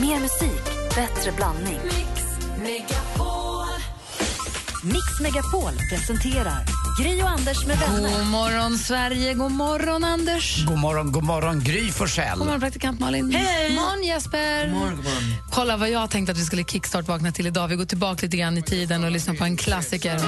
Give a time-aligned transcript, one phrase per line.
[0.00, 1.80] Mer musik, bättre blandning.
[4.84, 6.64] Mix Megapol presenterar
[7.00, 8.18] Gri och Anders med vänner.
[8.18, 9.34] God morgon, Sverige.
[9.34, 10.64] God morgon, Anders.
[10.66, 12.38] God morgon, god morgon, Gry Forssell.
[12.38, 13.30] God morgon, praktikant Malin.
[13.34, 13.68] Hej!
[13.68, 14.66] God morgon, Jesper.
[14.66, 15.22] God morgon, god morgon.
[15.50, 17.68] Kolla vad jag tänkte att vi skulle kickstart-vakna till idag.
[17.68, 20.20] Vi går tillbaka lite grann i tiden och lyssnar på en klassiker.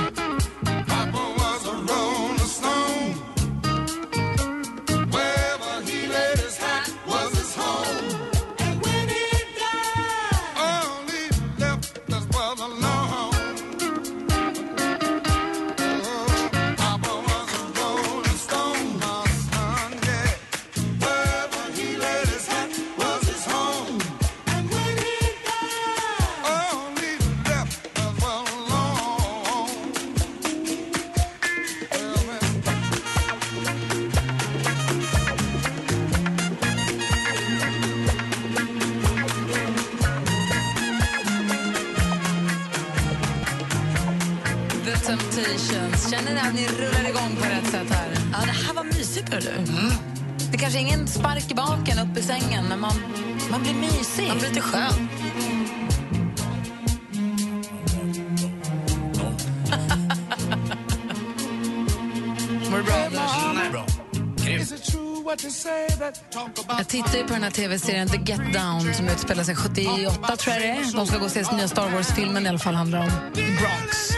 [66.90, 70.54] Jag tittar ju på den här tv-serien The Get Down som utspelar sig 78, tror
[70.54, 70.96] jag det är.
[70.96, 74.10] De ska gå och se nya Star Wars-filmen i alla fall, handlar om Bronx.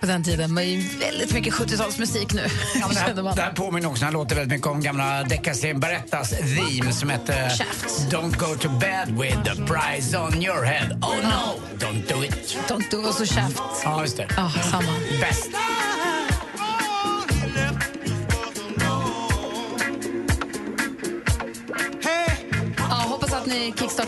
[0.00, 0.54] På den tiden.
[0.54, 0.64] Men
[1.00, 2.46] väldigt mycket 70-talsmusik nu.
[2.74, 6.30] Ja, det, här, det här påminner också, den låter väldigt mycket om gamla deckarserien Berättas
[6.30, 8.12] theme som hette Shaft.
[8.12, 10.98] Don't go to bed with the prize on your head.
[11.02, 12.58] Oh no, don't do it.
[12.68, 13.62] Don't do, och så Shaft.
[13.84, 14.26] Ja, just det.
[14.36, 14.92] Ja, samma.
[15.20, 15.50] Bäst.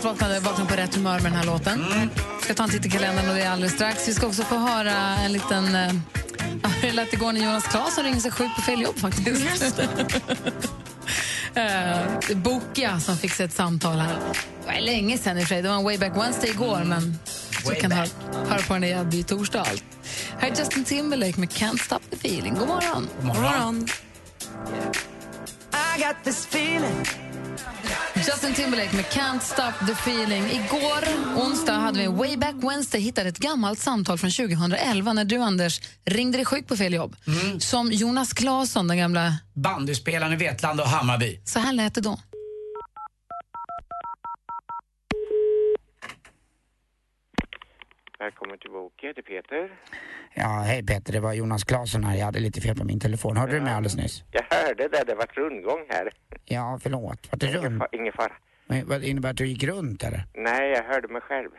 [0.01, 1.85] Kickstart vaknade, vaknade på rätt humör med den här låten.
[2.41, 4.07] ska ta en titt i kalendern och det är alldeles strax.
[4.07, 5.75] Vi ska också få höra en liten...
[5.75, 5.93] eh,
[6.63, 9.79] Ja, det lät igår när Jonas Claesson ringde sig sjuk på fel jobb faktiskt.
[12.29, 14.17] uh, Bokia som fick sig ett samtal här.
[14.65, 15.61] Det var länge sen i och för sig.
[15.61, 17.19] Det var en way back Wednesday igår, men
[17.65, 18.07] Way kan höra,
[18.49, 19.59] höra på den igen vid torsdag.
[19.59, 19.83] allt.
[20.39, 22.55] Här är Justin Timberlake med Can't Stop the Feeling.
[22.55, 23.09] God morgon.
[23.17, 23.87] God morgon.
[28.15, 30.43] Justin Timberlake med Can't Stop the Feeling.
[30.43, 31.03] Igår,
[31.43, 35.81] onsdag, hade vi Way Back Wednesday hittade ett gammalt samtal från 2011 när du, Anders,
[36.05, 37.15] ringde dig sjuk på fel jobb.
[37.59, 39.33] Som Jonas Claesson, den gamla...
[39.53, 41.41] Bandyspelaren i Vetlanda och Hammarby.
[41.45, 42.19] Så här lät det då.
[48.19, 49.69] Välkommen till Boke, det är Peter.
[50.33, 52.15] Ja, hej Peter, det var Jonas Claesson här.
[52.17, 53.37] Jag hade lite fel på min telefon.
[53.37, 54.23] Hörde du mig alldeles nyss?
[54.31, 56.09] Jag hörde det, det var rundgång här.
[56.45, 57.29] Ja, förlåt.
[57.31, 58.33] Var det fa- ingen fara.
[58.65, 60.23] Men Vad innebär att du gick runt eller?
[60.33, 61.49] Nej, jag hörde mig själv.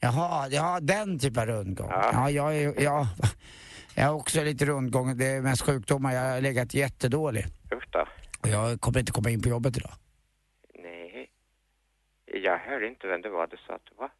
[0.00, 1.88] Jaha, ja den typen av rundgång.
[1.90, 2.30] Ja, Ja.
[2.30, 3.08] jag är, ja,
[3.94, 5.16] jag har också lite rundgång.
[5.18, 6.12] Det är mest sjukdomar.
[6.12, 7.44] Jag har legat jättedålig.
[7.74, 8.06] Usch då.
[8.48, 9.92] Jag kommer inte komma in på jobbet idag.
[10.82, 11.30] Nej.
[12.42, 14.10] Jag hörde inte vem det var du sa att det var.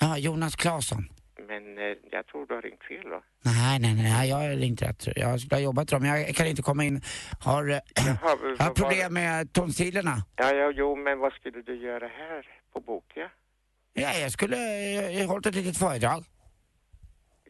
[0.00, 1.08] Ja, Jonas Claesson.
[1.48, 3.22] Men eh, jag tror du har ringt fel då.
[3.44, 5.06] Nej, nej, nej, jag har ringt rätt.
[5.16, 7.00] Jag skulle ha jobbat men jag kan inte komma in.
[7.40, 10.16] Har, eh, Jaha, jag har problem med tonsillerna.
[10.36, 13.30] Ja, ja, jo, men vad skulle du göra här på Boke?
[13.92, 16.24] Ja, jag skulle, jag, jag har hållit ett litet föredrag.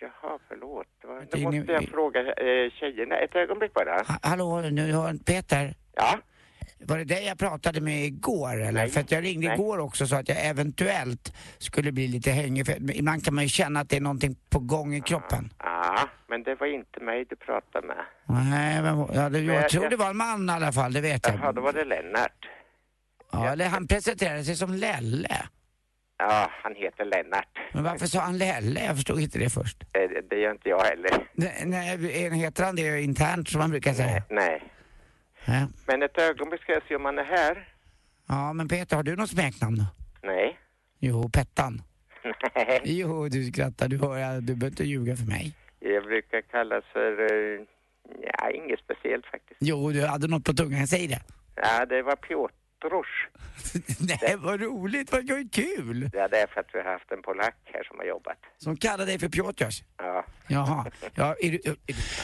[0.01, 0.87] Jaha, förlåt.
[1.31, 3.17] Då måste jag fråga eh, tjejerna.
[3.17, 3.95] Ett ögonblick bara.
[3.95, 5.75] Ha, hallå, nu har Peter.
[5.95, 6.19] Ja,
[6.79, 8.73] Var det dig jag pratade med igår eller?
[8.73, 8.89] Nej.
[8.91, 9.55] För att jag ringde Nej.
[9.59, 12.67] igår också så att jag eventuellt skulle bli lite hängig.
[12.67, 15.51] För ibland kan man ju känna att det är någonting på gång i kroppen.
[15.59, 17.97] ja, men det var inte mig du pratade med.
[18.51, 20.73] Nej, men, ja, det, Men jag jag- tror jag- det var en man i alla
[20.73, 21.55] fall, det vet jag.
[21.55, 22.49] då var det Lennart.
[23.33, 25.43] Ja, eller han presenterade sig som Lelle.
[26.19, 27.49] Ja, han heter Lennart.
[27.73, 28.85] Men varför sa han Lelle?
[28.85, 29.83] Jag förstod inte det först.
[29.83, 31.11] Eh, Det, det gör inte jag heller.
[31.35, 34.23] Nej, nej, heter han det internt som man brukar säga?
[34.31, 34.63] Nej.
[35.47, 35.69] Ja.
[35.87, 37.69] Men ett ögonblick ska jag se om han är här.
[38.29, 39.84] ja, men Peter, har du något smeknamn?
[40.23, 40.59] Nej.
[40.99, 41.83] Jo, Pettan.
[42.54, 42.81] Nej.
[42.84, 45.54] Jo, du skrattar, du hör, du behöver inte ljuga för mig.
[45.81, 47.21] Jag brukar kallas för...
[47.22, 47.60] eh,
[48.22, 49.57] Ja, inget speciellt faktiskt.
[49.60, 51.21] Jo, du hade något på tungan, säg det.
[51.54, 52.54] Ja, det var Piotr.
[54.01, 56.11] Nej, vad roligt, vad kul!
[56.13, 58.39] Ja, det är för att vi har haft en polack här som har jobbat.
[58.59, 59.83] Som kallar dig för Piotrs?
[59.97, 60.25] Ja.
[60.49, 60.87] Jaha.
[61.15, 61.77] Ja, är du, är,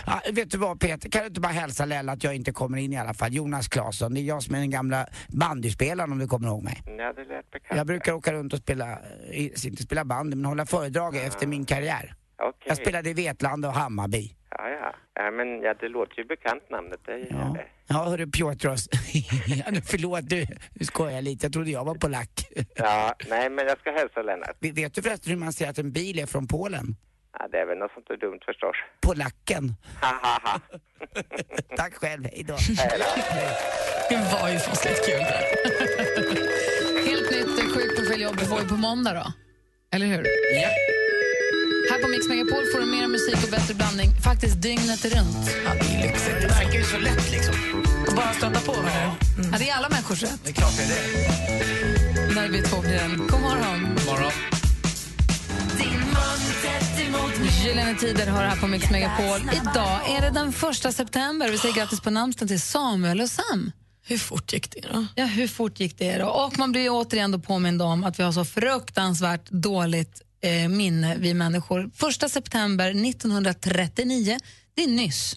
[0.06, 2.78] ja, vet du vad Peter, kan du inte bara hälsa Lella att jag inte kommer
[2.78, 3.34] in i alla fall?
[3.34, 6.82] Jonas Claesson, det är jag som är den gamla bandyspelaren om du kommer ihåg mig.
[6.86, 7.76] Ja, det lät bekant.
[7.76, 8.92] Jag brukar åka runt och spela,
[9.30, 12.14] eh, inte spela bandy, men hålla föredrag efter min karriär.
[12.38, 12.62] Okej.
[12.64, 14.36] Jag spelade i Vetlanda och Hammarby.
[14.58, 14.94] Ja, ja.
[15.14, 17.64] Ja, men ja, det låter ju bekant namnet, det gör Ja, det.
[17.86, 18.88] ja hörru Piotros.
[19.46, 21.46] ja, nu förlåt, du, nu skojar jag lite.
[21.46, 22.48] Jag trodde jag var polack.
[22.74, 24.56] Ja, nej, men jag ska hälsa Lennart.
[24.60, 26.96] Vet du förresten hur man säger att en bil är från Polen?
[27.38, 28.76] Ja, det är väl något sånt där dumt förstås.
[29.00, 29.74] Polacken.
[31.76, 32.56] Tack själv, hej då.
[34.08, 35.20] Det var ju fasligt kul.
[37.08, 39.26] Helt nytt sjukprofiljobb får vi på måndag då.
[39.96, 40.22] Eller hur?
[40.22, 40.28] På
[42.12, 45.50] Mix Megapol får du mer musik och bättre blandning faktiskt dygnet runt.
[45.64, 46.36] Ja, det är lyxigt.
[46.40, 47.54] Det verkar ju så lätt liksom.
[48.08, 49.48] Och bara stöta på med det.
[49.52, 50.40] Ja, det är alla människors rätt.
[50.44, 52.34] Det är klart det är det.
[52.34, 53.16] När vi två blir en.
[53.16, 53.80] God morgon.
[54.06, 54.32] Morgon.
[57.64, 59.40] Gyllene Tider har här på Mix Megapol.
[59.52, 61.48] Idag är det den första september.
[61.48, 63.72] Vi säger grattis på namnsdagen till Samuel och Sam.
[64.04, 65.06] Hur fort gick det då?
[65.14, 66.26] Ja, hur fort gick det då?
[66.26, 70.68] Och man blir ju återigen då påmind om att vi har så fruktansvärt dåligt eh,
[70.68, 71.90] minne, vi människor.
[71.94, 74.38] Första september 1939,
[74.74, 75.36] det är nyss.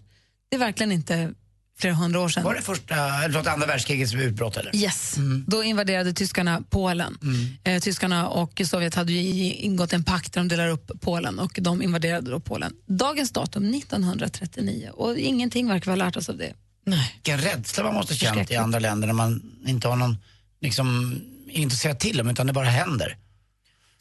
[0.49, 1.33] Det är verkligen inte
[1.77, 2.43] flera hundra år sedan.
[2.43, 4.75] Var det första, eller förlåt, andra världskrigets utbrott eller?
[4.75, 5.15] Yes.
[5.47, 7.17] Då invaderade tyskarna Polen.
[7.63, 11.81] Eh, tyskarna och Sovjet hade ingått en pakt där de delar upp Polen och de
[11.81, 12.73] invaderade då Polen.
[12.85, 16.53] Dagens datum 1939 och ingenting verkar ha lärt oss av det.
[16.85, 17.11] Nej.
[17.15, 20.17] Vilken rädsla man måste känt i andra länder när man inte har någon,
[20.61, 21.19] liksom,
[21.65, 23.17] att säga till om utan det bara händer.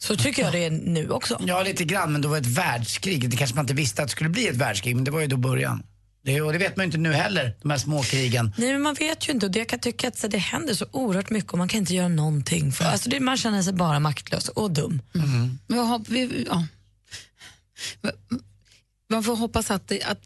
[0.07, 1.41] Så tycker jag det är nu också.
[1.47, 3.29] Ja, lite grann, men då var det ett världskrig.
[3.29, 5.27] Det kanske man inte visste att det skulle bli ett världskrig, men det var ju
[5.27, 5.83] då början.
[6.23, 8.53] Det, och det vet man ju inte nu heller, de här småkrigen.
[8.57, 10.73] Nej, men man vet ju inte och det jag kan tycka att så, det händer
[10.73, 12.71] så oerhört mycket och man kan inte göra någonting.
[12.71, 15.01] För, alltså, det, man känner sig bara maktlös och dum.
[15.67, 16.67] Men vad hopp- vi, ja.
[19.09, 20.21] Man får hoppas att, det, att,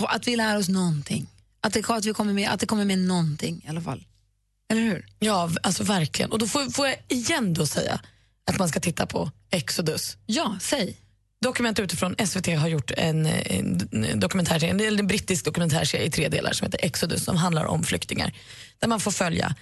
[0.00, 1.26] att vi lär oss någonting.
[1.60, 4.04] Att det, att, vi kommer med, att det kommer med någonting i alla fall.
[4.70, 5.06] Eller hur?
[5.18, 6.32] Ja, alltså verkligen.
[6.32, 8.00] Och då får, får jag igen då säga
[8.48, 10.16] att man ska titta på Exodus.
[10.26, 10.96] Ja, säg.
[11.40, 16.52] Dokument utifrån SVT har gjort en, en, dokumentärserie, en, en brittisk dokumentärserie i tre delar
[16.52, 18.32] som heter Exodus som handlar om flyktingar.
[18.78, 19.54] Där man får följa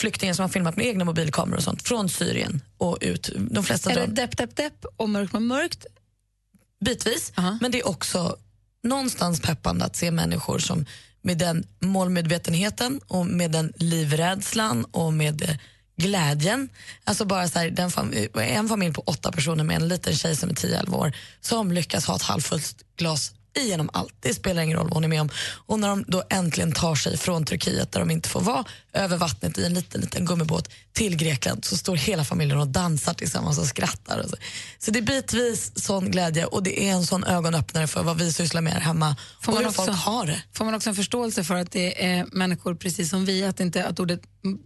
[0.00, 3.30] flyktingar som har filmat med egna mobilkameror och sånt från Syrien och ut.
[3.50, 5.86] De flesta Är det depp, depp, depp och mörkt med mörkt?
[6.84, 7.32] bitvis.
[7.36, 7.58] Aha.
[7.60, 8.36] Men det är också
[8.82, 10.86] någonstans peppande att se människor som
[11.22, 15.56] med den målmedvetenheten och med den livrädslan och med eh,
[15.96, 16.68] glädjen.
[17.04, 20.36] Alltså bara så här, den fam- en familj på åtta personer med en liten tjej
[20.36, 24.14] som är 10-11 år som lyckas ha ett halvfullt glas igenom allt.
[24.20, 25.30] Det spelar ingen roll vad hon är med om.
[25.66, 29.16] Och när de då äntligen tar sig från Turkiet där de inte får vara över
[29.16, 33.58] vattnet i en liten, liten gummibåt till Grekland så står hela familjen och dansar tillsammans
[33.58, 34.18] och skrattar.
[34.18, 34.36] Och så.
[34.78, 38.32] så det är bitvis sån glädje och det är en sån ögonöppnare för vad vi
[38.32, 40.42] sysslar med här hemma Får och man hur också- folk har det.
[40.52, 43.84] Får man också en förståelse för att det är människor precis som vi, att, inte,
[43.84, 44.20] att ordet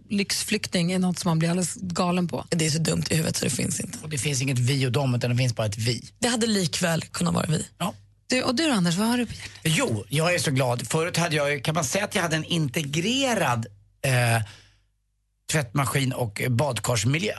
[0.09, 2.45] lyxflykting är något som man blir alldeles galen på?
[2.49, 3.97] Det är så dumt i huvudet så det finns inte.
[4.03, 6.11] Och det finns inget vi och dem, utan det finns bara ett vi.
[6.19, 7.65] Det hade likväl kunnat vara vi.
[7.77, 7.93] Ja.
[8.31, 9.51] Du, och du Anders, vad har du på hjärtat?
[9.63, 10.87] Jo, jag är så glad.
[10.87, 13.65] Förut hade jag, kan man säga att jag hade en integrerad
[14.05, 14.43] eh,
[15.51, 17.33] tvättmaskin och badkarsmiljö.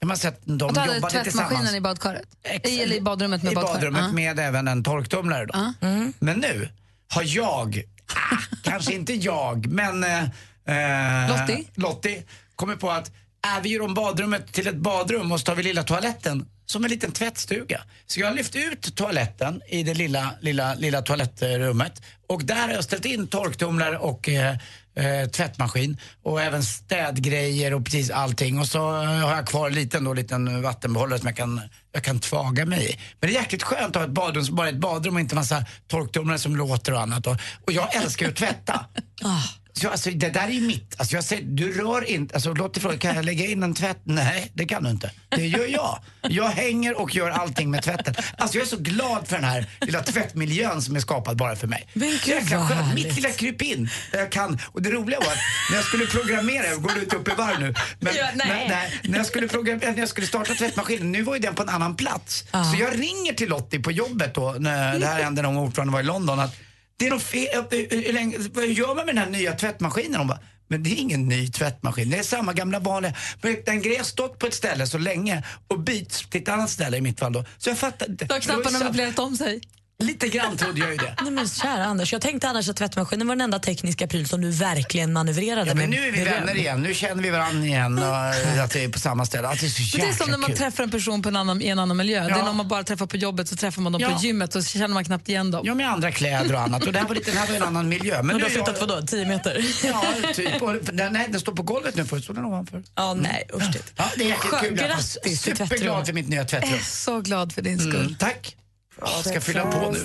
[0.00, 2.22] Kan man säga att de Att du hade jobbade tvättmaskinen i badkaret?
[2.42, 3.72] Ex- Eller i badrummet med I badkar?
[3.74, 4.12] badrummet Ja.
[4.12, 5.52] med även en torktumlare då.
[5.80, 5.88] Ja.
[6.18, 6.68] Men nu
[7.08, 10.22] har jag, ah, kanske inte jag, men eh,
[10.64, 11.64] eh, Lottie?
[11.74, 12.22] Lottie
[12.56, 15.62] kommer på att äh, vi gör om badrummet till ett badrum och så tar vi
[15.62, 17.82] lilla toaletten som en liten tvättstuga.
[18.06, 22.74] Så jag har lyft ut toaletten i det lilla, lilla, lilla toalettrummet och där har
[22.74, 24.56] jag ställt in torktumlare och eh,
[24.94, 28.58] eh, tvättmaskin och även städgrejer och precis allting.
[28.58, 31.60] Och så har jag kvar en liten, då, liten vattenbehållare som jag kan,
[31.92, 32.98] jag kan tvaga mig i.
[33.20, 35.20] Men det är jäkligt skönt att ha ett badrum som bara är ett badrum och
[35.20, 37.26] inte massa torktumlare som låter och annat.
[37.26, 38.86] Och, och jag älskar ju att tvätta.
[39.24, 39.59] Ah.
[39.72, 40.94] Så alltså, det där är ju mitt.
[40.98, 43.74] Alltså, jag säger, du rör inte, alltså, låt dig fråga, kan jag lägga in en
[43.74, 43.98] tvätt?
[44.04, 45.10] Nej, det kan du inte.
[45.28, 45.98] Det gör jag.
[46.22, 48.14] Jag hänger och gör allting med tvätten.
[48.38, 51.66] Alltså jag är så glad för den här lilla tvättmiljön som är skapad bara för
[51.66, 51.88] mig.
[51.94, 52.94] Men gud, jäkla skönt.
[52.94, 53.90] Mitt lilla krypin.
[54.12, 54.58] där Jag kan.
[54.66, 55.38] Och det roliga var att
[55.70, 57.74] när jag skulle programmera, jag går ut upp i varv nu.
[58.00, 58.48] Men, Ja, nej.
[58.48, 61.54] när, när, när, jag skulle programmera, när jag skulle starta tvättmaskinen, nu var ju den
[61.54, 62.44] på en annan plats.
[62.50, 65.92] Så jag ringer till Lottie på jobbet då, när det här hände när hon ordförande
[65.92, 66.40] var i London.
[66.40, 66.56] Att,
[67.00, 70.14] det är något fel, vad gör man med den här nya tvättmaskinen?
[70.14, 73.14] Hon bara, men det är ingen ny tvättmaskin, det är samma gamla vanliga.
[73.42, 76.70] Men den grejen har stått på ett ställe så länge och byts till ett annat
[76.70, 77.44] ställe i mitt fall då.
[77.58, 78.24] Så jag fattar inte.
[78.24, 79.60] Då har knapparna möblerat om sig.
[80.00, 81.14] Lite grann trodde jag ju det.
[81.22, 84.40] Nej, men kära Anders, jag tänkte annars att tvättmaskinen var den enda tekniska pryl som
[84.40, 86.34] du verkligen manövrerade Ja, men med nu är vi beröm.
[86.34, 88.16] vänner igen, nu känner vi varandra igen och
[88.64, 89.48] att vi är på samma ställe.
[89.48, 90.58] Att det är så Men jäkla det är som när man kul.
[90.58, 92.20] träffar en person på en annan, i en annan miljö.
[92.24, 92.44] Det är Ja.
[92.44, 94.10] när man bara träffar på jobbet så träffar man dem Ja.
[94.10, 95.62] på gymmet och så känner man knappt igen dem.
[95.66, 96.86] Ja, med andra kläder och annat.
[96.86, 98.22] Och det här var, lite, det här var en annan miljö.
[98.22, 99.64] Men Och du har flyttat jag- vadå, 10 meter?
[99.84, 100.04] Ja,
[100.34, 100.62] typ.
[100.62, 102.82] Och den, nej, den står på golvet nu, förut stod den ovanför.
[102.94, 103.62] Ja, nej usch.
[103.96, 104.76] Ja, det är jäkligt Skö- kul.
[104.76, 106.04] Jag är Grattis till Superglad tvättrum.
[106.06, 106.78] för mitt nya Jag är tvättrum.
[106.84, 107.96] så glad för din skull.
[108.00, 108.56] Mm, tack.
[109.00, 109.98] Jag ska fylla på nu.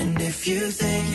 [0.00, 1.06] And if you think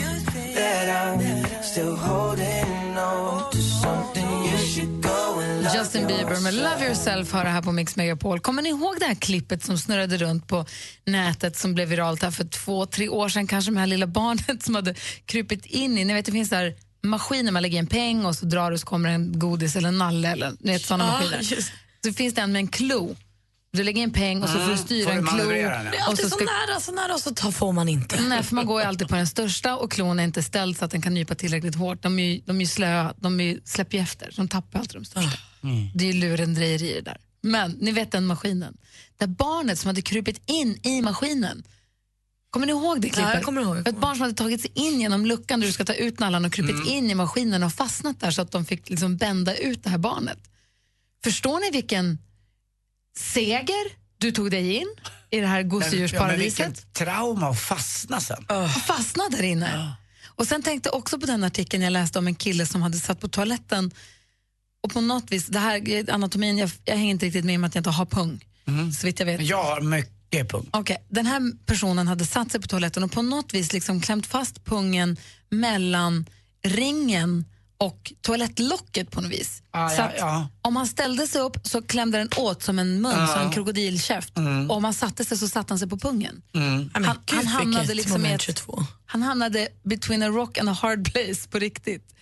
[0.54, 6.54] that I'm still holding on to something, you should go and love Justin Bieber med
[6.54, 8.40] Love yourself har det här på Mix Megapol.
[8.40, 10.66] Kommer ni ihåg det här klippet som snurrade runt på
[11.04, 14.06] nätet som blev viralt här för två, tre år sedan kanske med det här lilla
[14.06, 14.94] barnet som hade
[15.26, 18.46] krupit in i, ni vet det finns där maskiner man lägger en peng och så
[18.46, 21.38] drar du så kommer en godis eller en nalle eller ni vet sådana maskiner.
[21.42, 21.72] just.
[22.04, 23.16] Så finns det en med en klo.
[23.72, 25.36] Du lägger en peng och så får du styra Får du en klo.
[25.36, 25.90] manövrera den, ja.
[25.90, 28.20] Det är alltid så så, ska nära, så nära och så tar, får man inte.
[28.20, 30.84] Nej, för man går ju alltid på den största och klon är inte ställd så
[30.84, 32.02] att den kan nypa tillräckligt hårt.
[32.02, 35.00] De är ju, de är slöa, de är släpper ju efter, så de tappar alltid
[35.00, 35.38] de största.
[35.94, 37.18] Det är ju lurendrejeri det där.
[37.42, 38.76] Men ni vet den maskinen,
[39.18, 41.62] där barnet som hade krupit in i maskinen
[42.50, 43.34] Kommer ni ihåg det klippet?
[43.34, 45.84] jag kommer ihåg, Ett barn som hade tagit sig in genom luckan där du ska
[45.84, 48.90] ta ut nallan och krupit in i maskinen och fastnat där så att de fick
[48.90, 50.38] liksom bända ut det här barnet.
[51.24, 52.18] Förstår ni vilken
[53.18, 54.86] seger du tog dig in
[55.30, 56.68] i det här Ja, gosedjursparadiset?
[56.68, 58.44] vilket trauma att fastna sen.
[58.48, 59.94] och fastnade där inne.
[60.26, 62.98] Och sen tänkte jag också på den artikeln jag läste om en kille som hade
[62.98, 63.90] satt på toaletten
[64.82, 67.74] och på något vis, det här anatomin, jag, jag hänger inte riktigt med med att
[67.74, 68.44] jag inte har pung,
[69.00, 69.40] så vitt jag vet.
[69.42, 70.68] Jag har mycket pung.
[70.70, 74.26] Okej, den här personen hade satt sig på toaletten och på något vis liksom klämt
[74.26, 75.16] fast pungen
[75.50, 76.26] mellan
[76.64, 77.44] ringen
[77.78, 79.62] och toalettlocket på något vis.
[79.70, 80.48] Ah, så ja, att ja.
[80.62, 84.38] Om han ställde sig upp så klämde den åt som en mun, som en krokodilkäft.
[84.38, 84.70] Mm.
[84.70, 86.42] Och om han satte sig så satte han sig på pungen.
[86.52, 88.84] Men Han- han hamnade liksom ett- 22.
[89.06, 92.14] Han hamnade between a rock and a hard place på riktigt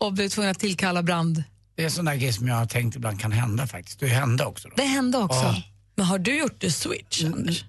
[0.00, 1.42] och blev tvungen att tillkalla brand.
[1.76, 4.00] Det är en sån där grej som jag har tänkt ibland kan hända faktiskt.
[4.00, 4.68] Det hände också.
[4.68, 4.74] Då.
[4.76, 5.38] Det hände också.
[5.38, 5.62] Ja.
[5.94, 7.34] Men har du gjort the switch, Mm.
[7.38, 7.64] Anders?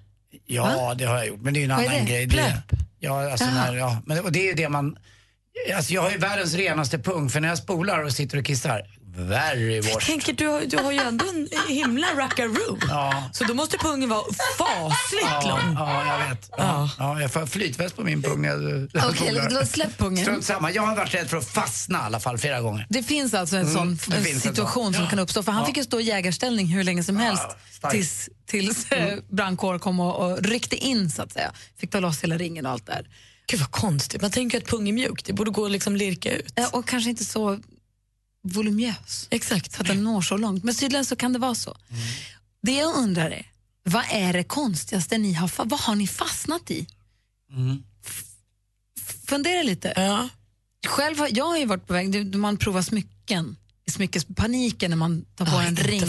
[0.46, 1.40] Ja, det har jag gjort.
[1.40, 2.10] Men det är ju en Vad är annan det?
[2.12, 2.28] grej.
[2.28, 2.68] Plöp?
[2.70, 4.02] Det, ja, alltså när, ja.
[4.06, 4.96] Men, och det är ju det man...
[5.76, 8.82] Alltså jag har ju världens renaste pung, för när jag spolar och sitter och kissar,
[9.16, 10.00] very Jag washed.
[10.06, 12.78] tänker, du har, du har ju ändå en himla rackaroo.
[12.88, 13.24] Ja.
[13.32, 14.22] Så då måste pungen vara
[14.58, 15.74] fasligt Ja, lång.
[15.74, 16.50] ja, jag vet.
[16.56, 16.90] Ja.
[16.98, 20.24] Ja, jag får flytväst på min pung när jag Okej, då släpp pungen.
[20.24, 20.70] Strunt samma.
[20.72, 22.86] Jag har varit rädd för att fastna i alla fall flera gånger.
[22.88, 25.42] Det finns alltså en sån Mm, en situation som kan uppstå.
[25.42, 27.46] För han fick ju stå i jägarställning hur länge som helst
[27.90, 31.52] tills, tills eh, brandkår kom och, och ryckte in så att säga.
[31.80, 33.06] Fick ta loss hela ringen och allt där.
[33.50, 34.22] Gud vad konstigt.
[34.22, 36.58] Man tänker att pung är mjuk, det borde gå att liksom lirka ut.
[36.58, 37.58] Eh, Och kanske inte så
[38.42, 39.26] voluminös.
[39.30, 39.72] Exakt.
[39.72, 40.64] Så att den når så långt.
[40.64, 41.76] Men tydligen så kan det vara så.
[42.62, 43.46] Det jag undrar är,
[43.84, 46.86] vad är det konstigaste ni har, vad har ni fastnat i?
[48.06, 48.24] F-
[49.26, 49.92] Fundera lite.
[49.96, 50.28] Ja.
[50.86, 55.24] Själv har, jag har ju varit på väg, man provar smycken, i smyckespaniken när man
[55.36, 56.02] tar på Ja, en ring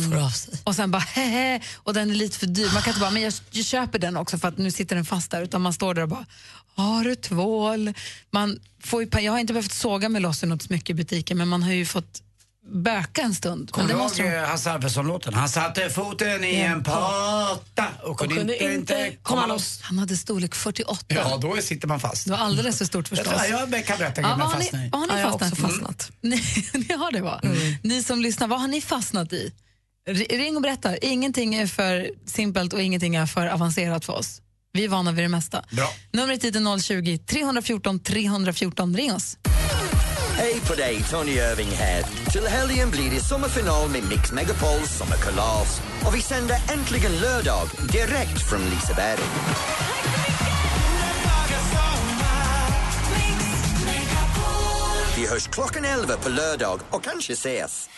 [0.63, 2.69] och sen bara hehe, och den är lite för dyr.
[2.73, 5.05] Man kan inte bara, men jag, jag köper den också för att nu sitter den
[5.05, 6.25] fast där, utan man står där och bara,
[6.75, 7.93] har du tvål?
[8.31, 11.37] Man får ju, jag har inte behövt såga mig loss i något smycke i butiken,
[11.37, 12.21] men man har ju fått
[12.71, 13.71] böka en stund.
[13.71, 15.33] Kommer du ihåg eh, Hasse Alfredson-låten?
[15.33, 19.81] Han satte foten i en pata och kunde, kunde inte, inte komma loss.
[19.81, 21.05] Han hade storlek 48.
[21.07, 22.25] Ja, då sitter man fast.
[22.25, 23.33] Det var alldeles för stort förstås.
[23.49, 26.11] Ja, jag kan berätta Ja, vad, har ni, har ni Ja, jag har fastnat fastnat.
[26.21, 26.41] Ni,
[26.73, 27.41] ni har det va?
[27.83, 29.53] Ni som lyssnar, vad har ni fastnat i?
[30.29, 30.97] Ring och berätta.
[30.97, 34.41] Ingenting är för simpelt och ingenting är för avancerat för oss.
[34.73, 35.63] Vi är vana vid det mesta.
[35.71, 35.89] Bra.
[36.11, 38.95] Numret hit är 020-314 314.
[38.95, 39.37] Ring oss.
[40.37, 42.03] Hej på dig, Tony Irving här.
[42.31, 45.81] Till helgen blir det sommarfinal med Mix Megapols sommarkalas.
[46.05, 49.19] Och vi sänder äntligen lördag direkt från Liseberg.
[55.17, 57.89] Vi hörs klockan 11 på lördag och kanske ses.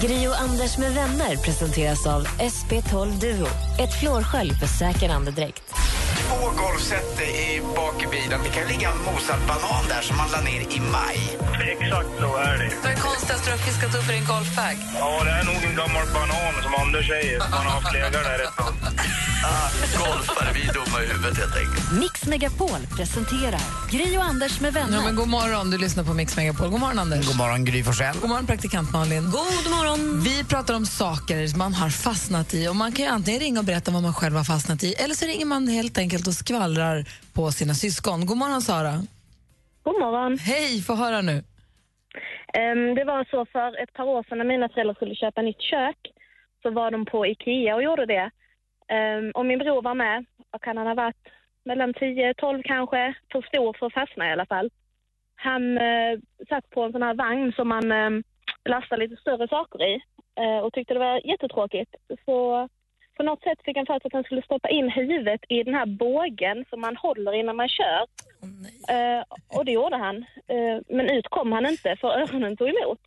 [0.00, 3.46] Gri och Anders med vänner presenteras av SP12 Duo.
[3.78, 5.62] Ett flårskölj för säker andedräkt.
[6.28, 8.40] Två golfset i bak i bilen.
[8.44, 11.18] Det kan ligga en mosad banan där som man la ner i maj.
[11.72, 12.70] Exakt så är det.
[12.82, 14.76] Vad är konstigast du har fiskat upp i din golfbag?
[14.94, 17.38] Ja, det är nog en gammal banan som Anders säger.
[17.38, 18.74] Man har haft legat där ett tag.
[19.98, 21.92] Golfare, vi är dumma i huvudet helt enkelt.
[22.00, 24.96] Mix Megapol presenterar Gri och Anders med vänner.
[24.96, 26.68] Ja, men god morgon, du lyssnar på Mix Megapol.
[26.68, 27.26] God morgon Anders.
[27.26, 28.16] God morgon Gry Forssell.
[28.20, 29.24] God morgon praktikant Malin.
[29.24, 29.87] God morgon!
[29.96, 33.66] Vi pratar om saker man har fastnat i och man kan ju antingen ringa och
[33.70, 36.98] berätta vad man själv har fastnat i eller så ringer man helt enkelt och skvallrar
[37.36, 38.26] på sina syskon.
[38.26, 38.94] God morgon Sara.
[39.82, 40.38] God morgon.
[40.38, 41.36] Hej, få höra nu.
[42.58, 45.62] Ehm, det var så för ett par år sedan när mina föräldrar skulle köpa nytt
[45.72, 46.00] kök
[46.62, 48.30] så var de på Ikea och gjorde det.
[48.94, 50.24] Ehm, och min bror var med.
[50.52, 51.24] Och kan han ha varit
[51.64, 53.14] mellan 10-12 kanske.
[53.32, 54.70] För stor för att fastna i alla fall.
[55.36, 56.12] Han eh,
[56.48, 58.10] satt på en sån här vagn som man eh,
[58.68, 60.00] lastar lite större saker i
[60.40, 61.94] eh, och tyckte det var jättetråkigt.
[62.24, 62.68] Så
[63.16, 65.74] på något sätt fick han för sig att han skulle stoppa in huvudet i den
[65.74, 68.06] här bågen som man håller innan man kör.
[68.62, 69.18] Nej.
[69.18, 69.24] Eh,
[69.58, 70.16] och det gjorde han.
[70.48, 72.98] Eh, men ut kom han inte för öronen tog emot.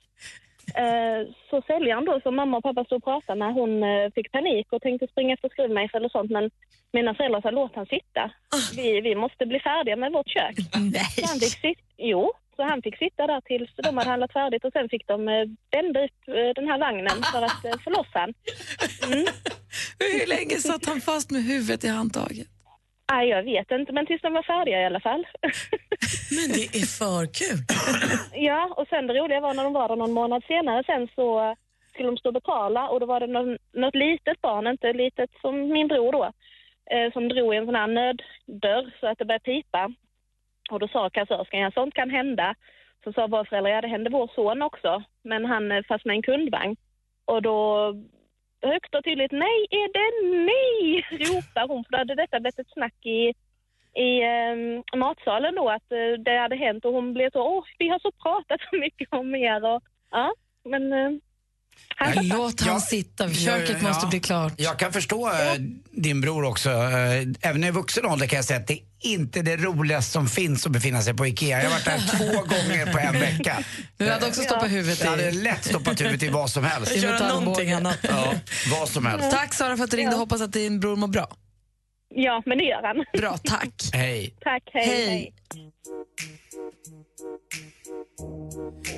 [0.76, 3.84] Eh, så säljaren då som mamma och pappa stod och pratade med, hon
[4.16, 6.52] fick panik och tänkte springa efter skruvmejsel och sånt men
[6.92, 8.32] mina föräldrar sa låt han sitta.
[8.76, 10.56] Vi, vi måste bli färdiga med vårt kök.
[11.16, 14.66] Så han fick sit- jo, så han fick sitta där tills de hade handlat färdigt
[14.66, 17.90] och sen fick de eh, vända upp eh, den här vagnen för att eh, få
[17.90, 18.34] loss han.
[19.08, 19.26] Mm.
[20.00, 22.48] Hur länge satt han fast med huvudet i handtaget?
[23.12, 25.28] Nej, jag vet inte, men tills de var färdiga i alla fall.
[26.38, 27.60] Men det är för kul.
[28.48, 31.56] Ja, och sen det roliga var när de var där någon månad senare sen så
[31.94, 35.30] skulle de stå och betala och då var det någon, något litet barn, inte litet
[35.42, 36.24] som min bror då,
[36.92, 39.94] eh, som drog i en sån här nöddörr så att det började pipa.
[40.70, 42.56] Och då sa kassörskan, ja sånt kan hända.
[43.04, 46.16] Så sa våra föräldrar, ja det hände vår son också, men han eh, fast med
[46.16, 46.76] en kundvagn.
[47.26, 47.94] Och då
[48.62, 51.02] högt och tydligt, nej är det ni?
[51.26, 53.34] ropar hon, för då hade detta blivit ett snack i
[53.94, 57.90] i eh, matsalen då att eh, det hade hänt och hon blev så, åh vi
[57.90, 61.12] har så pratat så mycket om er och ja, men eh,
[62.22, 64.54] Låt han sitta, köket måste bli klart.
[64.58, 65.34] Jag kan förstå eh,
[65.92, 66.70] din bror också.
[66.70, 70.28] Eh, även i vuxen ålder kan jag säga att det är inte det roligaste som
[70.28, 71.64] finns att befinna sig på IKEA.
[71.64, 73.64] Jag har varit där två gånger på en vecka.
[73.98, 75.04] Du hade också stoppat huvudet i...
[75.04, 76.96] Jag hade lätt stoppat huvudet i vad som helst.
[76.96, 77.98] Göra någonting annat.
[78.02, 78.34] Ja,
[78.80, 79.32] vad som helst.
[79.32, 80.16] Tack Sara för att du ringde.
[80.16, 81.28] Hoppas att din bror mår bra.
[82.16, 83.06] Ja, men det gör han.
[83.22, 83.74] Bra, tack.
[83.94, 84.36] Hej.
[84.42, 84.86] Tack, hej.
[84.88, 85.08] Hej.
[85.08, 85.34] hej.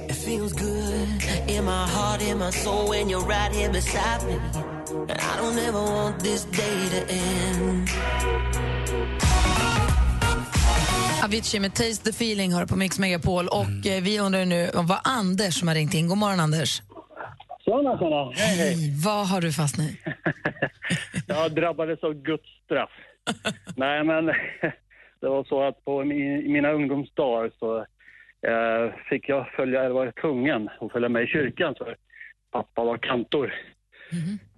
[0.09, 1.07] It feels good
[1.47, 4.33] in my heart, in my soul when you're right here beside me.
[5.09, 7.89] And I don't ever want this day to end.
[11.23, 14.99] Avicii med Taste the feeling har på Mix Megapol och eh, vi undrar nu vad
[15.03, 16.07] Anders som har ringt in.
[16.07, 16.81] God morgon Anders.
[17.65, 18.31] Tjena, tjena.
[18.35, 18.93] Hej, hej.
[19.05, 19.97] Vad har du fastnat i?
[21.27, 22.89] Jag drabbades av Guds straff.
[23.75, 24.25] Nej, men
[25.21, 27.85] det var så att på mina ungdomsdagar så
[28.47, 31.95] eh, fick jag följa, eller var tvungen att följa med i kyrkan för
[32.51, 33.53] pappa var kantor.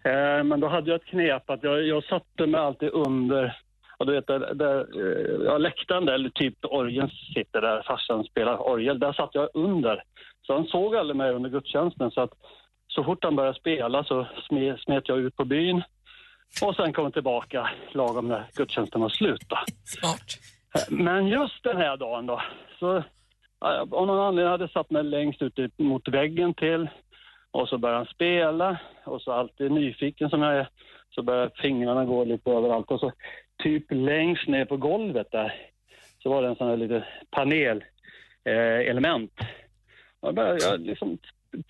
[0.05, 3.57] Eh, men då hade jag ett knep att jag, jag satte mig alltid under,
[3.97, 8.23] och du vet, där, där, eh, ja, läktaren där, eller typ orgeln sitter där, farsan
[8.23, 10.03] spelar orgel, där satt jag under.
[10.41, 12.33] Så han såg aldrig mig under gudstjänsten så att
[12.87, 15.83] så fort han började spela så smet, smet jag ut på byn
[16.61, 19.41] och sen kom tillbaka lagom när gudstjänsten var slut.
[19.83, 20.39] Smart.
[20.89, 22.41] Men just den här dagen då,
[22.79, 23.03] så
[23.65, 26.89] av någon anledning hade jag satt mig längst ut mot väggen till
[27.51, 30.67] och så började han spela och så alltid nyfiken som jag är
[31.09, 33.11] så började fingrarna gå lite överallt och så
[33.63, 35.53] typ längst ner på golvet där
[36.23, 37.81] så var det en sån här liten panelelement.
[39.39, 39.47] eh,
[40.21, 41.17] jag började jag liksom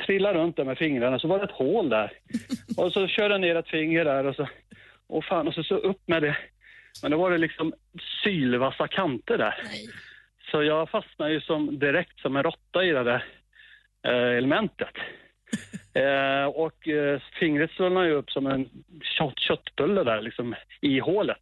[0.06, 2.12] trilla runt där med fingrarna så var det ett hål där.
[2.78, 4.48] Och så körde jag ner ett finger där och så,
[5.08, 6.38] och fan, och så, så upp med det.
[7.02, 7.74] Men då var det liksom
[8.24, 9.64] sylvassa kanter där.
[9.64, 9.88] Nej.
[10.52, 13.26] Så jag fastnade ju som, direkt som en råtta i det där
[14.08, 14.94] eh, elementet.
[15.96, 18.70] Eh, och eh, fingret svullnade ju upp som en
[19.02, 21.42] kött, köttbulle där liksom i hålet.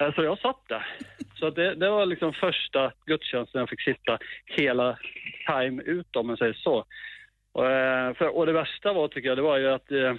[0.00, 0.86] Eh, så jag satt där.
[1.34, 4.98] Så det, det var liksom första gudstjänsten jag fick sitta hela
[5.46, 6.84] time ut om man säger så.
[7.52, 10.14] Och, eh, för, och det värsta var tycker jag, det var ju att eh,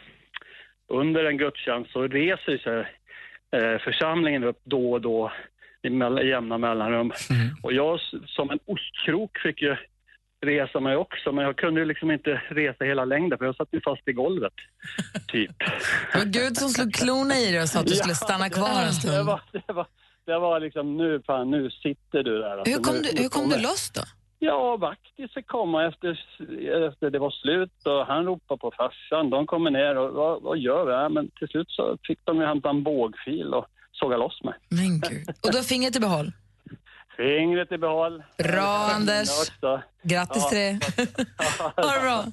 [0.87, 2.79] under en gudstjänst så reser sig
[3.51, 5.31] eh, församlingen upp då och då
[5.85, 7.11] i jämna mellanrum.
[7.63, 9.75] Och jag som en ostkrok fick ju
[10.45, 13.67] resa mig också, men jag kunde ju liksom inte resa hela längden för jag satt
[13.71, 14.53] ju fast i golvet.
[15.27, 15.51] Typ.
[16.11, 18.79] Det var Gud som slog klorna i dig och sa att du skulle stanna kvar
[18.81, 19.27] en Det stund.
[19.27, 19.87] var, det var,
[20.25, 22.57] det var liksom, nu, fan, nu sitter du där.
[22.57, 22.71] alltså.
[22.73, 24.01] Hur kom nu, du, hur kom du loss då?
[24.39, 26.11] Ja, vaktis fick komma efter,
[26.87, 29.29] efter det var slut och han ropade på farsan.
[29.29, 30.91] De kommer ner och vad, vad gör vi?
[30.91, 34.53] Ja, men till slut så fick de ju hämta en bågfil och såga loss mig.
[34.69, 35.29] Men gud.
[35.41, 36.31] Och du har fingret i behåll.
[37.17, 38.23] Fingret i behåll.
[38.37, 39.29] Bra, Anders.
[40.03, 40.79] Grattis till det.
[41.75, 42.25] Ha det bra.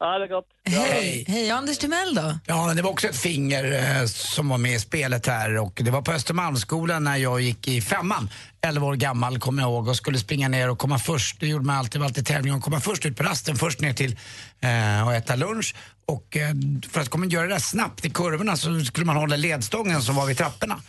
[0.00, 0.46] Ja, det är gott.
[0.64, 1.24] Hej.
[1.28, 2.38] Hej, Anders Timell då?
[2.46, 5.90] Ja, det var också ett finger eh, som var med i spelet här och det
[5.90, 8.30] var på Östermalmsskolan när jag gick i femman.
[8.60, 11.40] 11 år gammal kommer jag ihåg och skulle springa ner och komma först.
[11.40, 13.80] Det gjorde man alltid, det var alltid tävling att komma först ut på rasten, först
[13.80, 14.16] ner till
[14.60, 15.74] eh, och äta lunch.
[16.06, 16.54] Och eh,
[16.90, 20.16] för att komma göra det där snabbt i kurvorna så skulle man hålla ledstången som
[20.16, 20.80] var vid trapporna.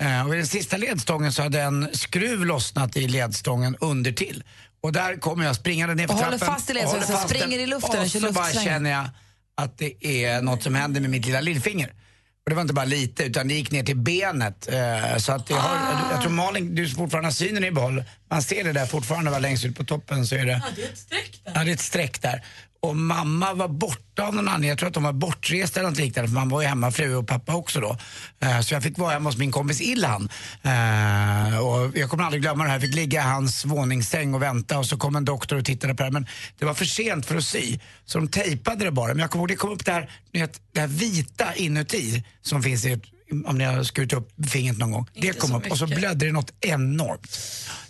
[0.00, 4.44] Eh, och i den sista ledstången så hade en skruv lossnat i ledstången under till.
[4.84, 6.40] Och där kommer jag springande ner för Och trappen.
[6.40, 7.60] håller fast i håller så springer den.
[7.60, 9.04] i luften och så bara känner jag
[9.56, 11.88] att det är något som händer med mitt lilla lillfinger.
[12.44, 14.68] Och det var inte bara lite, utan det gick ner till benet.
[14.72, 16.10] Eh, så att jag, har, Ah.
[16.12, 18.04] jag tror Malin, du fortfarande har synen i behåll.
[18.30, 20.52] Man ser det där fortfarande, var längst ut på toppen så är det...
[20.52, 21.52] Ja, det är ett streck där.
[21.54, 22.44] Ja, det är ett streck där.
[22.84, 24.68] Och mamma var borta av någon anledning.
[24.68, 26.28] Jag tror att de var bortresta eller något liknande.
[26.28, 27.96] För mamma var ju hemma, fru och pappa också då.
[28.40, 30.28] Eh, så jag fick vara hemma hos min kompis Ilhan.
[30.62, 32.76] Eh, och jag kommer aldrig glömma det här.
[32.76, 35.94] Jag fick ligga i hans våningssäng och vänta och så kom en doktor och tittade
[35.94, 36.12] på det här.
[36.12, 36.26] Men
[36.58, 37.78] det var för sent för att sy.
[38.04, 39.08] Så de tejpade det bara.
[39.08, 42.24] Men jag kommer ihåg det kom upp det här, ni vet, det här vita inuti
[42.42, 43.13] som finns i ett
[43.46, 45.06] om ni har skurit upp fingret någon gång.
[45.14, 45.98] det kom upp och så mycket.
[46.00, 47.38] blödde det något enormt.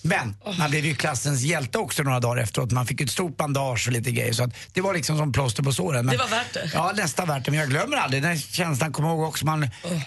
[0.02, 2.70] Men man blev ju klassens hjälte också några dagar efteråt.
[2.70, 4.32] Man fick ett stort bandage och lite grejer.
[4.32, 6.06] Så att det var liksom som plåster på såren.
[6.06, 6.70] Men, Det var värt det.
[6.74, 7.50] Ja, nästan värt det.
[7.50, 8.92] Men jag glömmer aldrig den känslan.
[8.92, 9.46] Kommer ihåg också.
[9.46, 9.60] Man,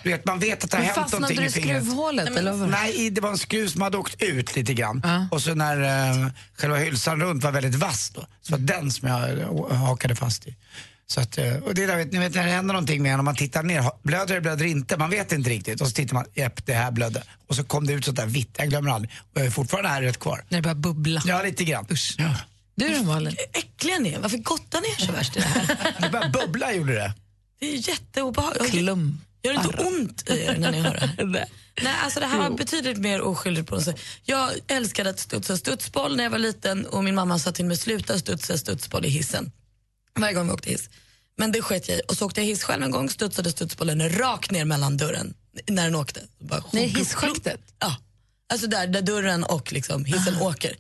[0.03, 1.83] du vet, man vet att det har Men hänt fastnade någonting du i i fingret.
[1.83, 2.37] skruvhålet?
[2.37, 2.69] eller vad?
[2.69, 5.01] Nej, det var en skruv som hade åkt ut lite grann.
[5.03, 5.27] Ja.
[5.31, 8.27] Och så när eh, själva hylsan runt var väldigt vass då.
[8.41, 9.45] Så var den som jag
[9.75, 10.55] hakade fast i.
[11.09, 13.19] Så att, eh, och det där, vet, ni vet när det händer någonting med en,
[13.19, 15.81] om man tittar ner, blöder det, blöder inte, man vet inte riktigt.
[15.81, 17.23] Och så tittar man, japp det här blödde.
[17.47, 19.11] Och så kom det ut sånt där vitt, jag glömmer aldrig.
[19.33, 20.43] Och jag är fortfarande här rätt kvar.
[20.49, 21.21] När det börjar bubbla.
[21.25, 21.85] Ja, lite grann.
[22.17, 22.35] Ja.
[22.75, 23.35] Du då Malin?
[23.53, 24.19] Äckliga ni är.
[24.19, 25.95] Varför gottar ni er så värst i det här?
[26.01, 27.13] Det började bubbla gjorde det.
[27.59, 28.71] Det är jätteobehagligt.
[28.71, 29.21] Klum.
[29.43, 31.45] Gör det inte ont i er när ni hör det här?
[31.83, 33.99] Nej, alltså det här var betydligt mer oskyldigt på något sätt.
[34.23, 37.77] Jag älskade att studsa studsboll när jag var liten och min mamma sa till mig
[37.77, 39.51] sluta studsa studsboll i hissen.
[40.17, 40.89] Varje gång vi åkte hiss.
[41.37, 42.01] Men det sket jag i.
[42.07, 45.33] Och så åkte jag hiss själv en gång, studsade studsbollen rakt ner mellan dörren
[45.67, 46.21] när den åkte.
[46.39, 47.61] Bara, Nej, hisschaktet?
[47.79, 47.95] Ja,
[48.49, 50.75] alltså där, där dörren och liksom hissen åker.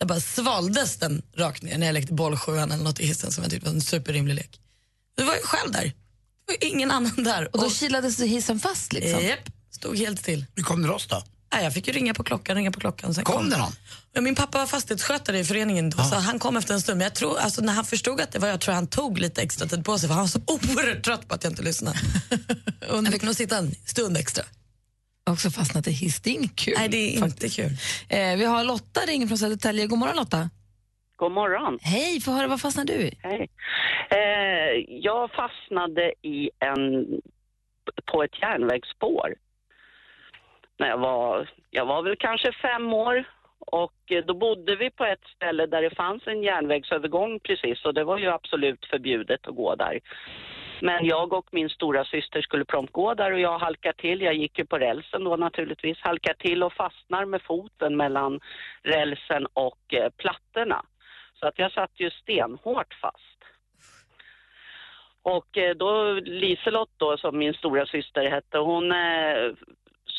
[0.00, 3.42] Där bara svaldes den rakt ner när jag lekte bollsjuan eller något i hissen som
[3.44, 4.60] jag tyckte var en superrimlig lek.
[5.16, 5.82] Det var jag själv där.
[5.82, 5.92] Det
[6.46, 7.56] var ingen annan där.
[7.56, 9.24] Och då kilades hissen fast liksom?
[9.24, 10.46] Japp, stod helt still.
[10.54, 11.22] Hur kom det loss då?
[11.52, 13.14] Nej, jag fick ju ringa på klockan, ringa på klockan.
[13.14, 13.72] Sen Kom det någon?
[14.12, 16.98] Ja, min pappa var fastighetsskötare i föreningen då, så han kom efter en stund.
[16.98, 19.42] Men jag tror, alltså, när han förstod att det var jag tror han tog lite
[19.42, 21.98] extra tid på sig för han var så oerhört trött på att jag inte lyssnade.
[22.80, 24.44] jag fick nog sitta en stund extra.
[25.30, 26.20] Också fastnat i hiss.
[26.20, 26.74] Det är inget kul.
[26.78, 27.70] Nej, det är inte kul.
[28.08, 29.86] Eh, vi har Lotta ringer från Södertälje.
[29.86, 30.50] God morgon Lotta.
[31.16, 31.78] God morgon.
[31.82, 33.18] Hej, få höra vad fastnade du i?
[33.22, 33.48] Hej.
[34.10, 36.82] Eh, jag fastnade i en,
[38.12, 39.34] på ett järnvägsspår.
[40.78, 43.24] När jag var, jag var väl kanske fem år
[43.60, 47.94] och eh, då bodde vi på ett ställe där det fanns en järnvägsövergång precis och
[47.94, 50.00] det var ju absolut förbjudet att gå där.
[50.80, 54.34] Men jag och min stora syster skulle prompt gå där och jag halkar till, jag
[54.34, 58.40] gick ju på rälsen då naturligtvis, halkar till och fastnar med foten mellan
[58.82, 60.84] rälsen och eh, plattorna.
[61.40, 63.38] Så att jag satt ju stenhårt fast.
[65.22, 69.52] Och eh, då Liselott då, som min stora syster hette, hon eh,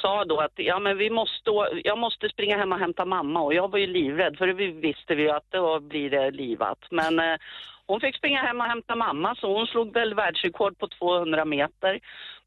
[0.01, 1.49] sa då att ja, men vi måste,
[1.83, 5.15] jag måste springa hem och hämta mamma och jag var ju livrädd för vi visste
[5.15, 6.81] vi ju att då blir det livat.
[6.91, 7.37] Men eh,
[7.85, 11.99] hon fick springa hem och hämta mamma så hon slog väl världsrekord på 200 meter.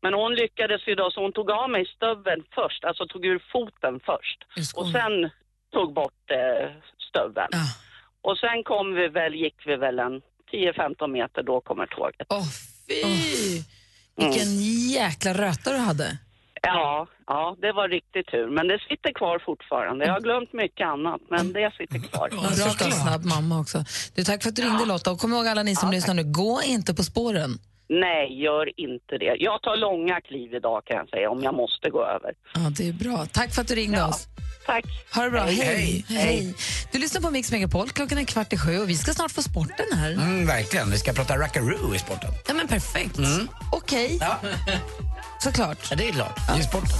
[0.02, 3.42] Men hon lyckades ju då så hon tog av mig stöveln först, alltså tog ur
[3.52, 4.38] foten först.
[4.76, 5.30] Och sen
[5.72, 6.70] tog bort eh,
[7.08, 7.52] stöveln.
[8.22, 12.26] Och sen kom vi väl, gick vi väl en 10-15 meter, då kommer tåget.
[12.28, 12.48] Åh,
[12.88, 13.02] fy!
[14.16, 14.52] Vilken
[14.90, 16.18] jäkla röta du hade.
[16.66, 18.50] Ja, ja, det var riktigt tur.
[18.50, 20.04] Men det sitter kvar fortfarande.
[20.06, 22.28] Jag har glömt mycket annat, men det sitter kvar.
[22.28, 23.84] Bra förstås, snabb mamma också.
[24.14, 25.10] Du, tack för att du ringde Lotta.
[25.12, 27.50] Och kom ihåg alla ni som lyssnar nu, gå inte på spåren.
[27.88, 29.36] Nej, gör inte det.
[29.38, 32.32] Jag tar långa kliv idag kan jag säga, om jag måste gå över.
[32.54, 33.26] Ja, det är bra.
[33.32, 34.26] Tack för att du ringde oss.
[34.66, 34.84] Tack.
[35.14, 35.42] Ha det bra.
[35.44, 35.54] Hej.
[35.56, 36.04] Hej.
[36.08, 36.18] Hej.
[36.18, 36.54] Hej.
[36.92, 37.90] Du lyssnar på Mix Megapol.
[37.90, 40.12] Klockan är kvart i sju och vi ska snart få sporten här.
[40.12, 42.30] Mm, verkligen, vi ska prata rackaroo i sporten.
[42.48, 43.18] Ja, men perfekt.
[43.72, 44.40] Okej, Ja,
[45.42, 45.78] såklart.
[45.90, 46.40] ja det är klart.
[46.54, 46.96] Det är sporten.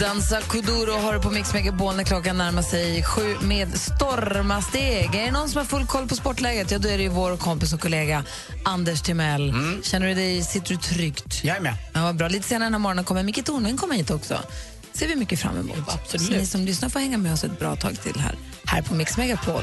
[0.00, 5.14] Dansa Kuduro har du på Mix Megapol när klockan närmar sig sju med storma steg.
[5.14, 6.70] Är det någon som har full koll på sportläget?
[6.70, 8.24] Ja, då är det ju vår kompis och kollega
[8.64, 9.54] Anders Timell.
[9.82, 11.44] Känner du dig, sitter du tryggt?
[11.44, 11.74] Jag är med.
[11.92, 12.28] Ja, vad bra.
[12.28, 14.38] Lite senare den här morgonen kommer Micke Tornving komma hit också.
[14.92, 15.76] ser vi mycket fram emot.
[15.88, 16.26] absolut.
[16.26, 18.94] Så ni som lyssnar får hänga med oss ett bra tag till här, här på
[18.94, 19.62] Mix Megapol.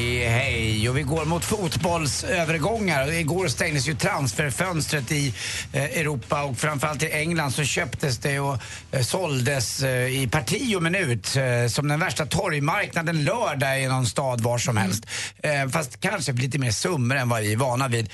[0.29, 0.89] hej.
[0.89, 3.11] Och vi går mot fotbollsövergångar.
[3.11, 5.33] Igår stängdes ju transferfönstret i
[5.73, 8.57] eh, Europa och framförallt i England så köptes det och
[8.91, 11.37] eh, såldes eh, i parti och minut
[11.69, 15.05] som den värsta torgmarknaden lördag i någon stad var som helst.
[15.43, 18.09] Eh, fast kanske lite mer summor än vad vi är vana vid.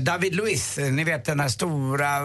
[0.00, 2.18] David Luiz, ni vet den här stora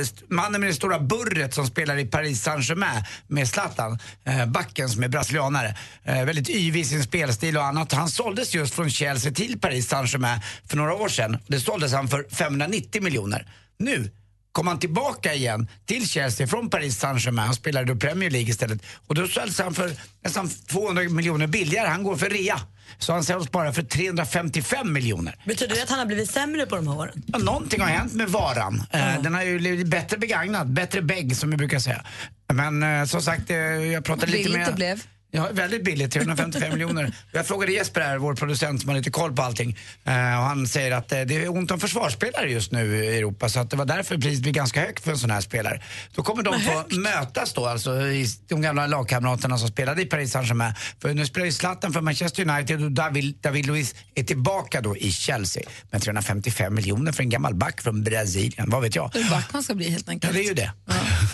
[0.00, 3.98] st- mannen med det stora burret som spelar i Paris Saint-Germain med Zlatan,
[4.46, 5.76] backen som är brasilianare.
[6.04, 7.92] Väldigt yvig i sin spelstil och annat.
[7.92, 11.38] Han såldes just från Chelsea till Paris Saint-Germain för några år sedan.
[11.46, 13.46] Det såldes han för 590 miljoner.
[13.78, 14.10] Nu
[14.52, 18.82] kom han tillbaka igen till Chelsea från Paris Saint-Germain och spelade då Premier League istället.
[19.06, 19.92] Och då säljs han för
[20.24, 21.88] nästan 200 miljoner billigare.
[21.88, 22.60] Han går för rea.
[22.98, 25.34] Så han säljs bara för 355 miljoner.
[25.44, 27.22] Betyder det att han har blivit sämre på de här åren?
[27.26, 28.82] Ja, någonting har hänt med varan.
[28.90, 32.04] Eh, Den har ju blivit bättre begagnad, bättre bägg som vi brukar säga.
[32.52, 34.68] Men eh, som sagt, eh, jag pratade lite Billigt med...
[34.68, 35.02] det blev.
[35.32, 37.12] Ja, väldigt billigt, 355 miljoner.
[37.32, 39.76] Jag frågade Jesper här, vår producent som har lite koll på allting.
[40.04, 43.48] Eh, och han säger att eh, det är ont om försvarsspelare just nu i Europa
[43.48, 45.82] så att det var därför priset blir ganska högt för en sån här spelare.
[46.14, 50.32] Då kommer de få mötas då, alltså i de gamla lagkamraterna som spelade i Paris
[50.32, 50.74] Saint-Germain.
[51.02, 54.96] För nu spelar ju Zlatan för Manchester United och David, David Luiz är tillbaka då
[54.96, 55.62] i Chelsea.
[55.90, 59.10] Men 355 miljoner för en gammal back från Brasilien, vad vet jag?
[59.14, 60.32] Hur back man ska bli helt Ja, enkelt.
[60.34, 60.72] det är ju det.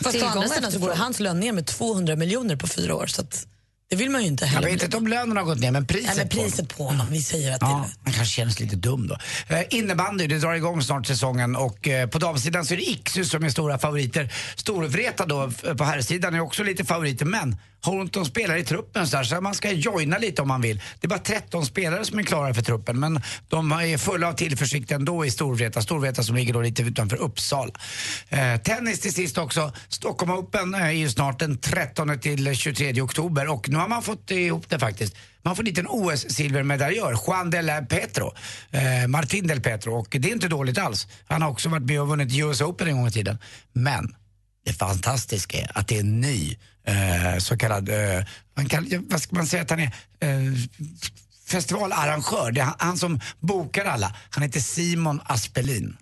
[0.02, 3.06] Fast å andra sidan så går hans lön ner med 200 miljoner på fyra år.
[3.06, 3.46] Så att
[3.88, 4.68] det vill man ju inte Jag heller.
[4.70, 7.22] vet inte om lönen har gått ner, men priset Nej, men priset på honom, vi
[7.22, 9.18] säger att det Ja, han kanske känns lite dum då.
[9.54, 13.24] Eh, innebandy, det drar igång snart säsongen och eh, på damsidan så är det Iksu
[13.24, 14.32] som är stora favoriter.
[14.56, 19.08] Storvreta då på herrsidan är också lite favoriter men har ont om spelare i truppen
[19.08, 20.76] så, här, så man ska joina lite om man vill.
[21.00, 24.32] Det är bara 13 spelare som är klara för truppen men de är fulla av
[24.32, 25.82] tillförsikt ändå i Storvreta.
[25.82, 27.72] Storvreta som ligger då lite utanför Uppsala.
[28.28, 29.72] Eh, tennis till sist också.
[29.88, 34.02] Stockholm Open eh, är ju snart den 13 till 23 oktober och nu har man
[34.02, 35.16] fått ihop det faktiskt.
[35.42, 38.34] Man får dit en OS-silvermedaljör, Juan del Petro,
[38.70, 41.06] eh, Martin del Petro och det är inte dåligt alls.
[41.26, 43.38] Han har också varit med och vunnit US Open en gång i tiden.
[43.72, 44.14] Men
[44.64, 48.24] det fantastiska är att det är en ny eh, så kallad, eh,
[48.56, 50.54] man kan, vad ska man säga att han är, eh,
[51.46, 52.52] festivalarrangör.
[52.52, 54.14] Det är han, han som bokar alla.
[54.30, 55.96] Han heter Simon Aspelin.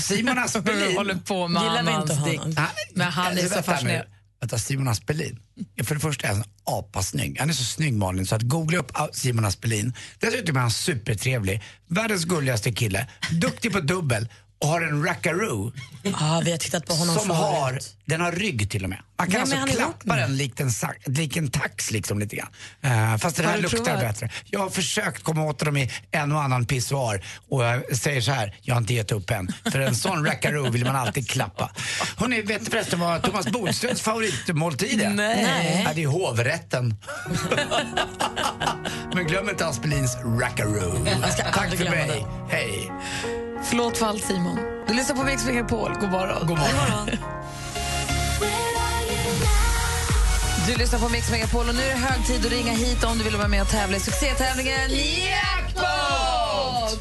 [0.00, 0.96] Simon Aspelin.
[0.96, 2.54] håller på med Gillar vi inte honom?
[2.94, 4.08] Men han är så fascinerande.
[4.40, 5.38] Vänta, Simon Aspelin.
[5.84, 7.36] För det första är han apasnygg.
[7.38, 9.94] Han är så snygg Malin så att googla upp ah, Simon Aspelin.
[10.18, 11.62] Dessutom är han supertrevlig.
[11.88, 13.06] Världens gulligaste kille.
[13.30, 14.28] Duktig på dubbel
[14.62, 15.72] och har en rackaroo.
[16.02, 17.38] Ja, vi har tittat på honom Som förut.
[17.40, 18.98] har, den har rygg till och med.
[19.18, 20.70] Man kan Vem alltså klappa den likt en,
[21.06, 22.48] lik en tax liksom lite grann.
[22.82, 24.00] Eh, fast den här luktar provat?
[24.00, 24.30] bättre.
[24.44, 28.32] Jag har försökt komma åt dem i en och annan pissoar och jag säger så
[28.32, 29.48] här, jag har inte gett upp än.
[29.72, 31.70] För en sån rackaroo vill man alltid klappa.
[32.16, 35.10] Hörrni, vet ni förresten vad Thomas Bodströms favoritmåltid är?
[35.10, 35.82] Nej.
[35.86, 36.96] Ja, det är hovrätten.
[39.14, 41.06] Men glöm inte Aspelins rackaroo.
[41.54, 42.26] Tack för mig.
[42.50, 42.90] Hej.
[43.64, 44.58] Förlåt för allt Simon.
[44.88, 45.92] Du lyssnar på Mix Megapol.
[46.00, 46.46] God morgon.
[46.46, 47.10] God morgon.
[50.66, 53.18] Du lyssnar på Mix Megapol och nu är det hög tid att ringa hit om
[53.18, 57.00] du vill vara med och tävla i succétävlingen Jackpot!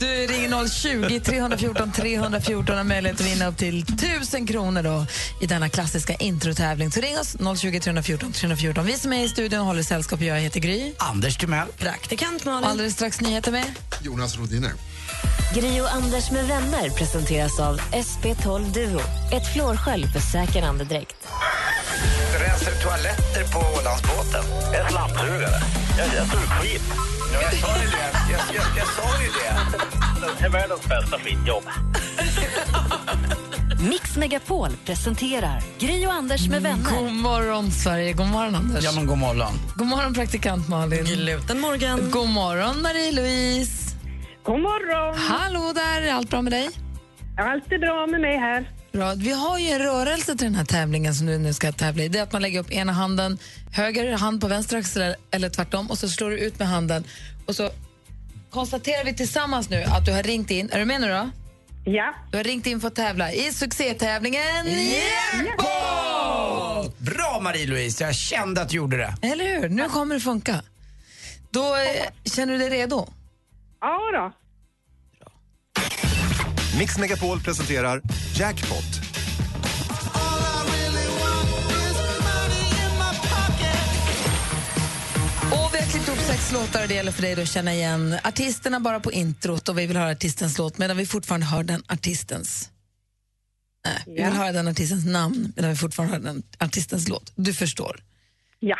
[0.00, 5.06] Du ringer 020 314 314 och har möjlighet att vinna upp till 1000 kronor då
[5.40, 6.90] i denna klassiska introtävling.
[6.90, 8.86] Så ring oss 020 314 314.
[8.86, 10.20] Vi som är i studion håller sällskap.
[10.20, 10.92] Jag heter Gry.
[10.98, 11.68] Anders Timell.
[11.78, 12.70] Praktikant Malin.
[12.70, 13.64] alldeles strax nyheter med.
[14.02, 14.72] Jonas Rodiner.
[15.54, 19.00] Gri och Anders med vänner presenteras av SP12 Duo.
[19.32, 21.16] Ett flårskölj för säker andedräkt.
[22.40, 24.44] Rensar toaletter på Ålandsbåten?
[24.74, 25.62] En slamsugare.
[25.98, 26.82] Jag, jag tog skit.
[27.34, 28.12] Ja, jag sa ju det.
[28.30, 29.78] Jag, jag, jag sa ju det.
[30.38, 31.64] Det är världens bästa skitjobb.
[33.90, 36.90] Mix Megapol presenterar Gri och Anders med vänner.
[36.90, 38.12] God morgon, Sverige.
[38.12, 38.84] God morgon, Anders.
[38.84, 39.52] Ja, men god morgon.
[39.76, 41.04] God morgon, praktikant Malin.
[41.04, 42.10] Gluten morgon.
[42.10, 43.81] God morgon, Marie-Louise.
[44.44, 45.18] God morgon!
[45.18, 46.02] Hallå där.
[46.02, 46.68] Är allt bra med dig?
[47.38, 48.70] Allt är bra med mig här.
[48.92, 49.14] Bra.
[49.14, 52.08] Vi har ju en rörelse till den här tävlingen som du nu ska tävla i.
[52.08, 53.38] Det är att man lägger upp ena handen,
[53.72, 57.04] höger hand på vänster axel eller tvärtom och så slår du ut med handen.
[57.46, 57.70] Och så
[58.50, 60.70] konstaterar vi tillsammans nu att du har ringt in.
[60.72, 61.30] Är du med nu då?
[61.84, 62.14] Ja.
[62.30, 66.98] Du har ringt in för att tävla i succétävlingen Jackpot!
[66.98, 69.14] Bra Marie-Louise, jag kände att du gjorde det.
[69.22, 69.68] Eller hur?
[69.68, 70.62] Nu kommer det funka.
[71.50, 73.08] Då eh, känner du dig redo?
[73.82, 74.32] Ja då.
[76.78, 78.02] Mix Megapol presenterar
[78.38, 78.84] Jackpot.
[85.52, 87.74] Och vi har klippt upp sex låtar och det gäller för dig då att känna
[87.74, 91.62] igen artisterna bara på introt och vi vill höra artistens låt medan vi fortfarande hör
[91.62, 92.70] den artistens
[93.84, 97.32] Nej, vi vill höra den artistens namn medan vi fortfarande hör den artistens låt.
[97.34, 98.00] Du förstår.
[98.58, 98.78] Ja.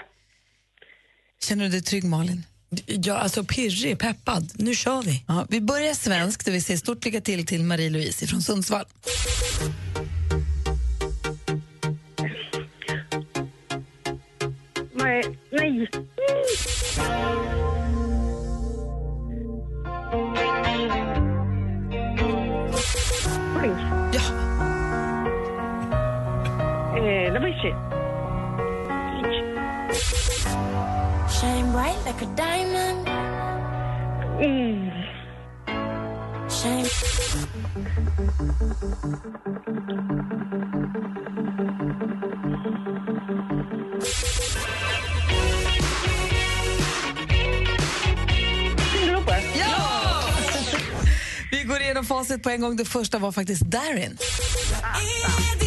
[1.43, 2.45] Känner du dig trygg Malin?
[2.87, 4.53] Ja, alltså pirrig, peppad.
[4.55, 5.25] Nu kör vi.
[5.29, 8.85] Ja, vi börjar svenskt och vi säger stort lycka till till Marie-Louise från Sundsvall.
[14.95, 15.23] Nej.
[15.51, 15.89] Nej.
[24.13, 24.21] Ja.
[26.97, 28.02] Eh,
[31.43, 33.09] Shine bright like a diamond.
[34.39, 34.93] Mm.
[49.55, 50.23] Ja!
[51.51, 52.77] Vi går igenom facit på en gång.
[52.77, 54.17] Det första var faktiskt Darin.
[54.17, 55.62] Prince.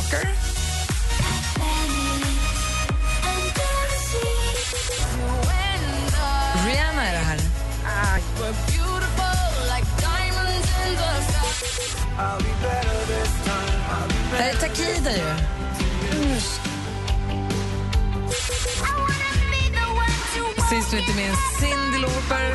[0.00, 0.28] Walker.
[6.66, 7.38] Rihanna är det här.
[14.30, 15.34] Det här är Takida ju.
[20.70, 22.54] Sist men inte minst Cyndi Lauper.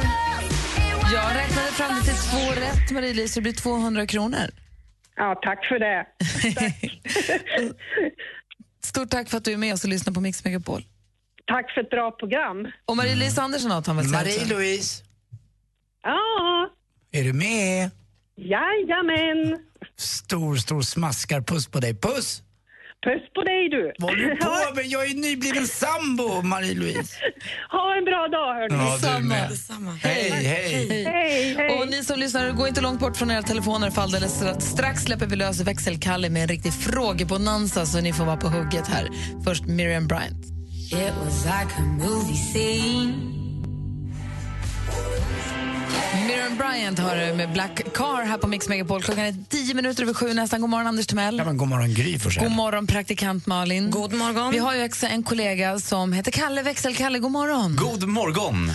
[1.13, 3.36] Jag räknade fram det till två rätt, Marie-Louise.
[3.36, 4.64] Det blir 200 kronor.
[5.15, 6.06] Ja, tack för det.
[8.84, 10.82] Stort tack för att du är med oss och lyssnar på Mix Megapol.
[11.47, 12.67] Tack för ett bra program.
[12.86, 14.06] Och Marie-Louise Andersson har han väl?
[14.06, 15.04] Marie-Louise,
[16.04, 16.69] Ja,
[17.12, 17.89] är du med?
[18.38, 19.60] jajamän.
[19.97, 21.95] Stor, stor smaskarpuss på dig.
[21.99, 22.41] Puss!
[23.05, 23.93] Puss på dig du.
[23.99, 24.85] Vad håller du på med?
[24.85, 27.13] Jag är nybliven sambo, Marie-Louise.
[27.71, 28.75] Ha en bra dag hörni.
[29.03, 29.49] Ja, du med.
[30.03, 31.03] Hej, hej.
[31.05, 31.79] Hej, hej.
[31.79, 35.25] Och ni som lyssnar, gå inte långt bort från era telefoner för alldeles strax släpper
[35.25, 39.09] vi lös växelkalle med en riktig frågebonanza så ni får vara på hugget här.
[39.43, 40.45] Först Miriam Bryant.
[40.91, 43.13] It was like a movie scene.
[46.27, 49.03] Miriam Bryant har det med Black Car här på Mix Megapol.
[49.03, 50.62] Klockan är tio minuter över sju nästan.
[50.62, 51.38] God morgon Anders Timell.
[51.38, 52.43] Ja, men god morgon Gry Forssell.
[52.43, 53.91] God morgon praktikant Malin.
[53.91, 54.51] God morgon.
[54.51, 57.19] Vi har ju också en kollega som heter Kalle Växelkalle.
[57.19, 57.75] God morgon.
[57.75, 58.71] God morgon!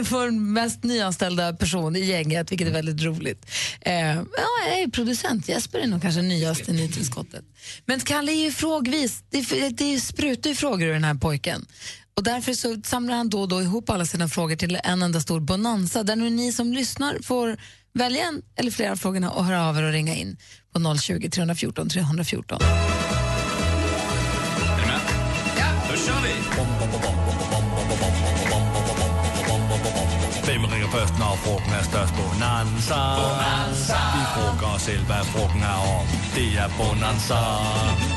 [0.10, 3.46] Vår mest nyanställda person i gänget, vilket är väldigt roligt.
[3.80, 4.24] Eh, ja,
[4.68, 5.48] jag är producent.
[5.48, 7.44] Jesper är nog kanske nyast i nytillskottet.
[7.86, 9.22] Men Kalle är ju frågvis.
[9.30, 11.66] Det, det sprutar ju frågor ur den här pojken.
[12.20, 15.20] Och därför så samlar han då och då ihop alla sina frågor till en enda
[15.20, 17.56] stor bonanza där nu ni som lyssnar får
[17.94, 20.36] välja en eller flera av frågorna och höra av er och ringa in
[20.72, 22.58] på 020 314 314.
[22.62, 22.66] Är
[24.76, 25.00] ni med?
[25.58, 25.64] Ja.
[25.90, 26.34] Då kör vi!
[30.44, 32.14] Hvem ringer først, når frugten er størst?
[32.16, 33.00] Bonanza.
[33.20, 33.98] Bonanza.
[34.14, 36.06] Vi frågar os selv, hvad frugten er om.
[36.34, 37.40] Det er Bonanza.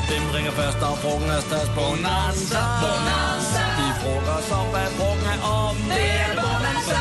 [0.08, 1.70] Hvem ringer først, når frugten er størst?
[1.78, 2.62] Bonanza.
[2.82, 3.73] Bonanza.
[4.04, 5.76] Vi frågar os om, hvad frugten er om.
[5.88, 7.00] Det Bonanza.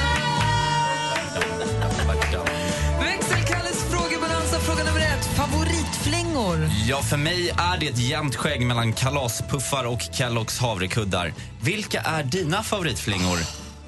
[3.00, 5.26] Växelkalles frågebonanza, fråga nummer ett.
[5.26, 6.70] Favoritflingor?
[6.88, 11.34] Ja, för mig är det ett jämnt skägg mellan kalaspuffar och Kelloggs havrekuddar.
[11.62, 13.38] Vilka är dina favoritflingor?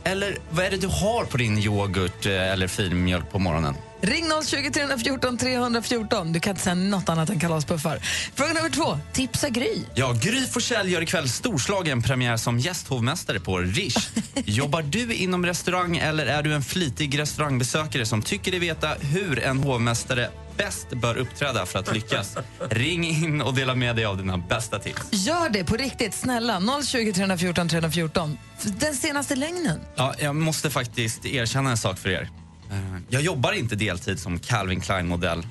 [0.03, 3.75] Eller vad är det du har på din yoghurt eh, eller filmjölk på morgonen?
[4.05, 6.33] Ring 020 314 314.
[6.33, 7.99] Du kan inte säga något annat än kalaspuffar.
[8.35, 8.99] Fråga nummer två.
[9.13, 9.81] Tipsa Gry.
[9.95, 14.09] Ja, Gry Forssell gör ikväll storslagen premiär som gästhovmästare på Rish.
[14.45, 19.39] Jobbar du inom restaurang eller är du en flitig restaurangbesökare som tycker dig veta hur
[19.39, 22.37] en hovmästare bäst bör uppträda för att lyckas?
[22.69, 25.01] Ring in och dela med dig av dina bästa tips.
[25.11, 26.61] Gör det på riktigt, snälla.
[26.85, 28.37] 020 314 314.
[28.61, 29.81] Den senaste lögnen.
[29.95, 32.44] Ja, jag måste faktiskt erkänna en sak för er.
[32.71, 32.77] Eh,
[33.09, 35.45] Jag jobbar inte deltid som Calvin Klein-modell.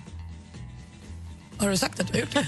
[1.59, 2.47] Har du sagt att du har gjort det?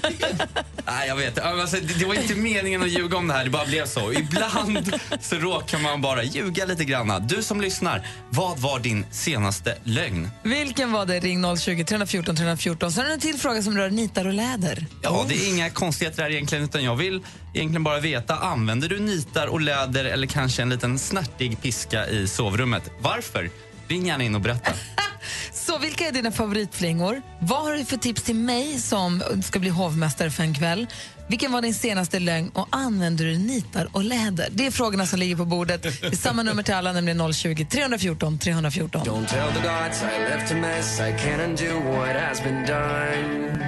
[0.87, 1.39] Nej, jag vet.
[1.39, 4.13] Alltså, det det var inte meningen att ljuga om det här, det bara blev så.
[4.13, 7.27] Ibland så råkar man bara ljuga lite grann.
[7.27, 10.31] Du som lyssnar, vad var din senaste lögn?
[10.43, 11.21] Vilken var det?
[11.21, 12.93] Ring 020 314 314.
[12.93, 14.87] Sen är det en till fråga som rör nitar och läder.
[15.03, 17.23] Ja, det är inga konstigheter här egentligen, utan jag vill
[17.55, 22.29] egentligen bara veta, använder du nitar och läder eller kanske en liten snärtig piska i
[22.29, 22.91] sovrummet?
[23.01, 23.51] Varför?
[23.89, 24.73] Ring gärna in och berätta.
[25.53, 27.23] Så vilka är dina favoritflingor?
[27.41, 30.87] Vad har du för tips till mig som ska bli hovmästare för en kväll?
[31.29, 34.49] Vilken var din senaste lögn och använder du nitar och läder?
[34.51, 35.83] Det är frågorna som ligger på bordet.
[35.83, 39.03] Det är samma nummer till alla, nämligen 020 314 314.
[39.03, 41.01] Don't tell the gods I left a mess.
[41.01, 43.59] I can't undo what has been done.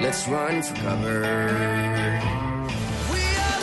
[0.00, 2.35] Let's run for cover.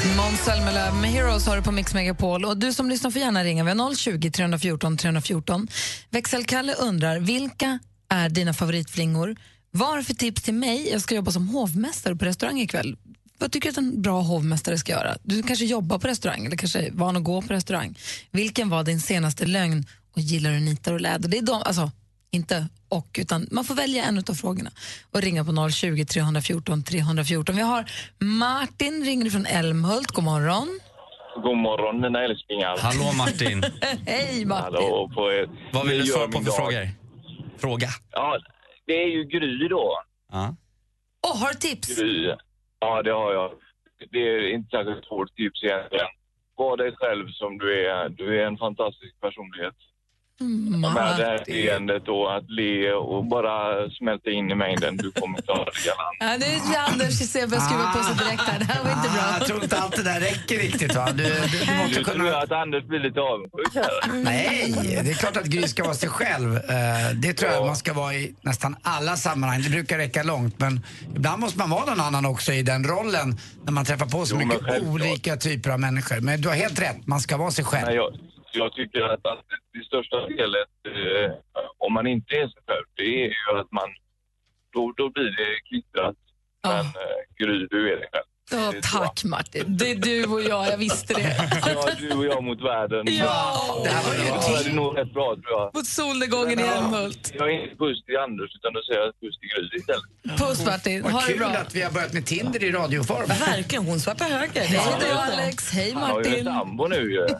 [0.04, 2.46] Måns Zelmerlöw med Heroes har du på Mix Megapol.
[2.46, 3.64] Och du som lyssnar får gärna ringa.
[3.64, 5.68] Vi har 020 314 314.
[6.10, 9.36] Växelkalle undrar, vilka är dina favoritflingor?
[9.72, 10.90] Vad har du för tips till mig?
[10.92, 12.98] Jag ska jobba som hovmästare på restaurang ikväll.
[13.40, 15.18] Vad tycker du att en bra hovmästare ska göra?
[15.24, 17.98] Du kanske jobbar på restaurang eller kanske är van att gå på restaurang.
[18.32, 19.86] Vilken var din senaste lögn
[20.16, 21.30] och gillar du nitar och läder?
[21.30, 21.92] Det är de, alltså,
[22.34, 24.72] inte och, utan man får välja en av frågorna
[25.12, 27.56] och ringa på 020 314 314.
[27.56, 27.86] Vi har
[28.20, 30.12] Martin, ringer från Älmhult.
[30.12, 30.80] God morgon.
[31.36, 32.78] God morgon mina älsklingar.
[32.80, 33.64] Hallå Martin.
[34.06, 34.74] Hej Martin.
[34.74, 35.50] Hallå på er.
[35.74, 36.56] Vad vill du svara på för dag.
[36.56, 36.88] frågor?
[37.58, 37.88] Fråga.
[38.12, 38.40] Ja,
[38.86, 40.00] det är ju Gry då.
[40.32, 40.56] Ja.
[41.28, 41.96] Åh, har du tips?
[42.00, 42.34] Gry.
[42.80, 43.52] Ja, det har jag.
[44.12, 46.12] Det är inte särskilt svårt tips egentligen.
[46.58, 48.10] Var dig själv som du är.
[48.10, 49.76] Du är en fantastisk personlighet.
[50.44, 54.98] Mm, Med det här leendet och att le och bara smälta in i mängden.
[54.98, 56.18] Du kommer klara det galant.
[56.20, 58.60] Ja, nu är Anders i CV skruva på sig direkt här.
[58.60, 59.38] Det här var inte Ah, bra.
[59.40, 61.08] jag tror inte allt det där räcker riktigt va?
[61.12, 61.30] Du, du,
[61.68, 62.26] du måste tror kunna...
[62.30, 63.86] jag att Anders blir lite avundsjuk.
[64.14, 64.74] Nej,
[65.04, 66.56] det är klart att Gry ska vara sig själv.
[66.56, 66.62] Eh,
[67.16, 69.62] Det tror jag man ska vara i nästan alla sammanhang.
[69.62, 70.82] Det brukar räcka långt men
[71.16, 74.36] ibland måste man vara någon annan också i den rollen när man träffar på så
[74.36, 76.20] mycket olika typer av människor.
[76.20, 77.88] Men du har helt rätt, man ska vara sig själv.
[78.54, 81.32] Jag, tycker att, att det största felet, eh,
[81.78, 83.90] om man inte är själv, det är ju att man...
[84.74, 86.16] Då, då blir det klittrat.
[86.64, 88.23] Men eh, Gry, du är själv.
[88.66, 89.78] Ja, Det tack Martin.
[89.78, 91.50] Det är du och jag, jag visste det.
[91.66, 93.04] Ja, du och jag mot världen.
[93.08, 93.82] Ja!
[93.84, 95.76] Det här var ju det är nog rätt bra, tror jag.
[95.76, 97.32] Mot solnedgången i Älmhult.
[97.34, 100.40] Jag är inte puss till Anders, utan då säger jag puss till Gry istället.
[100.40, 101.48] Puss Martin, ha det kul bra.
[101.48, 103.28] att vi har börjat med Tinder i radioform.
[103.28, 104.54] Verkligen, hon swappar höger.
[104.54, 105.14] Det Hej då det.
[105.22, 106.46] Alex, hej Han har ju en Martin.
[106.46, 107.28] sambo nu ju.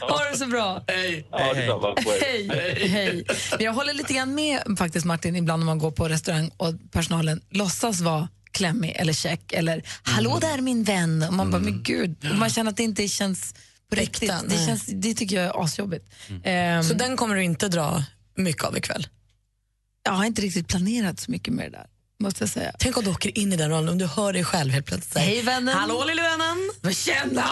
[0.00, 0.82] Ha det så bra.
[1.30, 2.24] Ja, detsamma er.
[2.24, 2.88] Hej.
[2.88, 3.24] Hej.
[3.56, 6.74] Men jag håller lite grann med faktiskt Martin ibland när man går på restaurang och
[6.92, 11.22] personalen låtsas vara klämmig eller check eller hallå där min vän.
[11.22, 13.54] Och man bara, men gud, och man känner att det inte känns
[13.90, 14.28] på riktigt.
[14.28, 14.66] Det, nej.
[14.66, 16.10] känns, det tycker jag är asjobbigt.
[16.44, 18.04] Ehm, Så den kommer du inte dra
[18.36, 19.06] mycket av ikväll?
[20.02, 21.86] jag har inte riktigt planerat så mycket med det där,
[22.20, 22.72] måste jag säga.
[22.78, 25.12] Tänk om du åker in i den rollen, om du hör dig själv helt plötsligt.
[25.12, 25.74] säga, Hej vännen.
[25.76, 26.70] Hallå lille vännen!
[26.80, 27.44] Men Tjena!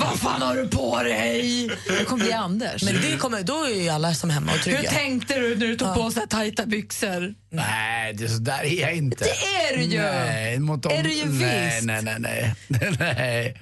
[0.00, 1.70] Vad fan har du på dig?
[1.98, 2.82] Det kommer bli Anders.
[2.82, 4.90] Men det kommer, då är ju alla som hemma och Hur trygga.
[4.90, 7.34] tänkte du när du tog på så här tajta byxor?
[7.50, 9.24] Nej, det, så där är jag inte.
[9.24, 9.30] Det
[9.72, 10.00] är du ju!
[10.02, 10.92] Nej, mot dem.
[10.92, 11.86] Är du ju nej, visst.
[11.86, 12.54] nej, nej, nej.
[12.98, 13.56] nej.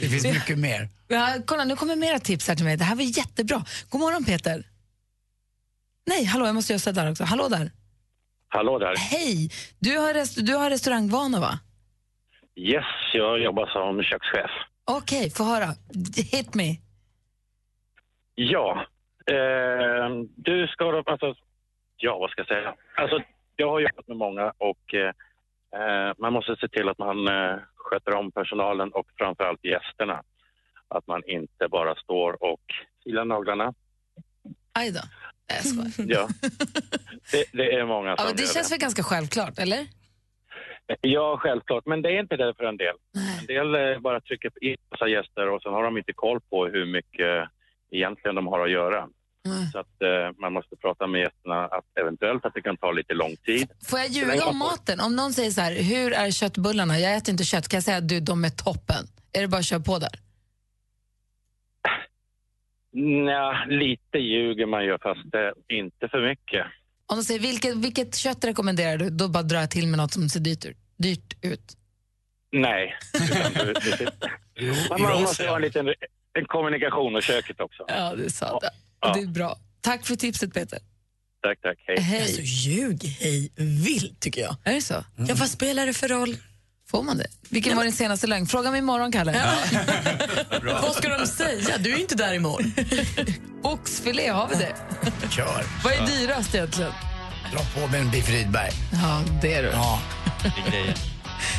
[0.00, 0.88] Det finns mycket mer.
[1.08, 2.76] Ja, kolla, nu kommer mera tips här till mig.
[2.76, 3.64] Det här var jättebra.
[3.88, 4.66] God morgon Peter.
[6.06, 7.24] Nej, hallå, jag måste göra där också.
[7.24, 7.70] Hallå där.
[8.54, 8.94] Hallå där.
[8.96, 9.48] Hej!
[9.78, 11.52] Du har, rest- du har restaurangvana va?
[12.54, 14.50] Yes, jag jobbar som kökschef.
[14.84, 15.66] Okej, få höra.
[16.32, 16.76] Hit me.
[18.34, 18.86] Ja,
[19.26, 21.34] eh, du ska alltså,
[21.96, 22.74] ja vad ska jag säga?
[22.96, 23.20] Alltså,
[23.56, 25.08] jag har jobbat med många och eh,
[25.82, 30.22] eh, man måste se till att man eh, sköter om personalen och framförallt gästerna.
[30.88, 32.60] Att man inte bara står och
[33.04, 33.74] filar naglarna.
[34.72, 35.00] Aj då.
[35.54, 36.10] Jag skojar.
[36.16, 36.28] Ja,
[37.32, 39.86] det, det är många Ja, som men det gör känns väl ganska självklart, eller?
[41.00, 41.86] Ja, självklart.
[41.86, 42.94] Men det är inte det för en del.
[43.40, 46.66] En del eh, bara trycker in massa gäster och sen har de inte koll på
[46.66, 47.48] hur mycket
[47.90, 49.08] egentligen de har att göra.
[49.72, 53.14] Så att eh, man måste prata med gästerna att eventuellt att det kan ta lite
[53.14, 53.70] lång tid.
[53.88, 55.00] Får jag ljuga om maten?
[55.00, 56.98] Om någon säger så här, hur är köttbullarna?
[56.98, 57.68] Jag äter inte kött.
[57.68, 59.04] Kan jag säga att du, de är toppen?
[59.32, 60.10] Är det bara att köra på där?
[62.92, 66.66] Nja, lite ljuger man ju fast eh, inte för mycket.
[67.06, 69.10] Om de säger, vilket, vilket kött rekommenderar du?
[69.10, 71.76] Då bara drar jag till med något som ser dyrt, ut- dyrt ut.
[72.52, 72.94] Nej.
[73.14, 73.72] Utan du,
[74.54, 75.88] du, man, man måste ha en liten
[76.38, 77.84] en kommunikation och köket också.
[77.88, 78.70] Ja, det sa det.
[79.00, 79.12] Ja.
[79.14, 79.56] Det är bra.
[79.80, 80.78] Tack för tipset, Peter.
[81.42, 81.78] Tack, tack.
[81.86, 82.00] Hej.
[82.00, 82.22] Hej.
[82.22, 84.56] Alltså, ljug hej vilt tycker jag.
[84.64, 84.94] Är det så?
[85.16, 86.36] Ja, vad spelar det för roll?
[86.92, 87.26] Får man det?
[87.48, 88.46] Vilken var din senaste lögn?
[88.46, 89.44] Fråga mig imorgon, Kalle.
[90.82, 91.78] Vad ska de säga?
[91.78, 92.72] Du är inte där imorgon.
[93.62, 94.74] Oxfilé, har vi det?
[95.30, 95.64] Kör.
[95.84, 96.92] Vad är dyrast egentligen?
[97.52, 98.70] Dra på med en biff Rydberg.
[98.92, 99.68] Ja, det är du.
[99.68, 100.00] Ja.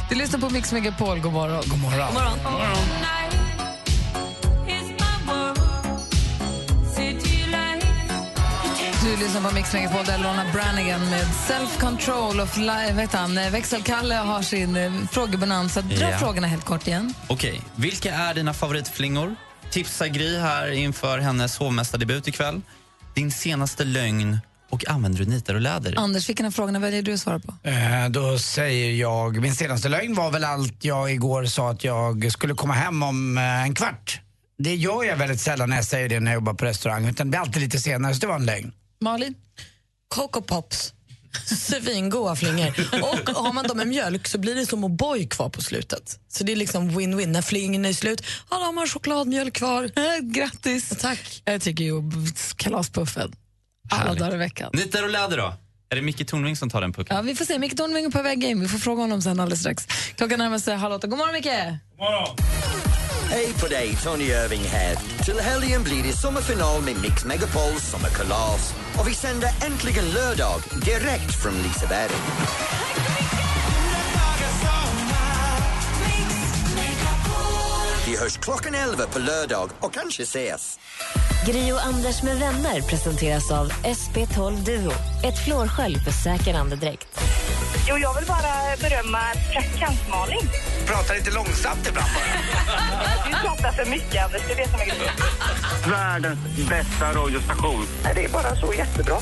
[0.10, 1.20] Du lyssnar på Mix Megapol.
[1.20, 1.64] God morgon.
[1.68, 2.08] God morgon.
[2.08, 2.78] God morgon.
[3.00, 3.23] Du
[9.24, 13.50] lyssnar på Mix Megapol där Lorna Branigan med Self Control och fly, vet han, eh,
[13.52, 15.82] Växelkalle har sin eh, frågebonanza.
[15.82, 16.18] Dra Ja.
[16.18, 17.14] frågorna helt kort igen.
[17.28, 19.36] Okej, vilka är dina favoritflingor?
[19.72, 22.62] Tipsa Gry här inför hennes hovmästardebut ikväll.
[23.16, 25.94] Din senaste lögn och använder du nitar och läder?
[26.00, 27.54] Anders, vilken av frågorna väljer du att svara på?
[27.64, 32.32] Eh, Då säger jag, min senaste lögn var väl allt jag igår sa att jag
[32.32, 34.20] skulle komma hem om eh, en kvart.
[34.58, 37.28] Det gör jag väldigt sällan när jag säger det när jag jobbar på restaurang, utan
[37.28, 38.72] det blir alltid lite senare, så det var en lögn.
[39.04, 39.36] Malin?
[40.08, 40.94] Coco Pops.
[41.46, 42.74] Svingoda flingor.
[42.92, 46.20] Och har man dem med mjölk så blir det som O'boy kvar på slutet.
[46.28, 47.28] Så det är liksom win-win.
[47.28, 49.92] När flingorna är slut, ja, då har man chokladmjölk kvar.
[50.34, 50.90] Grattis!
[51.02, 51.42] Tack.
[51.46, 52.02] Jag tycker ju
[52.56, 53.36] kalaspuffen.
[53.92, 54.20] Alla Härligt.
[54.20, 54.70] dagar i veckan.
[54.74, 55.54] Nitar och läder då?
[55.90, 57.16] Är det Micke Tornving som tar den pucken?
[57.16, 57.60] Ja, vi får se.
[57.60, 58.60] Micke Tornving är på väg in.
[58.62, 59.86] Vi får fråga honom sen alldeles strax.
[60.16, 61.08] Klockan närmar sig halv åtta.
[61.08, 61.50] God morgon, Micke!
[63.30, 64.96] Hej på dig, Tony Irving här.
[65.26, 68.74] Till helgen blir det sommarfinal med Mix Megapols sommarkalas.
[69.00, 72.12] Och vi sänder äntligen lördag direkt från Liseberg.
[78.06, 80.80] Vi hörs klockan 11 på lördag och kanske ses.
[81.46, 84.92] Gri och Anders med vänner presenteras av SP12 Duo.
[85.24, 87.20] Ett flårskölj för säker andedräkt.
[87.90, 89.20] Jo, jag vill bara berömma
[89.54, 90.50] praktikant Malin.
[90.86, 92.24] Prata lite långsamt ibland bara.
[93.30, 94.42] Du pratar för mycket, Anders.
[94.48, 95.14] Det är det som är grejen.
[95.90, 97.88] Världens bästa radiostation.
[98.16, 99.18] Det är bara så jättebra.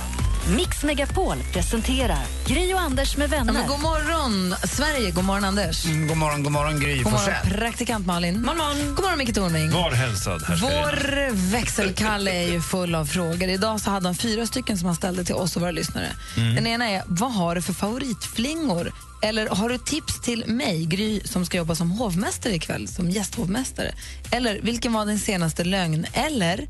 [0.50, 3.54] Mix Megapol presenterar Gri och Anders med Ja, vänner.
[3.54, 5.12] men god morgon, Sverige.
[5.12, 5.86] God morgon, Anders.
[5.86, 8.34] Mm, god morgon, god morgon Gry God morgon, praktikant Malin.
[8.34, 9.72] God morgon, god morgon Micke Tornving.
[9.72, 13.50] Var hälsad, Vår växelkalle är ju full av frågor.
[13.50, 16.08] Idag så hade han fyra stycken som han ställde till oss och våra lyssnare.
[16.38, 16.56] Mm.
[16.56, 18.92] Den ena är, vad har du för favoritflingor?
[19.24, 23.92] Eller har du tips till mig, Gry, som ska jobba som hovmästare ikväll, som gästhovmästare?
[24.32, 26.06] Eller vilken var din senaste lögn?
[26.14, 26.68] Eller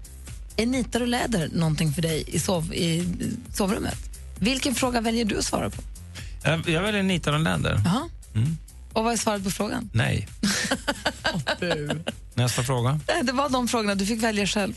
[0.57, 3.07] är nitar och läder någonting för dig i, sov, i
[3.53, 3.97] sovrummet?
[4.39, 5.81] Vilken fråga väljer du att svara på?
[6.43, 7.81] Jag, jag väljer nitar och läder.
[7.85, 8.09] Jaha.
[8.93, 9.89] Och vad är svaret på frågan?
[9.93, 10.27] Nej.
[12.33, 12.99] Nästa fråga.
[13.23, 14.73] Det var de frågorna du fick välja själv.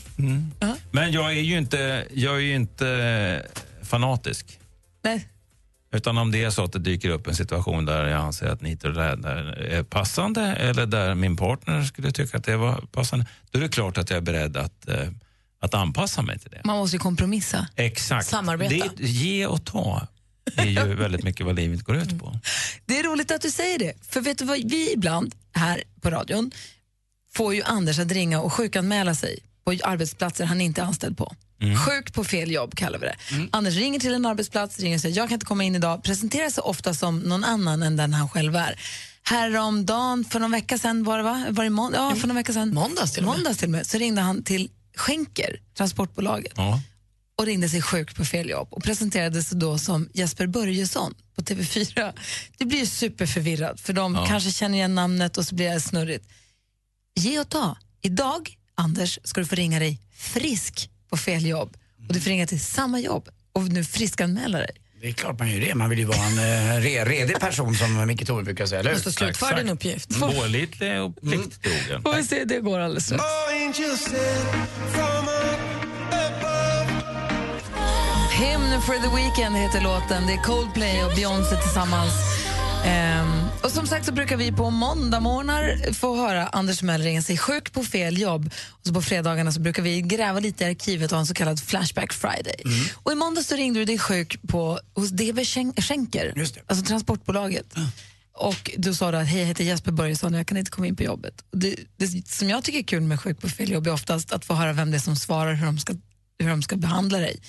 [0.91, 3.45] Men jag är ju inte, jag är ju inte
[3.83, 4.59] fanatisk.
[5.03, 5.27] Nej.
[5.91, 8.61] Utan om det är så att det dyker upp en situation där jag anser att
[8.61, 13.25] nitar och läder är passande eller där min partner skulle tycka att det var passande,
[13.51, 15.07] då är det klart att jag är beredd att, eh,
[15.65, 16.61] att anpassa mig till det.
[16.63, 17.67] Man måste ju kompromissa.
[17.75, 18.27] Exakt.
[18.27, 18.89] Samarbeta.
[18.97, 20.07] Det, ge och ta
[20.55, 22.39] är ju väldigt mycket vad livet går ut på.
[22.85, 23.93] Det är roligt att du säger det.
[24.09, 26.51] För vet du vad, vi ibland här på radion
[27.33, 31.35] får ju Anders att ringa och sjukanmäla sig på arbetsplatser han inte är anställd på.
[31.87, 33.15] Sjuk på fel jobb kallar vi det.
[33.51, 36.49] Anders ringer till en arbetsplats, ringer och säger jag kan inte komma in idag, presenterar
[36.49, 38.79] sig ofta som någon annan än den han själv är.
[39.23, 41.45] Häromdagen, för någon vecka sedan var det va?
[41.49, 42.73] Var det må- ja, för någon vecka sedan.
[42.73, 43.37] Måndags till och med.
[43.37, 43.87] Måndags till och med.
[43.87, 46.81] Så ringde han till Schenker, transportbolaget Ja.
[47.37, 51.41] och ringde sig sjuk på fel jobb och presenterade sig då som Jesper Börjesson på
[51.41, 52.13] TV4.
[52.57, 54.25] Det blir superförvirrat för de Ja.
[54.25, 56.25] kanske känner igen namnet och så blir det snurrigt.
[57.15, 57.77] Ge och ta.
[58.01, 61.77] Idag, Anders, ska du få ringa dig frisk på fel jobb
[62.07, 64.71] och du får ringa till samma jobb och nu friskanmäla dig.
[65.05, 65.75] Det är klart man gör det.
[65.75, 68.89] Man vill ju vara en eh, re, redig person som Micke Tornving brukar säga, eller
[68.89, 68.97] hur?
[68.97, 70.19] Måste slutföra din uppgift.
[70.19, 72.01] Pålitlig och plikttrogen.
[72.03, 73.23] Får vi se hur det går alldeles strax.
[78.31, 80.27] Hymn for the Weekend heter låten.
[80.27, 82.13] Det är Coldplay och Beyoncé tillsammans.
[82.85, 87.37] Ehm, och som sagt så brukar vi på måndagmorgnar få höra Anders Möller ringa sig
[87.37, 88.49] sjuk på fel jobb.
[88.69, 91.33] Och så på fredagarna så brukar vi gräva lite i arkivet och ha en så
[91.33, 92.55] kallad Flashback Friday.
[93.03, 96.33] Och i måndag så ringde du dig sjuk på, hos DB Schenk- Schenker,
[96.67, 97.75] alltså transportbolaget.
[98.37, 100.87] Och du sa då att hej, jag heter Jesper Börjesson och jag kan inte komma
[100.87, 101.33] in på jobbet.
[101.51, 104.45] Det, det som jag tycker är kul med sjuk på fel jobb är oftast att
[104.45, 105.93] få höra vem det är som svarar, hur de ska,
[106.39, 107.39] hur de ska behandla dig.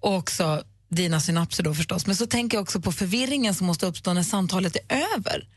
[0.00, 2.06] Och också dina synapser då förstås.
[2.06, 5.48] Men så tänker jag också på förvirringen som måste uppstå när samtalet är över.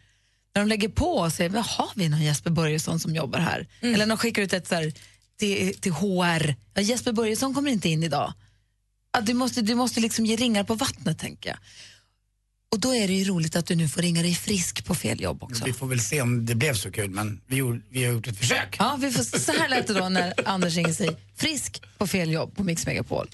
[0.55, 3.67] När de lägger på och säger, "Vad har vi någon Jesper Börjesson som jobbar här?
[3.81, 4.93] Eller de skickar ut ett så här,
[5.39, 8.33] till, till HR, ja, Jesper Börjesson kommer inte in idag.
[9.13, 11.57] Ja, du, måste, du måste liksom ge ringar på vattnet tänker jag.
[12.71, 15.21] Och då är det ju roligt att du nu får ringa dig frisk på fel
[15.21, 15.65] jobb också.
[15.65, 18.27] Vi får väl se om det blev så kul, men vi, gjorde, vi har gjort
[18.27, 18.75] ett försök.
[18.79, 22.31] Ja, vi får, så här lät det då när Anders ringer sig frisk på fel
[22.31, 23.29] jobb på Mix Megapol.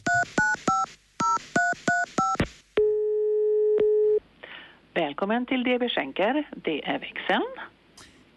[4.95, 6.43] Välkommen till DB Schenker.
[6.63, 7.43] Det är växeln.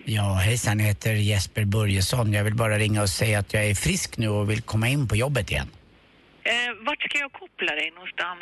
[0.05, 2.33] Ja, hejsan, jag heter Jesper Börjesson.
[2.33, 5.09] Jag vill bara ringa och säga att jag är frisk nu och vill komma in
[5.09, 5.69] på jobbet igen.
[6.43, 6.53] Eh,
[6.87, 8.41] vart ska jag koppla dig någonstans?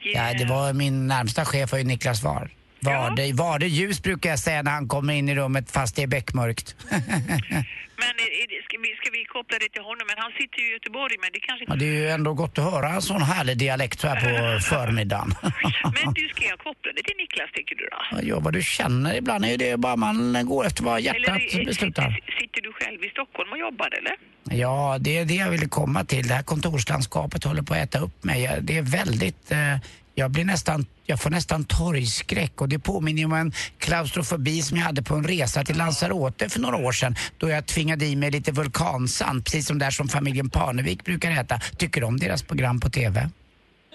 [0.00, 2.50] Ja, det var min närmsta chef var ju Niklas Var.
[2.80, 6.06] Varde, Varde ljus brukar jag säga när han kommer in i rummet fast det är
[6.06, 6.76] beckmörkt.
[8.02, 8.12] Men
[8.52, 10.04] det, ska, vi, ska vi koppla dig till honom?
[10.10, 11.84] Men han sitter ju i Göteborg, men det kanske Ja, inte...
[11.84, 15.28] det är ju ändå gott att höra en sån härlig dialekt här på förmiddagen.
[15.96, 18.00] Men du, ska jag koppla dig till Niklas, tycker du då?
[18.28, 19.10] Ja, vad du känner.
[19.16, 22.20] Ibland är det bara man går efter vad hjärtat Eller, beslutar.
[22.40, 24.14] sitter du själv i Stockholm och jobbar, eller?
[24.62, 26.28] Ja, det är det jag ville komma till.
[26.28, 28.58] Det här kontorslandskapet håller på att äta upp mig.
[28.60, 29.50] Det är väldigt...
[29.52, 29.76] Eh,
[30.18, 30.86] jag blir nästan...
[31.04, 35.24] Jag får nästan torgskräck och det påminner om en klaustrofobi som jag hade på en
[35.24, 39.66] resa till Lanzarote för några år sedan då jag tvingade i mig lite vulkansand, precis
[39.66, 41.60] som där som familjen Parnevik brukar äta.
[41.76, 43.30] Tycker du om deras program på TV?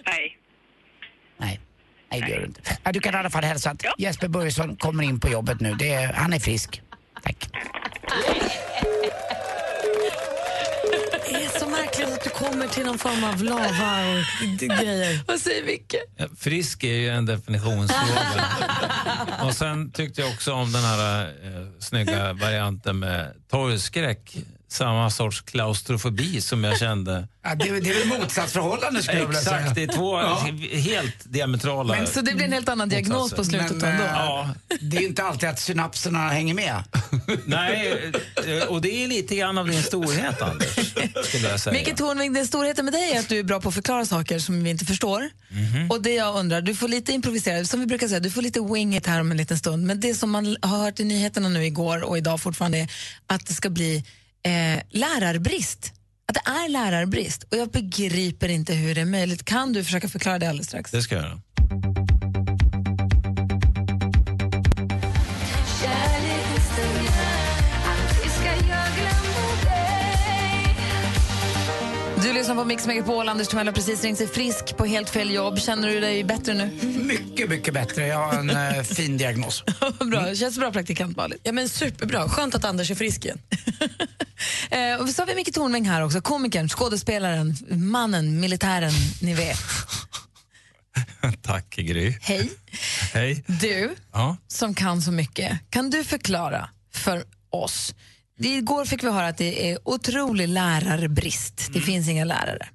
[0.05, 0.37] Nej.
[1.37, 1.59] Nej.
[2.11, 2.61] Nej, det gör du inte.
[2.91, 5.73] Du kan i alla fall hälsa att Jesper Börjesson kommer in på jobbet nu.
[5.73, 6.81] Det är, han är frisk.
[7.23, 7.33] Det
[12.25, 15.23] att du kommer till någon form av lava och grejer.
[15.27, 15.95] Vad säger Micke?
[16.17, 18.45] Ja, Frisk är ju en definitionsfråga.
[19.43, 24.37] och sen tyckte jag också om den här eh, snygga varianten med torgskräck.
[24.73, 27.27] Samma sorts klaustrofobi som jag kände.
[27.43, 29.57] Ja, det, är- det är väl motsatsförhållande skulle jag vilja säga.
[29.59, 30.47] Exakt, det är två Ja.
[30.79, 34.03] helt diametrala Men- Så det blir en helt annan diagnos på slutet Men, ändå.
[34.03, 34.49] eh, Ja.
[34.81, 36.83] Det är ju inte alltid att synapserna hänger med.
[37.45, 38.11] Nej,
[38.47, 40.75] eh, och det är lite grann av din storhet, Anders.
[41.71, 44.39] Micke Tornving, den storheten med dig är att du är bra på att förklara saker
[44.39, 45.29] som vi inte förstår.
[45.49, 45.91] Mhm.
[45.91, 48.59] Och det jag undrar, du får lite improvisera, som vi brukar säga, du får lite
[48.61, 49.85] wing it här om en liten stund.
[49.87, 52.87] Men det som man har hört i nyheterna nu igår och idag fortfarande är
[53.27, 54.03] att det ska bli
[54.43, 55.93] eh, lärarbrist.
[56.25, 57.43] Att det är lärarbrist.
[57.43, 59.45] Och jag begriper inte hur det är möjligt.
[59.45, 60.91] Kan du försöka förklara det alldeles strax?
[60.91, 61.39] Det ska jag göra.
[72.33, 75.31] Du lyssnar på Mix Megapol, Anders Timell har precis ringt sig frisk på helt fel
[75.31, 75.59] jobb.
[75.59, 76.71] Känner du dig bättre nu?
[76.87, 78.07] Mycket, mycket bättre.
[78.07, 79.63] Jag har en eh, fin diagnos.
[80.11, 80.35] bra.
[80.35, 81.39] Känns bra praktikant Malin?
[81.43, 82.29] Ja, men superbra.
[82.29, 83.39] Skönt att Anders är frisk igen.
[84.71, 89.57] Eh, och så har vi Micke Tornving här också, komikern, skådespelaren, mannen, militären, ni vet.
[91.41, 92.17] Tack, Gry.
[92.21, 92.49] Hej.
[93.13, 93.43] Hej.
[93.47, 94.37] Du, Ja.
[94.47, 97.95] som kan så mycket, kan du förklara för oss?
[98.49, 101.69] Igår fick vi höra att det är otrolig lärarbrist.
[101.73, 102.67] Det finns inga lärare.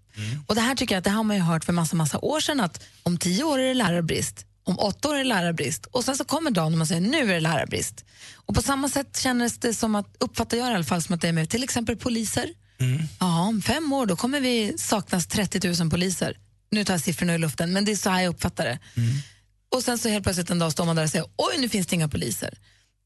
[0.47, 2.41] Och Det här tycker jag att det har man ju hört för massa, massa år
[2.41, 6.05] sedan att om tio år är det lärarbrist, om åtta år är det lärarbrist och
[6.05, 8.05] sen så kommer dagen när man säger nu är det lärarbrist.
[8.35, 11.21] Och på samma sätt kändes det som att, uppfattar jag i alla fall som att
[11.21, 12.49] det är med till exempel poliser.
[13.21, 16.37] Ja, om fem år då kommer vi saknas 30 000 poliser.
[16.71, 18.79] Nu tar jag siffrorna i luften, men det är så här jag uppfattar det.
[19.77, 21.87] Och sen så helt plötsligt en dag står man där och säger oj, nu finns
[21.87, 22.59] det inga poliser.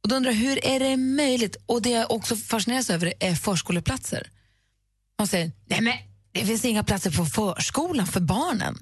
[0.03, 1.57] Och då undrar hur är det möjligt?
[1.67, 4.31] Och det jag också fascineras över är förskoleplatser.
[5.19, 5.93] Man säger, nej men
[6.33, 8.79] det finns inga platser på förskolan för barnen.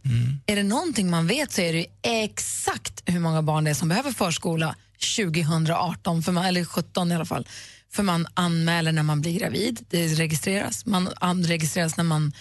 [0.46, 3.88] Är det någonting man vet så är det exakt hur många barn det är som
[3.88, 4.74] behöver förskola
[5.16, 7.48] 2018, för man, eller 17 i alla fall.
[7.92, 10.86] För man anmäler när man blir gravid, det registreras.
[10.86, 12.32] Man an- registreras när man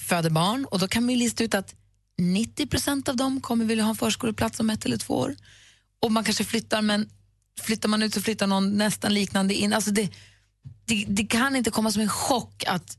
[0.00, 1.74] föder barn och då kan man lista ut att
[2.18, 5.36] 90 procent av dem kommer vilja ha en förskoleplats om ett eller två år.
[6.02, 7.08] Och man kanske flyttar, men
[7.60, 9.72] flyttar man ut så flyttar någon nästan liknande in.
[9.72, 10.10] Alltså det,
[10.84, 12.98] det, det kan inte komma som en chock att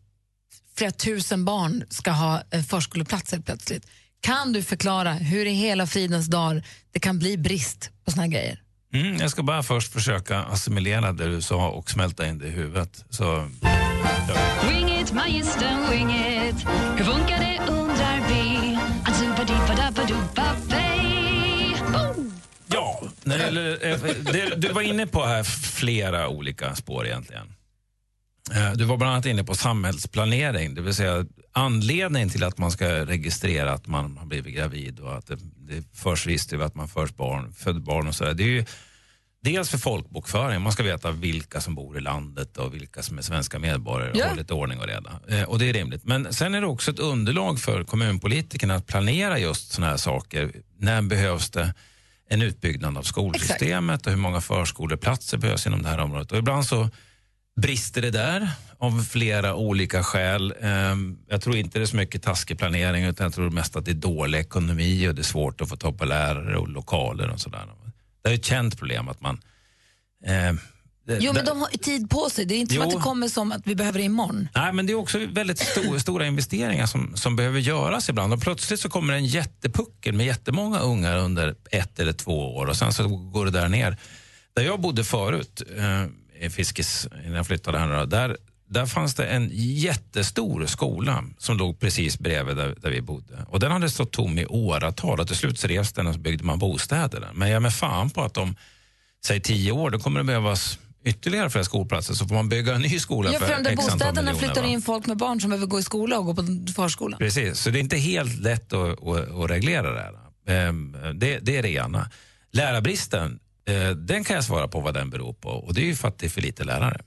[0.77, 3.87] flera tusen barn ska ha eh, förskoleplatser plötsligt.
[4.21, 8.29] Kan du förklara hur i hela fridens dag det kan bli brist på såna här
[8.29, 8.61] grejer?
[8.93, 12.49] Mm, jag ska bara först försöka assimilera det du sa och smälta in det i
[12.49, 13.05] huvudet.
[13.09, 13.49] Så,
[14.69, 16.67] Wing it, magistern, wing it.
[16.97, 17.57] Hur funkar det
[23.27, 23.99] när det gäller, eh,
[24.33, 27.53] det, du var inne på här flera olika spår egentligen.
[28.55, 32.71] Eh, Du var bland annat inne på samhällsplanering, det vill säga anledningen till att man
[32.71, 36.75] ska registrera att man har blivit gravid och att det, det förs register över att
[36.75, 38.33] man förs barn, föder barn och sådär.
[38.33, 38.65] Det är ju
[39.43, 43.21] dels för folkbokföring, man ska veta vilka som bor i landet och vilka som är
[43.21, 44.33] svenska medborgare och Ja.
[44.37, 45.19] lite ordning och reda.
[45.29, 46.03] Eh, Och det är rimligt.
[46.03, 50.51] Men sen är det också ett underlag för kommunpolitikerna att planera just sådana här saker.
[50.79, 51.73] När behövs det
[52.29, 56.31] en utbyggnad av skolsystemet och hur många förskoleplatser behövs inom det här området.
[56.31, 56.89] Och ibland så
[57.61, 60.53] brister det där av flera olika skäl.
[60.61, 63.85] Ehm, Jag tror inte det är så mycket taskig planering utan jag tror mest att
[63.85, 67.29] det är dålig ekonomi och det är svårt att få tag på lärare och lokaler
[67.29, 67.65] och sådär.
[68.21, 69.39] Det är ett känt problem att man...
[71.19, 72.45] Jo, men de har tid på sig.
[72.45, 72.89] Det är inte som Jo.
[72.89, 74.47] att det kommer som att vi behöver det imorgon.
[74.55, 78.33] Nej, men det är också väldigt sto- stora investeringar som, som behöver göras ibland.
[78.33, 82.75] Och plötsligt så kommer en jättepuckel med jättemånga ungar under ett eller två år och
[82.77, 83.97] sen så går det där ner.
[84.55, 88.37] Där jag bodde förut, eh, i Fiskis, innan jag flyttade här, där,
[88.69, 93.45] där fanns det en jättestor skola som låg precis bredvid där, där vi bodde.
[93.49, 96.19] Och den hade stått tom i åratal och till slut så revs den och så
[96.19, 97.29] byggde man bostäder där.
[97.33, 98.55] Men jag är med fan på att om,
[99.25, 102.81] säg tio år, då kommer det behövas ytterligare flera skolplatser så får man bygga en
[102.81, 104.67] ny skola Ja, för för de där bostäderna flyttar va?
[104.67, 106.43] in folk med barn som behöver gå i skola och gå på
[106.75, 107.17] förskola.
[107.17, 110.13] Precis, så det är inte helt lätt att, att, att reglera det här.
[110.47, 112.09] Ehm, Det, det är det ena.
[112.51, 113.39] Lärarbristen,
[113.69, 116.07] eh, den kan jag svara på vad den beror på och det är ju för
[116.07, 117.01] att det är för lite lärare.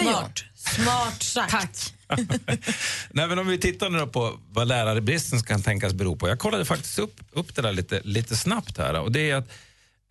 [0.00, 0.44] Smart.
[0.54, 1.50] Smart sagt.
[1.50, 1.94] Tack.
[3.10, 6.28] Nej, men om vi tittar nu på vad lärarbristen kan tänkas bero på.
[6.28, 9.00] Jag kollade faktiskt upp, upp det där lite, lite snabbt här.
[9.00, 9.48] Och det är att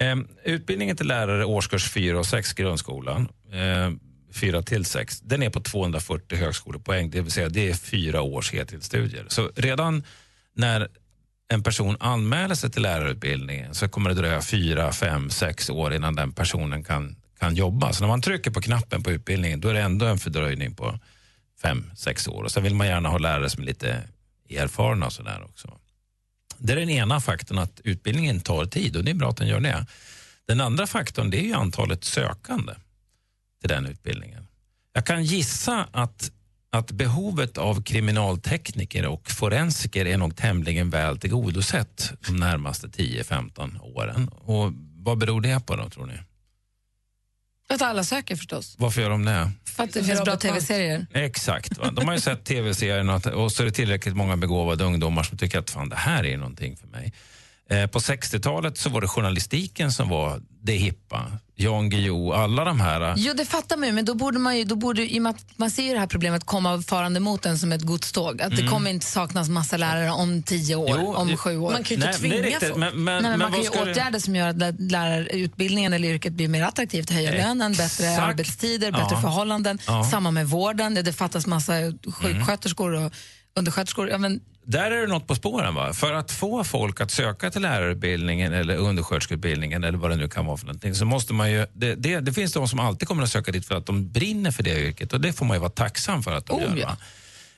[0.01, 3.99] Ehm, utbildningen till lärare årskurs 4 och 6 grundskolan, ehm,
[4.33, 7.09] 4 till 6, den är på 240 högskolepoäng.
[7.09, 9.25] Det vill säga det är fyra års heltidsstudier.
[9.27, 10.03] Så redan
[10.55, 10.87] när
[11.53, 16.15] en person anmäler sig till lärarutbildningen så kommer det dröja fyra, fem, sex år innan
[16.15, 17.93] den personen kan, kan jobba.
[17.93, 20.99] Så när man trycker på knappen på utbildningen då är det ändå en fördröjning på
[21.61, 22.43] fem, sex år.
[22.43, 23.97] Och sen vill man gärna ha lärare som är lite
[24.49, 25.80] erfarna och sådär också.
[26.63, 29.47] Det är den ena faktorn, att utbildningen tar tid och det är bra att den
[29.47, 29.85] gör det.
[30.47, 32.73] Den andra faktorn det är ju antalet sökande
[33.61, 34.47] till den utbildningen.
[34.93, 36.31] Jag kan gissa att,
[36.69, 44.29] att behovet av kriminaltekniker och forensiker är nog tämligen väl tillgodosett de närmaste 10-15 åren.
[44.29, 46.13] Och vad beror det på då, tror ni?
[47.73, 48.75] Att alla söker förstås.
[48.79, 49.51] Varför gör de det?
[49.65, 51.07] För att det finns bra tv-serier.
[51.13, 51.77] Exakt.
[51.77, 51.91] Va?
[51.91, 55.37] De har ju sett tv-serierna och- och så är det tillräckligt många begåvade ungdomar som
[55.37, 57.13] tycker att fan, det här är någonting för mig.
[57.71, 61.31] Eh, på 60-talet så var det journalistiken som var det hippa.
[61.55, 63.13] Jan Guillou, alla de här.
[63.17, 65.29] Jo, det fattar man ju, men då borde man ju, då borde, i och med
[65.29, 68.41] att man ser ju det här problemet komma farande mot en som ett godståg.
[68.41, 68.71] Att det Mm.
[68.71, 71.71] kommer inte saknas massa lärare om tio år, Jo, om det- sju år.
[71.71, 72.75] Man kan ju inte det tvinga riktigt, folk.
[72.79, 75.93] men- men- Nej, men men man kan ju det- åtgärder som gör att lä- lärarutbildningen
[75.93, 78.19] eller yrket blir mer attraktivt, höja lönen, bättre Exakt.
[78.27, 79.21] arbetstider, bättre Ja.
[79.21, 79.79] förhållanden.
[79.87, 80.03] Ja.
[80.11, 81.73] Samma med vården, det, det fattas massa
[82.13, 83.11] sjuksköterskor och
[83.55, 84.09] undersköterskor.
[84.09, 85.75] Ja, men, Där är det något på spåren.
[85.75, 85.93] Va?
[85.93, 90.45] För att få folk att söka till lärarutbildningen eller undersköterskeutbildningen eller vad det nu kan
[90.45, 91.65] vara för någonting så måste man ju...
[91.73, 94.51] Det, det, det finns de som alltid kommer att söka dit för att de brinner
[94.51, 96.77] för det yrket och det får man ju vara tacksam för att de Oh, gör.
[96.77, 96.87] ja.
[96.87, 96.97] Va?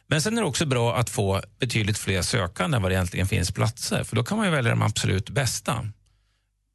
[0.07, 3.27] Men sen är det också bra att få betydligt fler sökande än vad det egentligen
[3.27, 5.85] finns platser för då kan man ju välja de absolut bästa.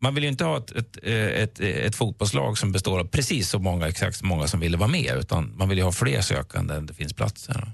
[0.03, 3.59] Man vill ju inte ha ett, ett, ett, ett fotbollslag som består av precis så
[3.59, 6.75] många, exakt så många som ville vara med utan man vill ju ha fler sökande
[6.75, 7.73] än det finns platser.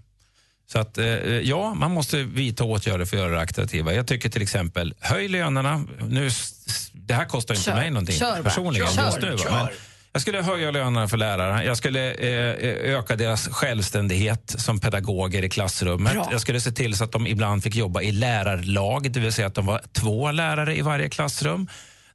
[0.66, 3.94] Så att, eh, ja, man måste vidta åtgärder för att göra det attraktiva.
[3.94, 5.84] Jag tycker till exempel, höj lönerna.
[6.08, 6.30] Nu,
[6.92, 7.74] det här kostar inte Kör.
[7.74, 9.04] mig någonting Kör personligen Kör.
[9.04, 9.36] just nu.
[9.50, 9.68] Men
[10.12, 11.64] jag skulle höja lönerna för lärare.
[11.64, 16.12] Jag skulle eh, öka deras självständighet som pedagoger i klassrummet.
[16.12, 16.28] Bra.
[16.30, 19.46] Jag skulle se till så att de ibland fick jobba i lärarlag, det vill säga
[19.46, 21.68] att de var två lärare i varje klassrum.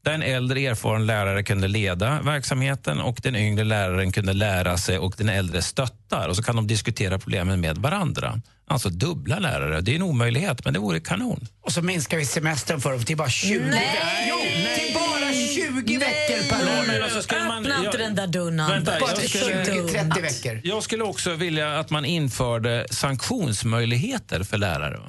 [0.03, 4.97] Där en äldre erfaren lärare kunde leda verksamheten och den yngre läraren kunde lära sig
[4.97, 6.27] och den äldre stöttar.
[6.27, 8.41] Och så kan de diskutera problemen med varandra.
[8.67, 9.81] Alltså dubbla lärare.
[9.81, 11.47] Det är en omöjlighet, men det vore kanon.
[11.61, 13.69] Och så minskar vi semestern för dem till bara 20 Nej!
[13.69, 14.07] veckor.
[14.29, 14.37] Jo,
[14.75, 16.87] till bara 20 veckor per år.
[16.87, 18.69] men alltså, skulle man- Öppna inte den där.
[18.69, 20.61] Vänta, Bara jag skulle- 20-30 veckor.
[20.63, 24.99] Jag skulle också vilja att man införde sanktionsmöjligheter för lärare.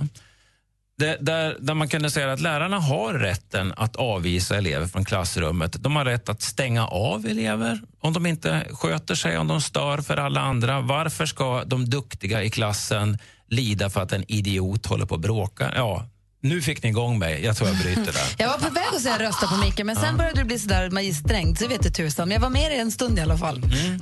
[1.00, 5.76] Det, där, där man kunde säga att lärarna har rätten att avvisa elever från klassrummet.
[5.82, 9.98] De har rätt att stänga av elever om de inte sköter sig, om de stör
[9.98, 10.80] för alla andra.
[10.80, 15.72] Varför ska de duktiga i klassen lida för att en idiot håller på att bråka?
[15.76, 16.06] Ja,
[16.42, 17.44] nu fick ni igång mig.
[17.44, 18.34] Jag tror jag bryter där.
[18.38, 20.12] jag var på väg att säga rösta på Micke, men sen Ja.
[20.16, 22.28] började det bli sådär magisträngt, så vet du tusan.
[22.28, 23.56] Men jag var med i en stund i alla fall.
[23.56, 24.00] Mm.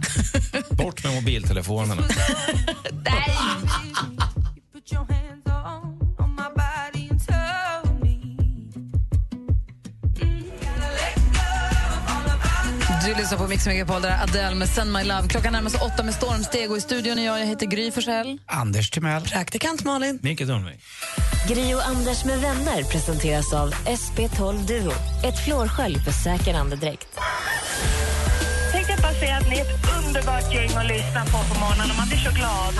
[0.70, 2.02] Bort med mobiltelefonerna.
[13.08, 15.28] Du lyssnar på Mix Megapol, där är Adele med Send My Love.
[15.28, 18.40] Klockan närmar sig åtta med stormsteg och i studion är jag, jag heter Gry Forssell.
[18.46, 19.22] Anders Timell.
[19.22, 20.18] Praktikant Malin.
[20.22, 20.80] Micke Tornving.
[21.48, 24.92] Gri och Anders med vänner presenteras av SP12 Duo.
[25.24, 27.08] Ett flårskölj för säker andedräkt.
[28.72, 31.90] Tänkte jag bara säga att ni är ett underbart gäng att lyssna på på morgonen
[31.90, 32.74] och man blir så glad.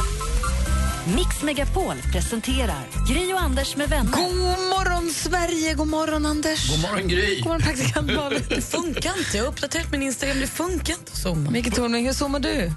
[1.17, 4.13] Mix Megapol presenterar Gri och Anders med vänner.
[4.13, 5.75] God morgon, Sverige!
[5.75, 6.71] God morgon, Anders!
[6.71, 7.37] God morgon, Gry!
[7.37, 8.43] God morgon, praktikant Malin.
[8.49, 9.37] Det funkar inte.
[9.37, 10.41] Jag har uppdaterat min Instagram.
[10.41, 11.51] Det funkar inte att zooma.
[11.51, 12.73] Micke Tornving, hur zoomar du?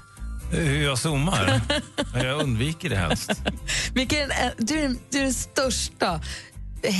[0.50, 1.60] Hur jag zoomar?
[2.14, 3.32] jag undviker det helst.
[3.94, 6.20] Micke, är du är, den- du är den största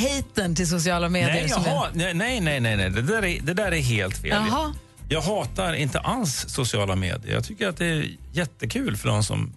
[0.03, 1.33] haten till sociala medier.
[1.33, 2.91] Nej, jaha, nej, nej, nej, nej, nej.
[2.91, 4.31] Det, där är, det där är helt fel.
[4.51, 4.75] Jaha.
[5.09, 7.35] Jag hatar inte alls sociala medier.
[7.35, 9.53] Jag tycker att det är jättekul för de som,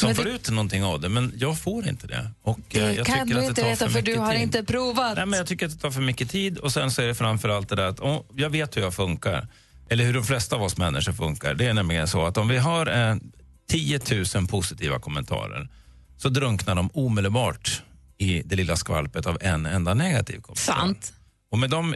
[0.00, 2.30] som får ut någonting av det, men jag får inte det.
[2.42, 4.42] Och, Det eh, jag kan tycker du att inte veta, för mycket du har tid.
[4.42, 5.16] inte provat.
[5.16, 7.14] Nej, men jag tycker att det tar för mycket tid och sen så är det
[7.14, 9.48] framför allt det där att om, jag vet hur jag funkar.
[9.88, 11.54] Eller hur de flesta av oss människor funkar.
[11.54, 13.16] Det är nämligen så att om vi har eh,
[13.70, 14.00] 10
[14.34, 15.68] 000 positiva kommentarer
[16.16, 17.82] så drunknar de omedelbart
[18.18, 20.74] i det lilla skvalpet av en enda negativ kommentar.
[20.74, 21.12] Sant.
[21.50, 21.94] Och med de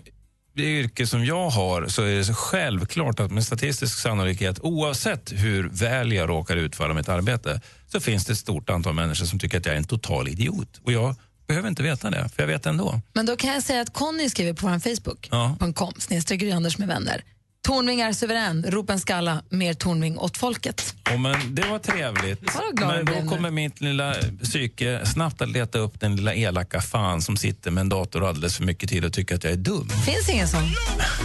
[0.57, 5.69] yrke som jag har så är det så självklart att med statistisk sannolikhet oavsett hur
[5.69, 7.61] väl jag råkar utföra mitt arbete
[7.93, 10.81] så finns det ett stort antal människor som tycker att jag är en total idiot.
[10.85, 11.15] Och jag
[11.47, 13.01] behöver inte veta det, för jag vet ändå.
[13.13, 15.57] Men då kan jag säga att Conny skriver på vår Facebook, Ja.
[15.99, 17.25] snedstreck Gry Anders med vänner.
[17.63, 20.95] Tornving är suverän, rop en skalla, mer Tornving åt folket.
[21.13, 22.41] Och men det var trevligt.
[22.81, 23.29] Men då nu.
[23.29, 27.81] kommer mitt lilla psyke snabbt att leta upp den lilla elaka fan som sitter med
[27.81, 29.89] en dator alldeles för mycket tid och tycker att jag är dum.
[29.89, 30.63] Finns ingen sån.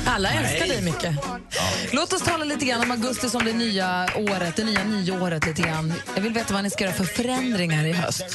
[0.05, 0.37] Alla Nej.
[0.37, 1.15] älskar dig mycket.
[1.91, 5.61] Låt oss tala lite grann om augusti som det nya året, det nya nyåret lite
[5.61, 5.93] grann.
[6.15, 8.25] Jag vill veta vad ni ska göra för förändringar i höst.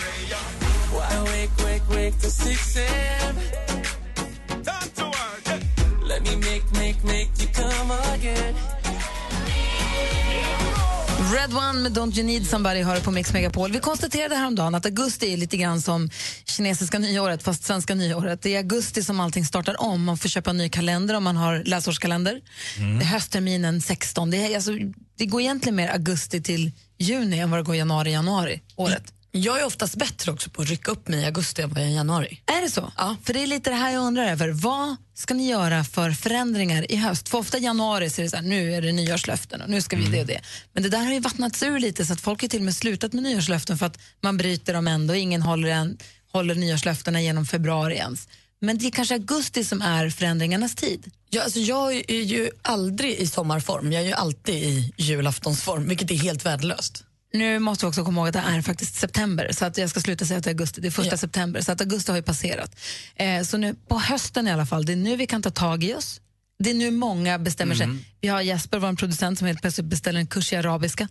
[11.34, 13.72] Red One med Don't You Need Somebody hör på Mix Megapol.
[13.72, 16.10] Vi konstaterade häromdagen att augusti är lite grann som
[16.44, 18.42] kinesiska nyåret, fast svenska nyåret.
[18.42, 20.04] Det är augusti som allting startar om.
[20.04, 22.40] Man får köpa en ny kalender om man har läsårskalender.
[22.78, 22.98] Mm.
[22.98, 24.30] Det är höstterminen 16.
[24.30, 24.72] Det, är, alltså,
[25.18, 29.12] det går egentligen mer augusti till juni än vad det går januari, januari året.
[29.32, 31.86] Jag är oftast bättre också på att rycka upp mig i augusti än vad jag
[31.86, 32.42] är i januari.
[32.46, 32.92] Är det så?
[32.96, 33.16] Ja.
[33.24, 34.48] För det är lite det här jag undrar över.
[34.48, 37.28] Vad ska ni göra för förändringar i höst?
[37.28, 39.82] För ofta i januari så är det så här, nu är det nyårslöften och nu
[39.82, 40.40] ska vi det och det.
[40.72, 42.74] Men det där har ju vattnats ur lite så att folk har till och med
[42.74, 45.14] slutat med nyårslöften för att man bryter dem ändå.
[45.14, 45.98] Ingen håller, en,
[46.32, 48.28] håller nyårslöftena genom februari ens.
[48.60, 51.10] Men det är kanske augusti som är förändringarnas tid.
[51.30, 56.10] Ja, alltså jag är ju aldrig i sommarform, jag är ju alltid i julaftonsform, vilket
[56.10, 57.04] är helt värdelöst.
[57.32, 60.00] Nu måste vi också komma ihåg att det är faktiskt september, så att jag ska
[60.00, 60.80] sluta säga att det är augusti.
[60.80, 62.76] Det är första september, så att augusti har ju passerat.
[63.16, 65.84] Eh, så nu på hösten i alla fall, det är nu vi kan ta tag
[65.84, 66.20] i oss.
[66.58, 67.88] Det är nu många bestämmer sig.
[68.20, 71.02] Vi har Jesper, vår producent, som helt plötsligt beställer en kurs i arabiska.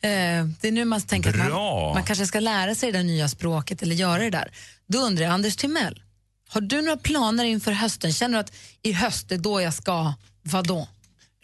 [0.00, 0.10] Eh,
[0.60, 1.94] det är nu man tänker att man, Bra.
[1.94, 4.50] man kanske ska lära sig det där nya språket eller göra det där.
[4.86, 6.02] Då undrar jag, Anders Timell,
[6.48, 8.12] har du några planer inför hösten?
[8.12, 8.52] Känner du att
[8.82, 10.88] i höst är då jag ska, vadå?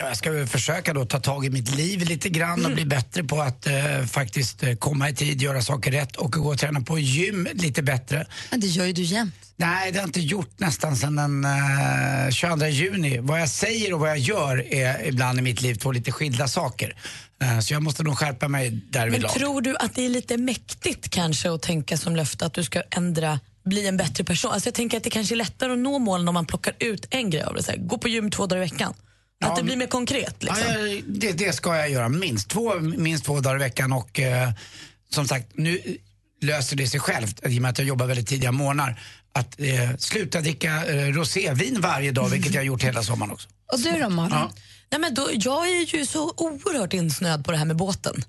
[0.02, 2.70] Ja, jag ska väl försöka då ta tag i mitt liv lite grann Mm.
[2.70, 6.32] och bli bättre på att eh, faktiskt eh, komma i tid, göra saker rätt och
[6.32, 8.26] gå och träna på gym lite bättre.
[8.50, 9.34] Men det gör ju du jämt.
[9.56, 13.18] Nej, det har jag inte gjort nästan sedan den eh, 22 juni.
[13.18, 16.48] Vad jag säger och vad jag gör är ibland i mitt liv två lite skilda
[16.48, 16.96] saker.
[17.42, 19.30] Eh, så jag måste nog skärpa mig Men därvidlag.
[19.32, 22.82] tror du att det är lite mäktigt kanske att tänka som löfte att du ska
[22.90, 24.50] ändra bli en bättre person.
[24.52, 27.06] Alltså jag tänker att det kanske är lättare att nå målen om man plockar ut
[27.10, 27.62] en grej av det.
[27.62, 28.94] Så här, gå på gym två dagar i veckan.
[29.42, 30.42] Att det blir mer konkret.
[30.42, 30.64] Liksom.
[30.68, 34.50] Ja, det, det ska jag göra minst två, minst två dagar i veckan och eh,
[35.10, 35.98] som sagt nu
[36.40, 39.00] löser det sig självt i och med att jag jobbar väldigt tidiga morgnar
[39.32, 43.48] att eh, sluta dricka eh, rosévin varje dag vilket jag har gjort hela sommaren också.
[43.72, 44.36] Och du då Malin?
[44.36, 44.52] Ja.
[44.90, 48.24] Nej, men då, jag är ju så oerhört insnöad på det här med båten.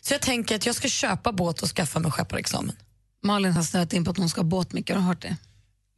[0.00, 2.76] Så jag tänker att jag ska köpa båt och skaffa mig skepparexamen.
[3.22, 5.36] Malin har snöat in på att hon ska ha båt mycket, har du hört det?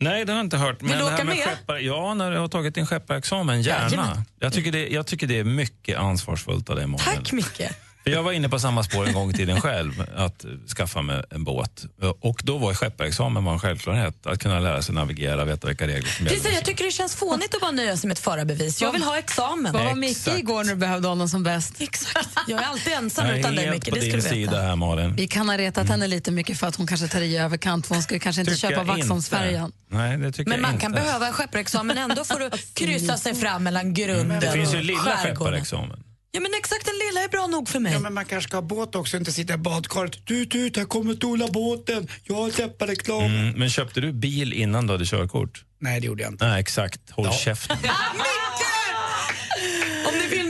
[0.00, 0.82] Nej, det har jag inte hört.
[0.82, 1.36] Vill du åka med?
[1.36, 3.84] Skeppar, ja, när du har tagit din skepparexamen, gärna.
[3.84, 4.24] Jajamän.
[4.40, 6.86] Jag tycker, det, jag tycker det är mycket ansvarsfullt av dig.
[6.98, 7.62] Tack Micke.
[8.06, 10.44] För jag var inne på samma spår en gång i tiden själv, att
[10.76, 11.84] skaffa mig en båt.
[12.20, 14.26] Och då var skepparexamen var en självklarhet.
[14.26, 16.50] Att kunna lära sig navigera, veta vilka regler som gäller.
[16.54, 18.82] jag tycker det känns fånigt att bara nöja sig med ett förarbevis.
[18.82, 19.72] Jag vill ha examen.
[19.72, 21.80] Vad var Micke igår när du behövde honom som bäst?
[21.80, 22.28] Exakt.
[22.46, 24.28] Jag är alltid ensam utan dig Micke, på det ska du veta.
[24.28, 25.14] sida här, Malin.
[25.16, 27.94] Vi kan ha retat henne lite mycket för att hon kanske tar i överkant för
[27.94, 29.72] hon ska kanske inte Tycker köpa Vaxholmsfärjan.
[29.88, 33.34] Nej, det tycker Men jag man kan behöva en skepparexamen ändå för att kryssa sig
[33.34, 36.05] fram mellan grunden Det finns ju och lilla skepparexamen.
[36.36, 37.92] Ja men exakt, den lilla är bra nog för mig.
[37.92, 40.26] Ja, men man kanske ska ha båt också, inte sitta i badkaret.
[40.26, 42.08] Du, du, här kommer stora båten.
[42.22, 43.30] Jag har skepparexamen.
[43.30, 45.64] Mm, men köpte du bil innan du hade körkort?
[45.78, 46.48] Nej, det gjorde jag inte.
[46.48, 47.10] Nej, exakt.
[47.10, 47.76] Håll käften.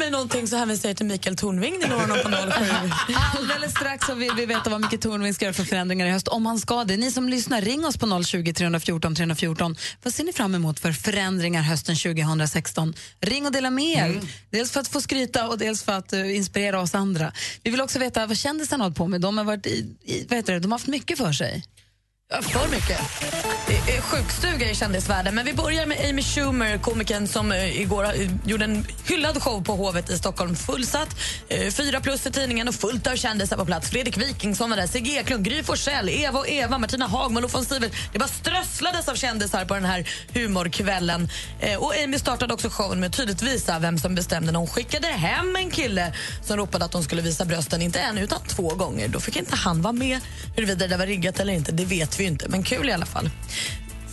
[0.06, 1.78] Ni någonting så hänvisar jag till Mikael Tornving.
[1.82, 2.64] Ni når honom på 07.
[3.38, 6.28] Alldeles strax så vill vi veta vad Micke Tornving ska göra för förändringar i höst.
[6.28, 6.96] Om han ska det.
[6.96, 9.76] Ni som lyssnar, ring oss på 020 314 314.
[10.02, 12.94] Vad ser ni fram emot för förändringar hösten 2016?
[13.20, 14.20] Ring och dela med er.
[14.50, 17.32] Dels för att få skryta och dels för att eh, inspirera oss andra.
[17.62, 19.20] Vi vill också veta vad kändisarna har hållit på med.
[19.20, 20.60] De har, varit i, i, vad heter det?
[20.60, 21.64] De har haft mycket för sig.
[22.30, 23.00] För mycket.
[23.68, 25.34] Eh, sjukstuga i kändisvärlden.
[25.34, 29.64] Men vi börjar med Amy Schumer, komikern som eh, igår eh, gjorde en hyllad show
[29.64, 30.56] på Hovet i Stockholm.
[30.56, 31.08] Fullsatt,
[31.76, 33.90] fyra plus för tidningen och fullt av kändisar på plats.
[33.90, 37.64] Fredrik Wikingsson var där, Sigge Eklund, Gry Forssell, Eva och Eva, Martina Hagman och von
[37.64, 37.92] Sivert.
[38.12, 41.28] Det bara strösslades av kändisar på den här humorkvällen.
[41.78, 45.06] Och Amy startade också showen med att tydligt visa vem som bestämde när hon skickade
[45.06, 46.12] hem en kille
[46.44, 49.08] som ropade att hon skulle visa brösten, inte en utan två gånger.
[49.08, 50.20] Då fick inte han vara med.
[50.56, 52.48] Huruvida det var riggat eller inte, det vet vi ju inte.
[52.48, 53.30] Men kul i alla fall.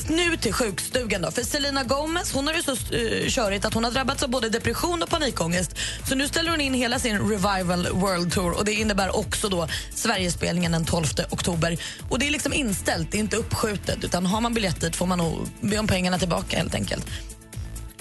[0.08, 1.32] Nu till sjukstugan då.
[1.32, 4.50] För Selena Gomez hon har ju så uh, körigt att hon har drabbats av både
[4.50, 5.76] depression och panikångest.
[6.08, 9.68] Så nu ställer hon in hela sin Revival World Tour och det innebär också då
[9.94, 11.78] Sverigespelningen den 12 oktober.
[12.10, 15.06] Och det är liksom inställt, det är inte uppskjutet utan har man biljett dit får
[15.06, 17.06] man nog be om pengarna tillbaka helt enkelt.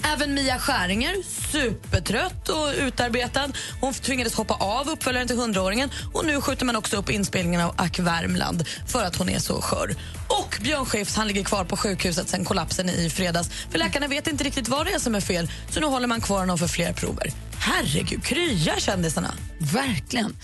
[0.03, 1.15] Även Mia Skäringer,
[1.51, 3.49] supertrött och utarbetad.
[3.81, 7.73] Hon tvingades hoppa av uppföljaren till 100-åringen och nu skjuter man också upp inspelningen av
[7.77, 9.95] Ack Värmland för att hon är så skör.
[10.27, 13.49] Och Björn Skifs, han ligger kvar på sjukhuset sen kollapsen i fredags.
[13.71, 16.21] För läkarna vet inte riktigt vad det är som är fel så nu håller man
[16.21, 17.31] kvar honom för fler prover.
[17.65, 19.33] Herregud, krya kändisarna.
[19.57, 20.37] Verkligen.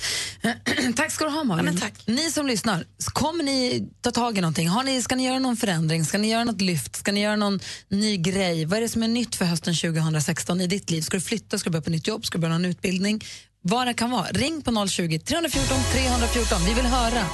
[0.95, 1.65] tack ska du ha, Malin.
[1.65, 1.93] Ja, men tack.
[2.05, 4.67] Ni som lyssnar, kommer ni ta tag i någonting?
[4.67, 6.05] Har ni, ska ni göra någon förändring?
[6.05, 6.95] Ska ni göra något lyft?
[6.95, 8.65] Ska ni göra någon ny grej?
[8.65, 11.01] Vad är det som är nytt för hösten 2016 i ditt liv?
[11.01, 11.57] Ska du flytta?
[11.57, 12.25] Ska du börja på nytt jobb?
[12.25, 13.23] Ska du börja någon utbildning?
[13.61, 14.27] Vad det kan vara.
[14.27, 16.57] Ring på 020 314 314.
[16.65, 17.25] Vi vill höra.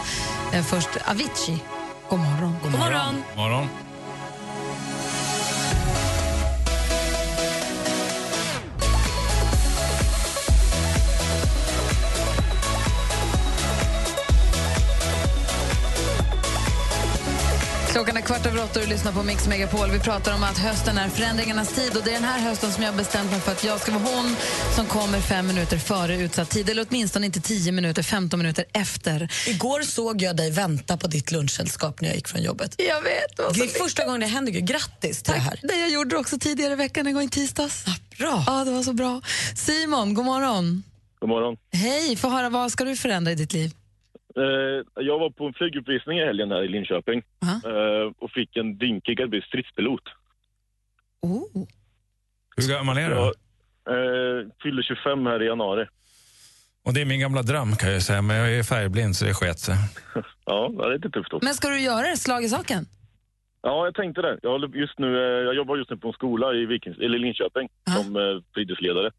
[0.54, 1.58] Eh, först Avicii.
[2.10, 2.56] God morgon.
[2.64, 3.16] God morgon.
[3.36, 3.68] morgon.
[17.96, 19.90] Klockan är kvart över åtta och du lyssnar på Mix Megapol.
[19.90, 22.84] Vi pratar om att hösten är förändringarnas tid och det är den här hösten som
[22.84, 24.36] jag har bestämt mig för att jag ska vara hon
[24.76, 29.32] som kommer fem minuter före utsatt tid eller åtminstone inte tio minuter, 15 minuter efter.
[29.48, 32.76] Igår såg jag dig vänta på ditt lunchsällskap när jag gick från jobbet.
[32.78, 33.56] Jag vet.
[33.56, 34.52] Det är första gången det händer.
[34.52, 35.60] Grattis till det här.
[35.64, 37.86] Det jag gjorde också tidigare i veckan, en gång i tisdags.
[38.18, 38.44] bra.
[38.48, 39.22] Ja, det var så bra.
[39.56, 40.84] Simon, god morgon.
[41.20, 41.58] God morgon.
[41.74, 43.72] Hej, få höra vad ska du förändra i ditt liv?
[44.38, 47.24] Eh, jag var på en flyguppvisning i helgen här i Linköping
[47.66, 50.04] eh, och fick en dinkig att bli stridspilot.
[51.22, 51.66] Oh.
[52.58, 53.16] Hur gammal är du?
[53.16, 55.88] Jag eh, fyller 25 här i januari.
[56.84, 59.34] Och det är min gamla dröm kan jag säga, men jag är färgblind så det
[59.34, 59.76] sket sig.
[60.46, 61.46] Ja, det är lite tufft också.
[61.46, 62.86] Men ska du göra det, slag i saken?
[63.62, 64.40] Ja, jag tänkte det.
[64.42, 68.16] Jag, just nu, jag jobbar just nu på en skola i Vikings, eller Linköping som
[68.16, 68.22] eh,
[68.54, 69.12] fritidsledare.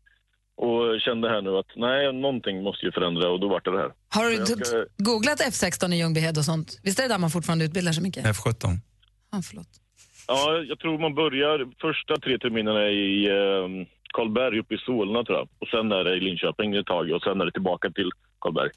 [0.57, 3.79] Och kände här nu att nej, någonting måste ju förändra och då vart det det
[3.79, 3.93] här.
[4.09, 6.81] Har du Så jag t- ska- googlat F16 i Ljungbyhed och sånt?
[6.83, 8.25] Visst är det där man fortfarande utbildar sig mycket?
[8.27, 8.67] F17.
[9.33, 9.69] Ja, förlåt.
[10.29, 15.39] Ja, jag tror man börjar första tre terminerna i eh, Karlberg uppe i Solna tror
[15.39, 15.49] jag.
[15.59, 18.71] Och sen är det i Linköping ett tag och sen är det tillbaka till Karlberg.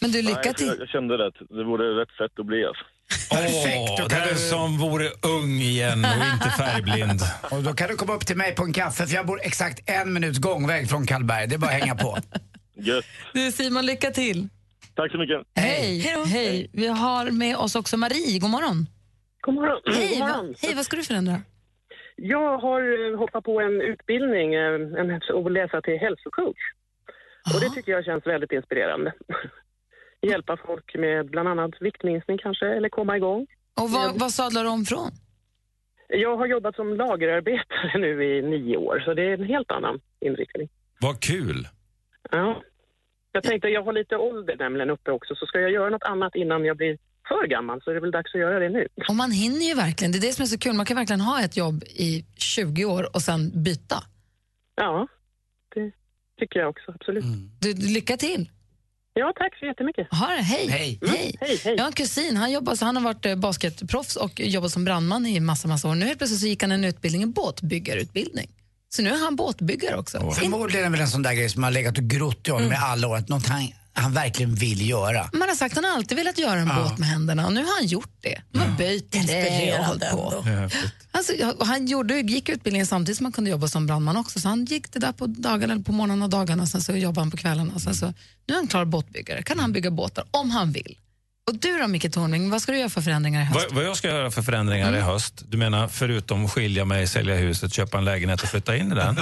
[0.00, 0.66] Men du, lycka till.
[0.66, 2.84] Jag, jag kände det, att det vore rätt fett att bli alltså.
[3.30, 7.20] Perfekt, då kan den du- som vore ung igen och inte färgblind.
[7.50, 9.90] Och då kan du komma upp till mig på en kaffe för jag bor exakt
[9.90, 11.46] en minuts gångväg från Karlberg.
[11.46, 12.18] Det är bara att hänga på.
[12.74, 13.04] Gött.
[13.32, 14.48] Du Simon, lycka till.
[14.94, 15.40] Tack så mycket.
[15.56, 15.98] Hej.
[16.26, 16.70] Hej.
[16.72, 18.38] Vi har med oss också Marie.
[18.38, 18.86] God morgon.
[19.40, 19.80] God morgon.
[19.86, 20.54] Hej, God va, morgon.
[20.62, 21.40] hej vad ska du förändra?
[22.16, 26.62] Jag har eh, hoppat på en utbildning eh, en, och läsa till hälsocoach.
[27.54, 29.12] Och det tycker jag känns väldigt inspirerande.
[30.24, 33.46] Hjälpa folk med bland annat viktminskning kanske, eller komma igång.
[33.80, 35.10] Och vad, vad sadlar du om från?
[36.08, 40.00] Jag har jobbat som lagerarbetare nu i nio år, så det är en helt annan
[40.20, 40.68] inriktning.
[41.00, 41.68] Vad kul!
[42.30, 42.62] Ja.
[43.32, 46.34] Jag tänkte, jag har lite ålder nämligen uppe också, så ska jag göra något annat
[46.34, 46.98] innan jag blir
[47.28, 48.88] för gammal så är det väl dags att göra det nu.
[49.08, 50.12] Och man hinner ju verkligen.
[50.12, 50.72] Det är det som är så kul.
[50.74, 53.96] Man kan verkligen ha ett jobb i 20 år och sen byta.
[54.74, 55.08] Ja,
[55.74, 55.92] det
[56.38, 57.24] tycker jag också, absolut.
[57.60, 58.50] Du, du, lycka till.
[59.16, 60.06] Ja, tack så jättemycket.
[60.10, 60.68] Ha det, hej.
[60.68, 60.98] Hej.
[61.06, 61.36] hej.
[61.40, 61.74] Hej, hej.
[61.76, 64.84] Jag har en kusin, han, jobbar, så han har varit eh, basketproffs och jobbat som
[64.84, 65.94] brandman i massa, massa år.
[65.94, 68.50] Nu helt plötsligt så gick han en utbildning, en båtbyggarutbildning.
[68.88, 70.30] Så nu är han båtbyggare också.
[70.30, 72.66] Förmodligen är det väl en sån där grej som har legat och grott i honom
[72.66, 72.72] Mm.
[72.82, 73.16] i alla år.
[73.16, 73.46] Att något
[73.94, 75.30] han, verkligen vill göra.
[75.32, 76.82] Man har sagt att han alltid velat göra en Ja.
[76.88, 78.42] båt med händerna och nu har han gjort det.
[78.54, 80.44] Han har böjt trä och hållit på.
[81.10, 84.40] Alltså, och han gjorde, gick utbildningen samtidigt som han kunde jobba som brandman också.
[84.40, 87.20] Så han gick det där på dagarna, eller på morgnarna och dagarna, sen så jobbade
[87.20, 87.78] han på kvällarna.
[87.78, 88.06] Sen så,
[88.46, 89.42] nu är han klar båtbyggare.
[89.42, 90.96] kan han bygga båtar om han vill.
[91.46, 93.66] Och du då Micke Tornving, vad ska du göra för förändringar i höst?
[93.68, 95.00] Vad, vad jag ska göra för förändringar Mm.
[95.00, 95.42] i höst?
[95.48, 99.18] Du menar förutom skilja mig, sälja huset, köpa en lägenhet och flytta in i den?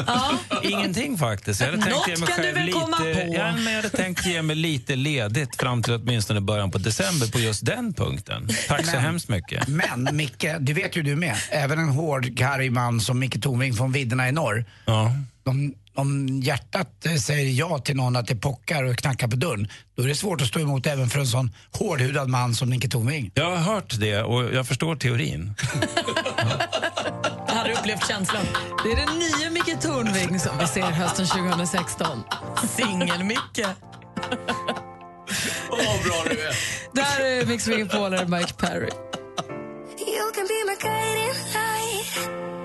[0.63, 1.61] Ingenting faktiskt.
[1.61, 3.35] Jag hade tänkt Något ge mig kan du väl lite, komma på?
[3.35, 7.27] Ja, men jag hade tänkt ge mig lite ledigt fram till åtminstone början på december
[7.27, 8.49] på just den punkten.
[8.69, 9.69] Tack så Men- hemskt mycket.
[9.69, 11.37] Men Micke, det vet ju du med.
[11.51, 14.65] Även en hård, karg man som Micke Tornving från vidderna i norr.
[14.85, 15.13] Ja.
[15.45, 19.69] Om, om hjärtat eh, säger ja till någon att det pockar och knackar på dörren,
[19.97, 22.91] då är det svårt att stå emot även för en sån hårdhudad man som Micke
[22.91, 23.31] Tornving.
[23.35, 25.55] Jag har hört det och jag förstår teorin.
[27.49, 28.45] Jag hade upplevt känslan.
[28.85, 32.23] Det är den nya Micke Tornving som vi ser hösten 2016.
[32.77, 33.67] Singel-Micke.
[35.71, 36.55] Åh, bra du är.
[36.93, 38.91] Där är Mix Megapol och Mike Perry.
[39.99, 42.62] You can be my guiding light.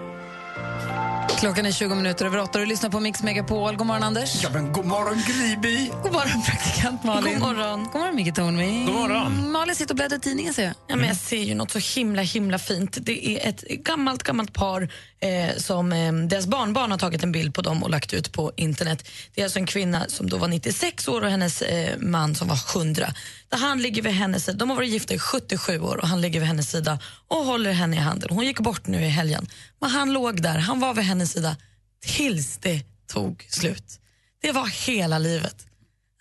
[1.39, 3.75] Klockan är 20 minuter över åtta och du lyssnar på Mix Megapol.
[3.75, 4.43] God morgon Anders.
[4.43, 5.89] Ja, men god morgon Griby.
[6.03, 7.33] God morgon praktikant Malin.
[7.33, 7.83] God morgon.
[7.83, 8.85] God morgon Micke Tornving.
[8.85, 9.51] God morgon.
[9.51, 10.73] Malin sitter och bläddrar i tidningen ser jag.
[10.87, 12.97] Ja, men jag ser ju något så himla himla fint.
[13.01, 14.81] Det är ett gammalt gammalt par
[15.19, 18.51] eh, som eh, deras barnbarn har tagit en bild på dem och lagt ut på
[18.55, 19.09] internet.
[19.35, 22.47] Det är alltså en kvinna som då var 96 år och hennes eh, man som
[22.47, 23.07] var 100.
[23.49, 24.57] Där han ligger vid hennes sida.
[24.57, 27.71] De har varit gifta i 77 år och han ligger vid hennes sida och håller
[27.71, 28.29] henne i handen.
[28.31, 29.47] Hon gick bort nu i helgen.
[29.81, 31.55] Men han låg där, han var vid hennes sida
[32.01, 33.99] tills det tog slut.
[34.41, 35.65] Det var hela livet.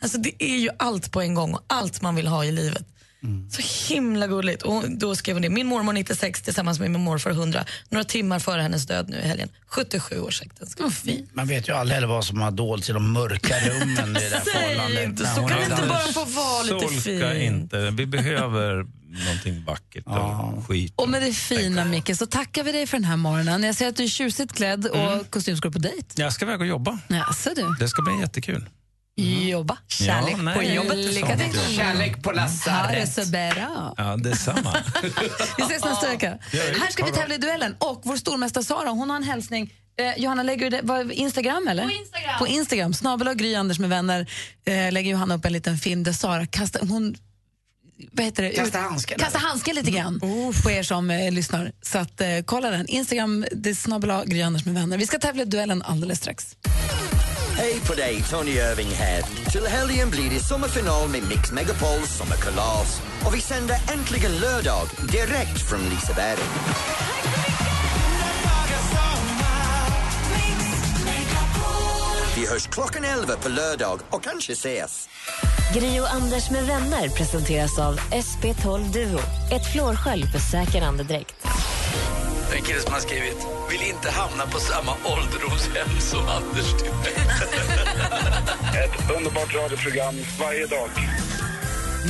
[0.02, 2.86] Alltså det är ju allt på en gång och allt man vill ha i livet.
[3.50, 4.62] Så himla gulligt.
[4.62, 5.48] Och då skrev hon det.
[5.48, 7.64] Min mormor 96 tillsammans med min morfar 100.
[7.88, 9.48] Några timmar före hennes död nu i helgen.
[9.66, 10.92] 77 års äktenskap.
[10.92, 11.34] fint.
[11.34, 14.28] Man vet ju aldrig heller vad som har dolts i de mörka rummen i det
[14.30, 15.04] där förhållandet.
[15.04, 15.48] inte så.
[15.48, 17.42] Kan inte bara få vara lite Solka fin?
[17.42, 17.90] inte.
[17.90, 18.86] Vi behöver
[19.24, 20.92] någonting vackert och skit.
[20.96, 23.62] Och med det fina Micke så tackar vi dig för den här morgonen.
[23.62, 26.22] Jag ser att du är tjusigt klädd och kostym ska du på dejt.
[26.22, 26.98] Jag ska iväg och jobba.
[27.08, 27.74] Jaså du.
[27.80, 28.68] Det ska bli jättekul.
[29.16, 29.78] Jobba.
[29.88, 30.96] Kärlek Ja, nej, på jobbet.
[30.96, 31.76] Lycka till.
[31.76, 33.12] Kärlek på Ha det lasarett.
[33.12, 33.94] så bra.
[33.96, 34.76] Ja, detsamma.
[35.56, 36.38] Vi ses nästa vecka.
[36.52, 37.76] Här ska vi tävla i duellen.
[37.78, 39.72] Och vår stormästare Sara, hon har en hälsning.
[39.98, 41.84] Eh, Johanna, lägger du det vad, Instagram eller?
[41.84, 42.38] På Instagram.
[42.38, 42.94] På Instagram.
[42.94, 44.30] Snabel och Gry Anders med vänner
[44.66, 47.16] eh, lägger Johanna upp en liten film där Sara kastar, hon
[48.12, 48.50] vad heter det?
[48.50, 50.20] Kasta handsken, Kasta handsken lite grann
[50.62, 51.72] på er som eh, lyssnar.
[51.82, 52.86] Så att, eh, kolla den.
[52.86, 54.98] Instagram, det är snabbel A, Gry Anders med vänner.
[54.98, 56.56] Vi ska tävla i duellen alldeles strax.
[57.58, 59.22] Hej på dig, Tony Irving här.
[59.50, 63.02] Till helgen blir det sommarfinal med Mix Megapols sommarkalas.
[63.26, 66.38] Och vi sänder äntligen lördag direkt från Liseberg.
[72.36, 75.08] Vi hörs klockan 11 på lördag och kanske ses.
[75.74, 79.20] Gri och Anders med vänner presenteras av SP12 Duo.
[79.52, 81.46] Ett flårskölj för säker andedräkt.
[82.54, 86.74] En kille som har skrivit vill inte hamna på samma ålderdomshem som Anders
[88.84, 90.90] Ett underbart radioprogram varje dag.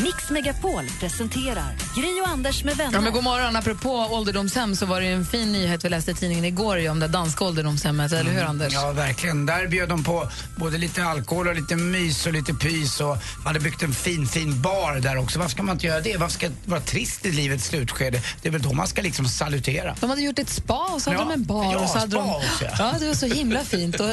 [0.03, 2.93] Mix Megapol presenterar Gri och Anders med vänner.
[2.93, 3.57] Ja, men god morgon.
[3.57, 7.09] Apropå ålderdomshem så var det en fin nyhet vi läste i tidningen igår om det
[7.09, 8.73] danska ålderdomshemmet, eller hur Anders?
[8.73, 9.47] Ja, verkligen.
[9.47, 13.61] Där bjöd de på både lite alkohol och lite mys och lite pys och hade
[13.61, 15.39] byggt en fin, fin bar där också.
[15.39, 16.17] Varför ska man inte göra det?
[16.17, 18.21] Varför ska det vara trist i livets slutskede?
[18.43, 19.97] Det är väl då man ska liksom salutera.
[20.01, 21.73] De hade gjort ett spa och så hade Ja, de en bar.
[21.73, 22.71] ja, och så hade spa de, också, ja.
[22.79, 24.01] ja, det var så himla fint.
[24.01, 24.07] Och,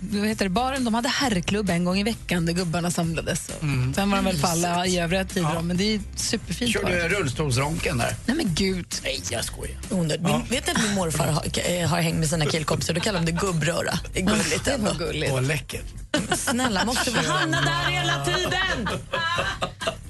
[0.00, 3.48] vad heter det, baren, de hade herrklubb en gång i veckan där gubbarna samlades.
[3.48, 3.94] Och Mm.
[3.94, 5.54] Sen var de väl för alla i övriga tider.
[5.54, 6.72] då, Men det är superfint.
[6.72, 7.19] Körde.
[7.20, 8.14] Rullstolsronken där.
[8.26, 8.86] Nej men gud.
[9.02, 9.76] Nej, jag skojar.
[9.90, 10.26] Onödigt.
[10.26, 12.94] Min, vet ni att min morfar har, eh, har hängt med sina killkompisar?
[12.94, 13.98] Då kallar de det gubbröra.
[14.12, 14.92] Det är gulligt ändå.
[14.98, 15.32] gulligt.
[15.32, 15.84] Åh, läckert.
[16.36, 18.88] Snälla, måste vi hamna där hela tiden?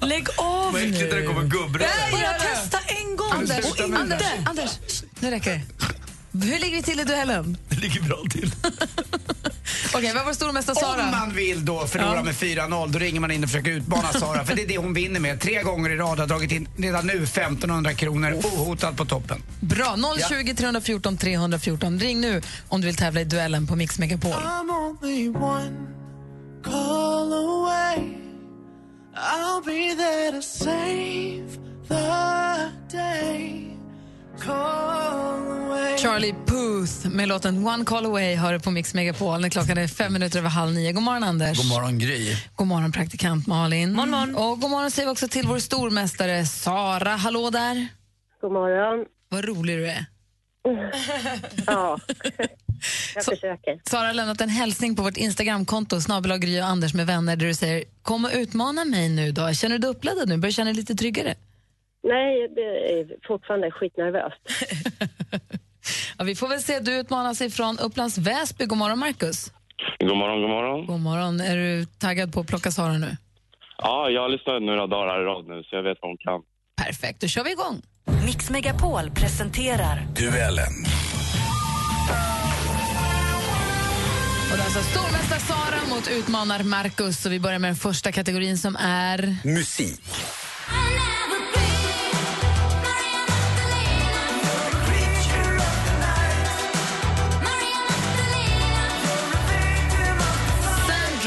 [0.01, 1.27] Lägg av Vad äckligt när det nu.
[1.27, 1.87] kommer gubbröra.
[2.11, 3.31] Bara testa en gång.
[3.31, 3.65] Anders.
[3.95, 5.61] Anders, Anders, nu räcker det.
[6.33, 7.57] Hur ligger vi till i duellen?
[7.69, 8.51] Det ligger bra till.
[9.95, 11.03] Okej, vad var stormästare Sara?
[11.03, 12.23] Om man vill då förlora Ja.
[12.23, 14.45] med 4-0, då ringer man in och försöker utmana Sara.
[14.45, 15.39] för det är det hon vinner med.
[15.41, 19.43] Tre gånger i rad har dragit in redan nu 1500 kronor ohotad på toppen.
[19.59, 19.97] Bra,
[20.29, 21.99] 020 314 314.
[21.99, 24.31] Ring nu om du vill tävla i duellen på Mix Megapol.
[24.31, 25.87] I'm only one
[26.63, 28.17] call away.
[29.15, 31.57] I'll be there to save
[31.87, 33.70] the day.
[35.97, 39.87] Charlie Puth med låten One Call Away har du på Mix Megapol när klockan är
[39.87, 40.91] fem minuter över halv nio.
[40.91, 41.57] God morgon, Anders.
[41.57, 42.35] God morgon Gry.
[42.55, 43.93] God morgon, praktikant Malin.
[43.93, 44.35] Morgon, morgon.
[44.35, 47.09] Och god morgon säger vi också till vår stormästare Sara.
[47.15, 47.87] Hallå där.
[48.41, 49.05] God morgon.
[49.29, 50.05] Vad rolig du är.
[51.67, 51.99] Ja,
[53.15, 53.89] jag Så- försöker.
[53.89, 57.47] Sara har lämnat en hälsning på vårt Instagramkonto, snabel Gry och Anders med vänner, där
[57.47, 59.53] du säger kom och utmana mig nu då.
[59.53, 60.37] Känner du dig uppladdad nu?
[60.37, 61.35] Börjar känna dig lite tryggare?
[62.03, 64.41] Nej, det är fortfarande skitnervöst.
[66.17, 66.79] Ja, vi får väl se.
[66.79, 68.65] Du utmanas ifrån Upplands Väsby.
[68.65, 69.51] God morgon, Markus.
[69.99, 70.85] God morgon, god morgon.
[70.85, 71.41] God morgon.
[71.41, 73.17] Är du taggad på att plocka Sara nu?
[73.77, 76.17] Ja, jag har lyssnat några dagar här i rad nu så jag vet vad hon
[76.17, 76.41] kan.
[76.85, 77.81] Perfekt, då kör vi igång.
[78.25, 80.73] Mix Megapol presenterar Duellen.
[84.51, 87.25] Och det är alltså stormästare Sara mot utmanar Marcus.
[87.25, 89.35] Och vi börjar med den första kategorin som är...
[89.45, 90.01] Musik.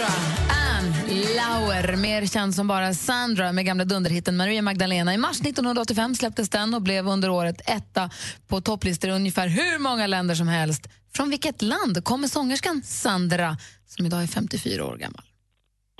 [0.04, 0.94] Sandra Ann
[1.36, 5.14] Lauer, mer känd som bara Sandra med gamla dunderhitten Maria Magdalena.
[5.14, 8.10] I mars 1985 släpptes den och blev under året etta
[8.48, 10.88] på topplistor i ungefär hur många länder som helst.
[11.14, 15.22] Från vilket land kommer sångerskan Sandra, som idag är 54 år gammal?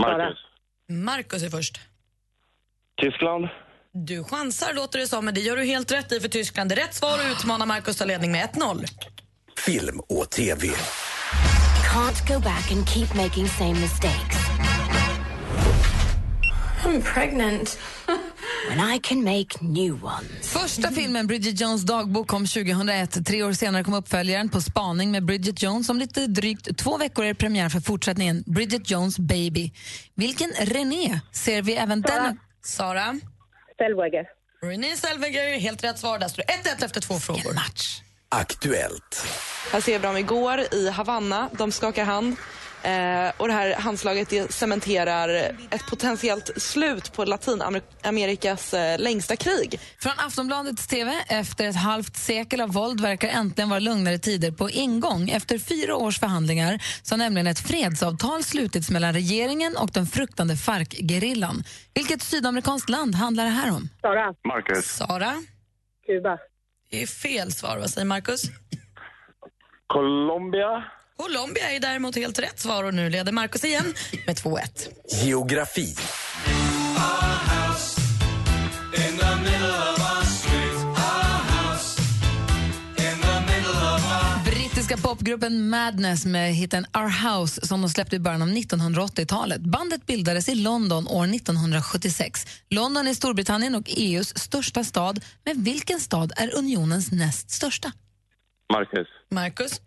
[0.02, 0.38] Marcus.
[0.88, 1.80] Marcus är först.
[3.00, 3.48] Tyskland.
[3.92, 6.70] Du chansar låter det som, men det gör du helt rätt i för Tyskland.
[6.70, 8.84] Det är rätt svar och utmanar Marcus tar ledning med 1-0.
[9.66, 10.68] Film och TV.
[11.94, 14.36] Can't go back and keep making same mistakes.
[16.84, 17.78] I'm pregnant.
[18.68, 20.52] When I can make new ones.
[20.52, 23.26] Första filmen, Bridget Jones dagbok, kom 2001.
[23.26, 25.88] Tre år senare kom uppföljaren På spaning med Bridget Jones.
[25.88, 29.72] Om lite drygt två veckor är premiär för fortsättningen Bridget Jones Baby.
[30.14, 32.38] Vilken René ser vi även den...
[32.64, 33.20] Sara?
[33.74, 34.24] Stellwager.
[34.62, 36.18] Renée Zellweger, helt rätt svar.
[36.18, 37.54] Där står det 1-1 efter två frågor.
[37.54, 38.03] match.
[38.34, 39.26] Aktuellt.
[39.72, 41.50] Här ser vi dem igår i Havanna.
[41.52, 42.36] De skakar hand.
[42.82, 45.28] Eh, och det här handslaget det cementerar
[45.70, 49.80] ett potentiellt slut på Latinamerikas eh, längsta krig.
[49.98, 51.12] Från Aftonbladets TV.
[51.28, 55.30] Efter ett halvt sekel av våld verkar äntligen vara lugnare tider på ingång.
[55.30, 60.56] Efter fyra års förhandlingar så har nämligen ett fredsavtal slutits mellan regeringen och den fruktande
[60.56, 61.64] FARC-gerillan.
[61.94, 63.88] Vilket sydamerikanskt land handlar det här om?
[64.00, 64.34] Sara.
[64.44, 64.86] Marcus.
[64.86, 65.32] Sara?
[66.06, 66.38] Kuba.
[66.94, 67.78] Det är fel svar.
[67.78, 68.42] Vad säger Marcus?
[69.86, 70.84] Colombia.
[71.16, 73.94] Colombia är däremot helt rätt svar och nu leder Marcus igen
[74.26, 74.60] med 2-1.
[75.24, 75.94] Geografi.
[84.84, 89.60] Brittiska popgruppen Madness med hiten Our House som de släppte i början av 1980-talet.
[89.60, 92.62] Bandet bildades i London år 1976.
[92.70, 95.24] London är Storbritannien och EUs största stad.
[95.44, 97.92] Men vilken stad är unionens näst största?
[98.72, 99.08] Marcus.
[99.30, 99.80] Marcus?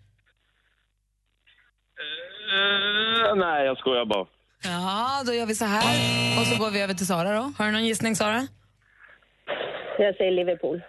[2.53, 4.25] Eh, nej, jag skojar bara.
[4.63, 5.83] Ja, då gör vi så här.
[6.39, 7.53] Och så går vi över till Sara då.
[7.57, 8.47] Har du någon gissning, Sara?
[9.97, 10.81] Jag säger Liverpool.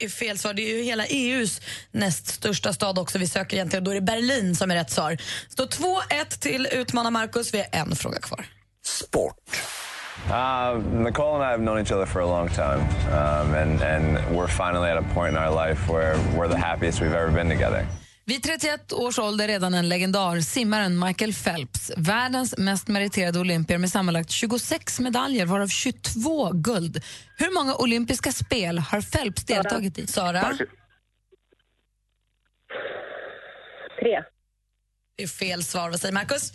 [0.00, 0.54] Är fel svar.
[0.54, 1.60] Det är ju hela EUs
[1.92, 3.84] näst största stad också vi söker egentligen.
[3.84, 5.16] Då är det Berlin som är rätt svar.
[5.48, 7.54] Står 2-1 till utmanar Markus.
[7.54, 8.46] Vi har en fråga kvar.
[8.84, 9.36] Sport.
[10.28, 12.80] Uh, Nicole and I have known each other for a long time,
[13.10, 17.00] um, and, and we're finally at a point in our life where we're the happiest
[17.00, 17.86] we've ever been together.
[18.30, 21.92] Vid 31 års ålder redan en legendar, simmaren Michael Phelps.
[21.96, 27.02] Världens mest meriterade olympier med sammanlagt 26 medaljer, varav 22 guld.
[27.36, 30.06] Hur många olympiska spel har Phelps deltagit i?
[30.06, 30.40] Sara?
[34.00, 34.22] Tre.
[35.16, 35.90] Det är fel svar.
[35.90, 36.52] Vad säger Marcus?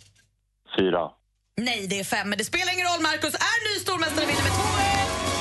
[0.80, 1.12] Fyra.
[1.58, 2.30] Nej, det är fem.
[2.30, 3.02] Men det spelar ingen roll.
[3.02, 5.35] Marcus är ny stormästare och vinner med 2-1.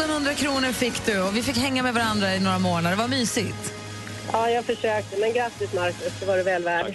[0.00, 2.90] 1500 kronor fick du och vi fick hänga med varandra i några månader.
[2.90, 3.74] Det var mysigt.
[4.32, 5.16] Ja, jag försökte.
[5.20, 6.12] Men grattis, Marcus.
[6.20, 6.94] Det var du väl värd.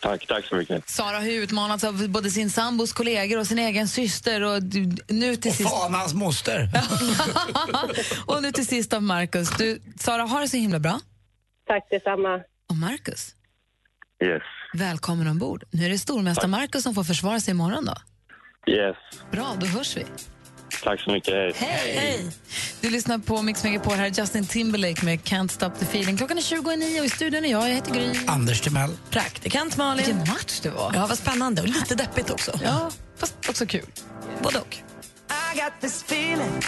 [0.00, 0.88] Tack, tack så mycket.
[0.88, 5.36] Sara har utmanats av både sin sambos kollegor och sin egen syster och du- nu
[5.36, 5.70] till Och sist...
[5.70, 6.68] fan hans moster.
[8.26, 9.50] och nu till sist av Marcus.
[9.58, 11.00] Du, Sara, har det så himla bra.
[11.66, 12.40] Tack detsamma.
[12.68, 13.34] Och Marcus,
[14.24, 14.42] Yes.
[14.74, 15.64] välkommen ombord.
[15.70, 17.94] Nu är det stormästare Marcus som får försvara sig imorgon då.
[18.72, 18.96] Yes.
[19.32, 20.04] Bra, då hörs vi.
[20.82, 21.56] Tack så mycket.
[21.56, 21.94] Hej.
[21.96, 22.30] Hej!
[22.80, 26.16] Du lyssnar på Mix Megapol, här är Justin Timberlake med Can't Stop the Feeling.
[26.16, 28.12] Klockan är 29 och i studion är jag, jag heter Gry.
[28.26, 28.90] Anders Timell.
[29.10, 30.04] Praktikant Malin.
[30.06, 30.92] Vilken match det var.
[30.94, 32.60] Ja, vad spännande och lite deppigt också.
[32.64, 33.86] Ja, fast också kul.
[34.42, 34.76] Både och.
[35.54, 36.62] I got this feeling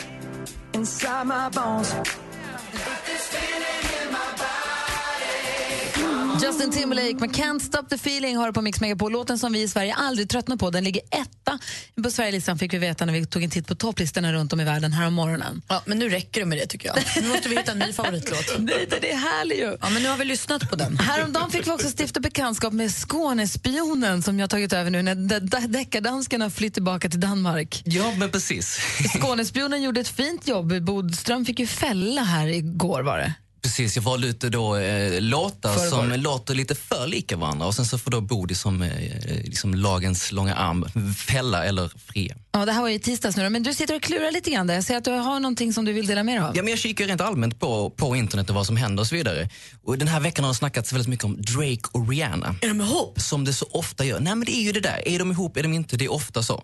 [0.75, 1.95] inside my bones.
[6.43, 9.13] Justin Timberlake med Can't Stop the Feeling har du på Mix Megapol.
[9.13, 10.71] Låten som vi i Sverige aldrig tröttnar på.
[10.71, 11.59] Den ligger etta
[12.05, 14.65] på Sverigelistan fick vi veta när vi tog en titt på topplistorna runt om i
[14.65, 15.63] världen här om morgonen.
[15.69, 16.99] Ja, men nu räcker det med det tycker jag.
[17.23, 18.45] Nu måste vi hitta en ny favoritlåt.
[18.59, 19.77] Nej, det är härligt ju.
[19.81, 20.99] Ja, men nu har vi lyssnat på den.
[20.99, 25.15] Häromdagen fick vi också stifta bekantskap med Skånespionen som jag har tagit över nu när
[25.15, 27.83] de- de- deckardansken har flytt tillbaka till Danmark.
[27.85, 28.79] Ja, men precis.
[29.21, 30.83] Skånespionen gjorde ett fint jobb.
[30.83, 33.33] Bodström fick ju fälla här igår var det.
[33.63, 35.91] Precis, jag valde ut då eh, låtar Förrgår.
[35.91, 38.91] som låter lite för lika varandra och sen så får då Bodil som eh,
[39.45, 42.37] liksom lagens långa arm fälla eller fria.
[42.53, 44.67] Ja, det här var ju tisdags nu då, men du sitter och klurar lite grann
[44.67, 44.75] där.
[44.75, 46.57] Jag ser att du har någonting som du vill dela med dig av.
[46.57, 49.15] Ja, men jag kikar rent allmänt på, på internet och vad som händer och så
[49.15, 49.49] vidare.
[49.85, 52.55] Och den här veckan har det snackats väldigt mycket om Drake och Rihanna.
[52.61, 53.21] Är de ihop?
[53.21, 54.21] Som det så ofta gör.
[54.21, 55.09] Nej men det är ju det där.
[55.09, 55.97] Är de ihop, är de inte?
[55.97, 56.63] Det är ofta så.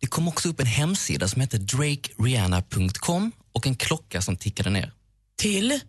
[0.00, 4.92] Det kom också upp en hemsida som heter drakerihanna.com och en klocka som tickade ner.
[5.38, 5.80] Till?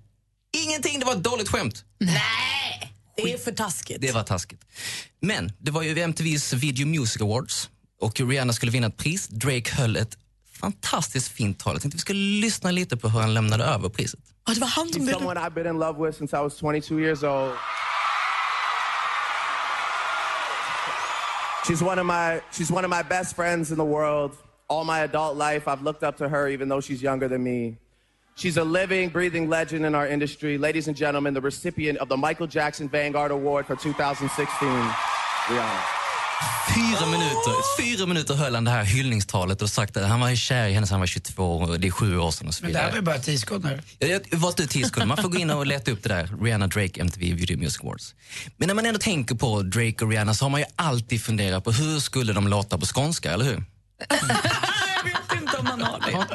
[0.58, 1.84] Ingenting, det var ett dåligt skämt.
[2.00, 2.94] Nej!
[3.16, 4.02] Det är för taskigt.
[4.02, 4.62] Det var taskigt.
[5.22, 7.70] Men det var ju MTVs Video Music Awards
[8.02, 9.28] och Rihanna skulle vinna ett pris.
[9.28, 10.18] Drake höll ett
[10.60, 11.76] fantastiskt fint tal.
[11.76, 14.20] Jag tänkte vi skulle lyssna lite på hur han lämnade över priset.
[14.48, 17.00] Ja, det var han She's someone I've been in love with since I was 22
[17.00, 17.54] years old.
[21.68, 24.32] She's one of my she's one of my best friends in the world.
[24.68, 27.78] All my adult life I've looked up to her even though she's younger than me.
[28.40, 30.58] She's a living, breathing legend in our industry.
[30.58, 34.68] Ladies and gentlemen, the recipient of the Michael Jackson Vanguard Award for 2016,
[35.50, 35.82] Rihanna.
[36.76, 40.68] Fyra minuter, fyra minuter höll han det här hyllningstalet och sagt att han var kär
[40.68, 42.74] i henne sedan han var 22 och det är sju år sedan och så Men
[42.74, 42.92] det här vidare.
[42.92, 43.22] var ju
[44.00, 45.08] bara har valt ut tio sekunder.
[45.08, 46.30] Man får gå in och leta upp det där.
[46.42, 48.16] Rihanna Drake MTV Video Music Awards.
[48.58, 51.64] Men när man ändå tänker på Drake och Rihanna så har man ju alltid funderat
[51.64, 53.64] på hur skulle de låta på skånska, eller hur?
[55.42, 56.28] inte om man har det.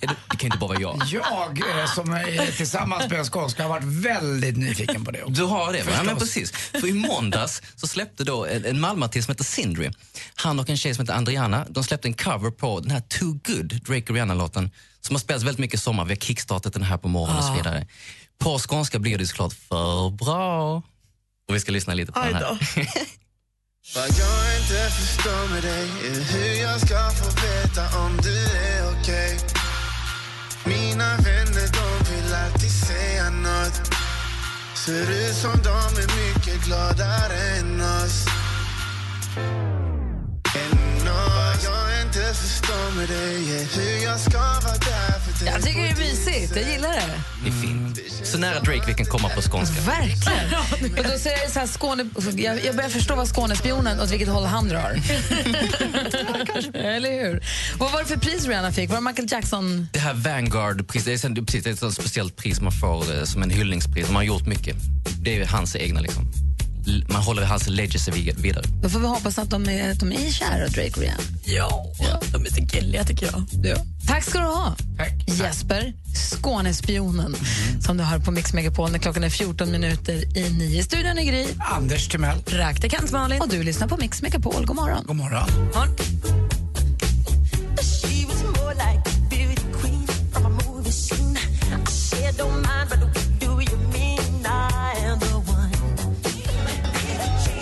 [0.00, 1.02] Det, det kan inte bara vara jag.
[1.06, 5.32] Jag eh, som är tillsammans med en skånska har varit väldigt nyfiken på det också.
[5.34, 5.90] Du har det, va?
[5.94, 6.34] Ja, men Förstås.
[6.50, 6.52] precis.
[6.80, 9.90] För i måndags så släppte då en, en Malmöartist som heter Sindri,
[10.34, 13.38] han och en tjej som heter Andriana, de släppte en cover på den här Too
[13.44, 14.70] Good, Drake och Rihanna-låten,
[15.00, 16.04] som har spelats väldigt mycket i sommar.
[16.04, 17.56] Vi har kickstartat den här på morgonen och så Ah.
[17.56, 17.86] vidare.
[18.38, 20.76] På skånska blir det såklart för bra.
[21.48, 22.58] Och vi ska lyssna lite på den här.
[23.92, 28.90] Vad jag inte förstår med dig är hur jag ska få veta om du är
[28.92, 29.38] okej.
[30.64, 33.90] Mina vänner de vill alltid säga nåt
[34.74, 38.26] Ser ut som de är mycket gladare än oss.
[40.54, 45.62] Än oss Vad jag inte förstår med dig är hur jag ska vara där jag
[45.62, 47.20] tycker det är mysigt, jag gillar det.
[47.44, 48.00] Det är fint.
[48.26, 49.80] Så nära Drake vi kan komma på skånska.
[49.80, 50.98] Verkligen.
[50.98, 54.28] Och då ser jag så här Skåne, jag, jag börjar förstå vad Skånespionen, åt vilket
[54.28, 55.00] håll han drar.
[56.74, 57.42] Eller hur?
[57.78, 58.90] Vad var det för pris Rihanna fick?
[58.90, 59.88] Var det Michael Jackson?
[59.92, 63.24] Det här Vanguard-priset, det är, precis, det är ett sånt speciellt pris man får eh,
[63.24, 64.06] som en hyllningspris.
[64.06, 64.76] Man har gjort mycket.
[65.22, 66.24] Det är hans egna liksom.
[67.08, 68.64] Man håller hans legacy vid- vidare.
[68.82, 71.22] Då får vi hoppas att de är, att de är kära, Drake och Rihanna.
[71.44, 71.92] Ja,
[72.32, 73.44] de är så gulliga tycker jag.
[73.64, 73.76] Ja.
[74.06, 74.76] Tack ska du ha,
[75.26, 77.36] Jesper, Skånespionen,
[77.80, 80.80] som du hör på Mix Megapol när klockan är 14 minuter i nio.
[80.80, 81.46] I studion är Gry.
[81.58, 82.38] Anders Timell.
[82.42, 83.40] Praktikant Malin.
[83.42, 84.66] Och du lyssnar på Mix Megapol.
[84.66, 85.04] God morgon.
[85.06, 85.48] God morgon.
[88.02, 91.36] She was more like a beauty queen from a movie scene.
[91.36, 92.98] I said, don't mind, but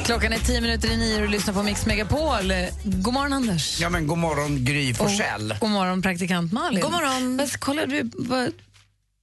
[0.05, 2.53] Klockan är tio minuter i nio och du lyssnar på Mix Megapol.
[2.85, 3.81] God morgon, Anders.
[3.81, 5.55] Ja, men god morgon Gry Forssell.
[5.61, 6.81] God morgon, praktikant Malin.
[6.81, 7.37] God morgon.
[7.37, 8.53] Vad, kollar du, vad,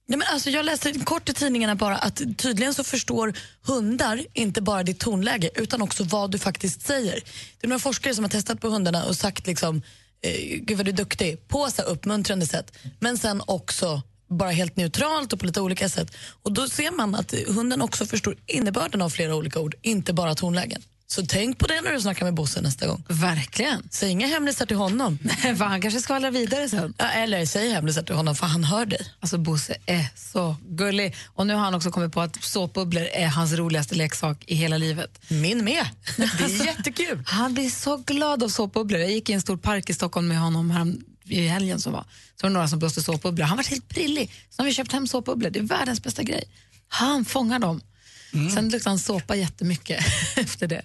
[0.06, 3.32] Ja, men alltså, jag läste kort i tidningarna bara att tydligen så förstår
[3.62, 7.14] hundar inte bara ditt tonläge utan också vad du faktiskt säger.
[7.60, 9.82] Det är några forskare som har testat på hundarna och sagt liksom,
[10.22, 12.76] eh, gud vad du är duktig, på så uppmuntrande sätt.
[13.00, 16.16] Men sen också bara helt neutralt och på lite olika sätt.
[16.42, 20.34] Och då ser man att hunden också förstår innebörden av flera olika ord, inte bara
[20.34, 20.82] tonlägen.
[21.06, 23.04] Så tänk på det när du snackar med Bosse nästa gång.
[23.08, 23.88] Verkligen.
[23.90, 25.18] Säg inga hemlisar till honom.
[25.58, 26.94] han kanske skvallrar vidare sen.
[26.98, 29.00] Ja, eller säg hemlisar till honom för han hör dig.
[29.20, 31.16] Alltså Bosse är så gullig.
[31.26, 34.78] Och nu har han också kommit på att såpbubblor är hans roligaste leksak i hela
[34.78, 35.20] livet.
[35.28, 35.86] Min med.
[36.16, 37.22] Det är Alltså, jättekul.
[37.26, 39.00] Han blir så glad av såpbubblor.
[39.00, 40.70] Jag gick i en stor park i Stockholm med honom
[41.32, 42.02] i helgen som var.
[42.36, 43.46] Så var det några som blåste såpbubblor.
[43.46, 44.32] Han var helt prillig.
[44.50, 45.50] Så har vi köpt hem såpbubblor.
[45.50, 46.44] Det är världens bästa grej.
[46.88, 47.80] Han fångar dem.
[48.30, 50.04] Sen luktade han såpa jättemycket
[50.36, 50.82] efter det.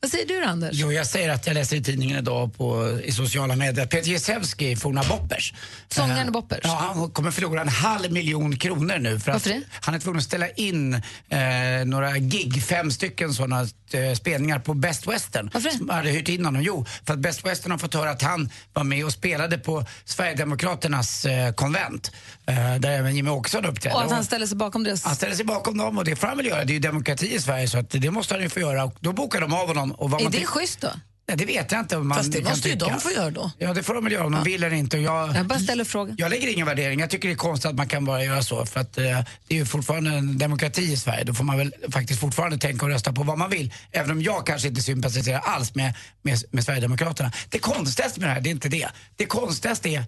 [0.00, 0.70] Vad säger du då, Anders?
[0.72, 4.10] Jo, jag säger att jag läser i tidningen idag på, i sociala medier att Peter
[4.10, 5.54] Jezewski, forna Boppers.
[5.88, 6.60] Sångaren eh, Boppers?
[6.62, 9.20] Ja, han kommer förlora en halv miljon kronor nu.
[9.20, 9.62] För Varför att det?
[9.80, 10.94] Han är tvungen att ställa in
[11.28, 11.40] eh,
[11.84, 13.60] några gig, fem stycken sådana
[13.92, 15.50] eh, spelningar på Best Western.
[15.54, 16.62] Varför Som hade hyrt in honom.
[16.62, 19.84] Jo, för att Best Western har fått höra att han var med och spelade på
[20.04, 22.12] Sverigedemokraternas eh, konvent.
[22.48, 23.96] Eh, där även Jimmie Åkesson uppträdde.
[23.96, 25.04] Och att han ställer sig bakom deras...
[25.04, 26.64] han ställer sig bakom dem och det får han väl göra.
[26.64, 28.84] Det är ju demokrati i Sverige så att det måste han ju få göra.
[28.84, 29.92] Och då bokar de av honom.
[29.92, 30.88] Och vad Är man det schysst då?
[31.28, 33.50] Nej, det vet jag inte om man Fast det måste ju de få göra då.
[33.58, 34.98] Ja, det får de väl göra om de vill eller inte.
[34.98, 36.14] Jag, Jag bara ställer frågan.
[36.18, 37.00] jag lägger ingen värdering.
[37.00, 38.66] Jag tycker det är konstigt att man kan bara göra så.
[38.66, 39.04] För att eh,
[39.48, 41.24] det är ju fortfarande en demokrati i Sverige.
[41.24, 43.74] Då får man väl faktiskt fortfarande tänka och rösta på vad man vill.
[43.92, 47.32] Även om jag kanske inte sympatiserar alls med, med, med Sverigedemokraterna.
[47.48, 48.88] Det konstigaste med det här, det är inte det.
[49.16, 50.04] Det konstigaste är,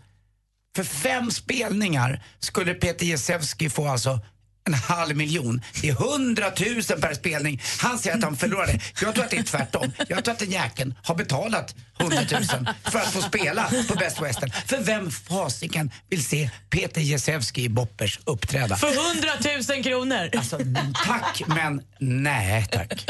[0.77, 4.21] för fem spelningar skulle Peter Jezewski få alltså
[4.67, 5.63] en halv miljon.
[5.83, 7.63] Det är hundratusen per spelning.
[7.79, 8.81] Han säger att han förlorade.
[9.03, 9.93] Jag tror att det är tvärtom.
[10.09, 14.51] Jag tror att den jäkeln har betalat hundratusen för att få spela på Best Western.
[14.67, 18.77] För vem fasiken vill se Peter Jezewski i Boppers uppträda?
[18.77, 20.31] För hundratusen kronor!
[20.37, 20.59] Alltså,
[21.07, 23.07] tack, men nej tack.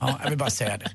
[0.00, 0.90] Ja, jag vill bara säga det.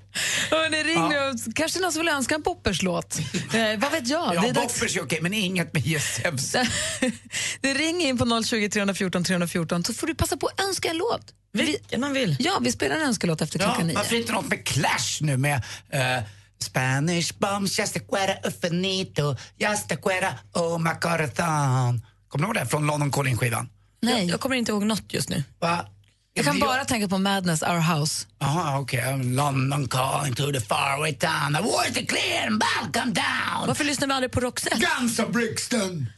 [0.51, 1.51] Hörrni, ring nu.
[1.55, 3.19] Kanske någon som vill önska en Poppers-låt.
[3.53, 4.35] Eh, vad vet jag?
[4.35, 4.79] Ja, det är dags.
[4.79, 6.59] Boppers är okej, men inget med Jezewski.
[7.61, 10.97] det ringer in på 020 314 314 så får du passa på att önska en
[10.97, 11.33] låt.
[11.53, 12.35] Vilken man vill.
[12.39, 13.95] Ja, vi spelar en önskelåt efter Ja, klockan nio.
[13.95, 16.23] varför inte något med Clash nu med eh,
[16.63, 22.01] Spanish bombs, just a quera ufinito, just a quera oh my corazon.
[22.27, 23.69] Kommer du ihåg det från London Calling-skivan?
[24.01, 24.25] Nej.
[24.25, 25.43] Jag kommer inte ihåg något just nu.
[25.59, 25.85] Va?
[26.33, 28.27] Jag kan bara tänka på Madness, Our House.
[28.39, 29.23] Jaha, okej.
[29.23, 31.53] London calling to the faraway town.
[31.53, 33.67] The war is clear and welcome down.
[33.67, 34.77] Varför lyssnar vi aldrig på Roxette?
[34.99, 36.09] Guns of Brixton.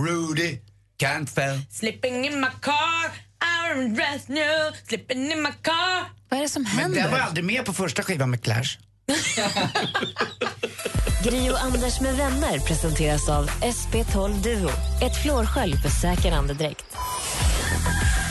[0.00, 0.58] Rudy
[0.96, 1.60] Cantwell.
[1.70, 3.10] Slipping in my car,
[3.40, 6.04] I'm dressed new, slipping in my car.
[6.28, 7.02] Vad är det som Men händer?
[7.02, 8.78] den var aldrig med på första skivan med Clash.
[11.24, 14.70] Gri och Anders med vänner presenteras av SP12 Duo.
[15.02, 16.84] Ett flårskölj för säker andedräkt.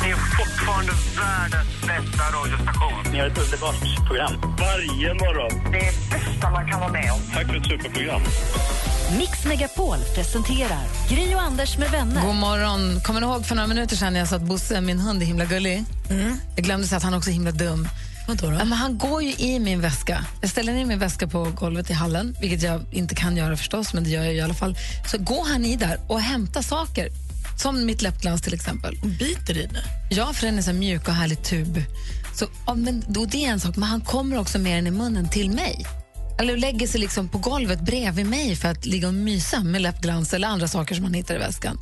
[0.03, 3.11] Ni är fortfarande världens bästa radiostation.
[3.11, 3.75] Ni har ett underbart
[4.07, 4.55] program.
[4.59, 5.71] Varje morgon.
[5.71, 7.19] Det är bästa man kan vara med om.
[7.33, 8.21] Tack för ett superprogram.
[9.17, 12.21] Mix Megapol presenterar Gri och Anders med vänner.
[12.25, 13.01] God morgon.
[13.01, 15.25] Kommer ni ihåg för några minuter sedan när jag sa att Bosse, min hund, är
[15.25, 15.83] himla gullig?
[16.55, 17.87] Jag glömde säga att han också är himla dum.
[18.27, 18.53] Vadå då?
[18.53, 20.25] Ja, men han går ju i min väska.
[20.41, 23.93] Jag ställer ner min väska på golvet i hallen, vilket jag inte kan göra förstås,
[23.93, 24.77] men det gör jag i alla fall.
[25.11, 27.09] Så går han i där och hämtar saker.
[27.57, 28.97] Som mitt läppglans till exempel.
[29.19, 29.83] Biter i det?
[30.15, 31.83] Ja, för den är så mjuk och härlig tub.
[32.33, 34.91] Så, ja, men då, det är en sak, men han kommer också med den i
[34.91, 35.85] munnen till mig.
[36.39, 40.33] Eller lägger sig liksom på golvet bredvid mig för att ligga och mysa med läppglans
[40.33, 41.79] eller andra saker som han hittar i väskan.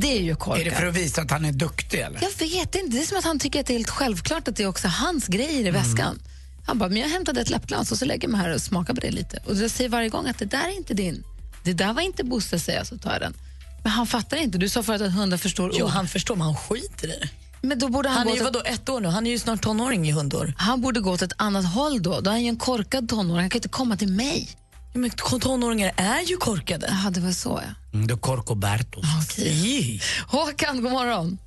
[0.00, 0.60] Det är ju korkat.
[0.60, 2.22] Är det för att visa att han är duktig eller?
[2.22, 2.96] Jag vet inte.
[2.96, 4.88] Det är som att han tycker att det är helt självklart att det är också
[4.88, 6.18] hans grejer i väskan.
[6.66, 8.94] Han bara, men jag hämtade ett läppglans och så lägger jag mig här och smakar
[8.94, 9.38] på det lite.
[9.46, 11.24] Och jag säger varje gång att det där är inte din.
[11.62, 13.34] Det där var inte Bosse, säger jag så tar jag den.
[13.82, 14.58] Men han fattar inte.
[14.58, 15.90] Du sa förut att hundar förstår Jo, ord.
[15.90, 17.28] han förstår, men han skiter i det.
[17.62, 19.08] Men då borde han, Han är ju vadå, ett år nu?
[19.08, 20.52] Han är ju snart tonåring i hundår.
[20.56, 22.20] han borde gå åt ett annat håll då.
[22.20, 23.40] Då är han ju en korkad tonåring.
[23.40, 24.48] Han kan inte komma till mig.
[24.94, 26.98] Men tonåringar är ju korkade.
[27.04, 27.74] Ja, det var så ja.
[27.94, 29.00] Mm, då Corcoberto.
[29.22, 30.00] Okej.
[30.28, 31.38] Håkan, god morgon.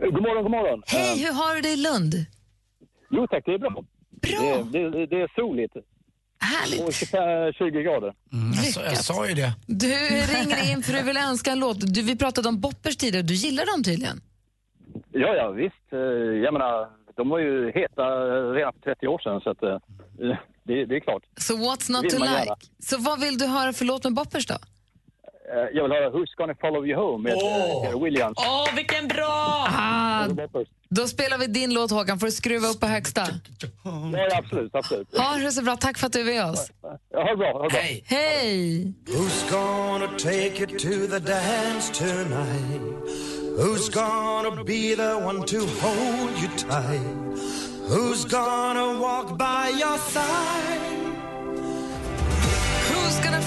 [0.00, 0.82] God morgon, god morgon.
[0.86, 2.14] Hej, hur har du det i Lund?
[3.10, 3.84] Jo tack, det är bra.
[4.22, 4.64] Bra!
[4.72, 5.74] Det, det, det är soligt.
[6.40, 6.80] Härligt.
[6.82, 8.12] Och 25, 20 grader.
[8.32, 9.52] Mm, jag, sa, jag sa ju det.
[9.66, 9.86] Du
[10.34, 11.94] ringer in för du vill önska en låt.
[11.94, 14.20] Du, vi pratade om boppers tidigare, du gillar dem tydligen.
[15.12, 15.92] Ja, ja visst.
[15.92, 15.98] Eh,
[16.44, 18.02] Jag menar, de var ju heta
[18.54, 19.78] redan för 30 år sedan så att eh,
[20.64, 21.22] det, det är klart.
[21.36, 22.54] Så what's not to like?
[22.82, 24.54] Så vad vill du höra för låt med boppers då?
[25.52, 28.02] Eh, Jag vill höra Who's gonna follow you home med oh.
[28.02, 28.34] Williams.
[28.38, 29.66] Åh, vilken bra!
[29.68, 30.26] Ah,
[30.88, 33.26] då spelar vi din låt Håkan, får du skruva upp på högsta.
[33.84, 35.18] Ja, ja, absolut, absolut.
[35.18, 36.70] Ha det så bra, tack för att du är med oss.
[36.82, 37.52] Ja, ha det bra.
[37.52, 37.80] Ha det bra.
[37.80, 38.04] Hej!
[38.06, 38.94] Hej!
[39.06, 42.82] Who's gonna take you to the dance tonight?
[43.58, 47.40] Who's gonna be the one to hold you tight?
[47.88, 51.09] Who's gonna walk by your side?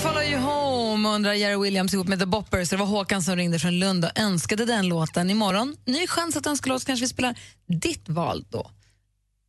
[0.04, 2.70] Follow you home, undrar Jerry Williams ihop med The Boppers.
[2.70, 5.30] Det var Håkan som ringde från Lund och önskade den låten.
[5.30, 7.36] Imorgon, ny chans att önska låt, kanske vi spelar
[7.82, 8.72] ditt val då.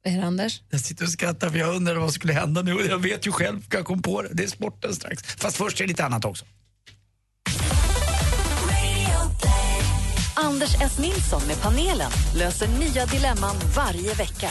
[0.05, 0.62] Vad är det, Anders?
[0.70, 3.26] Jag sitter och skrattar för jag undrar vad som skulle hända nu och jag vet
[3.26, 4.28] ju själv, för jag kom på det.
[4.32, 5.22] Det är sporten strax.
[5.22, 6.44] Fast först är det lite annat också.
[10.35, 10.98] Anders S.
[10.98, 14.51] Nilsson med panelen löser nya dilemman varje vecka.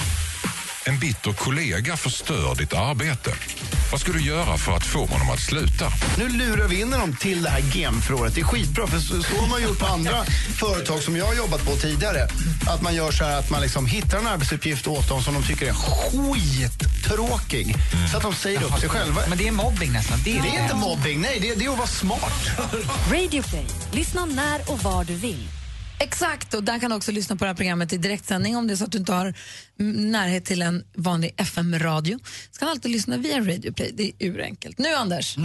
[0.86, 3.32] En bitter kollega förstör ditt arbete.
[3.92, 5.92] Vad ska du göra för att få honom att sluta?
[6.18, 8.36] Nu lurar vi in honom till det här GEM-förrådet.
[8.36, 10.26] Det är skitbra, för så, så har man gjort på andra
[10.60, 12.28] företag som jag har jobbat på tidigare.
[12.68, 15.44] Att man gör så här att man liksom hittar en arbetsuppgift åt dem som de
[15.44, 17.76] tycker är skittråkig.
[18.12, 19.22] Så att de säger upp sig själva.
[19.30, 20.20] Men det är mobbing nästan.
[20.24, 22.50] Det är, Det är inte mobbing, nej, det är, det är att vara smart.
[23.12, 23.66] Radio Play.
[23.92, 25.48] Lyssna när och var du vill.
[26.04, 28.74] Exakt, och där kan du också lyssna på det här programmet i direktsändning om det
[28.74, 29.34] är så att du inte har
[29.80, 32.20] mm, närhet till en vanlig FM-radio.
[32.52, 34.78] Så kan du alltid lyssna via Radio Play, det är urenkelt.
[34.78, 35.38] Nu Anders!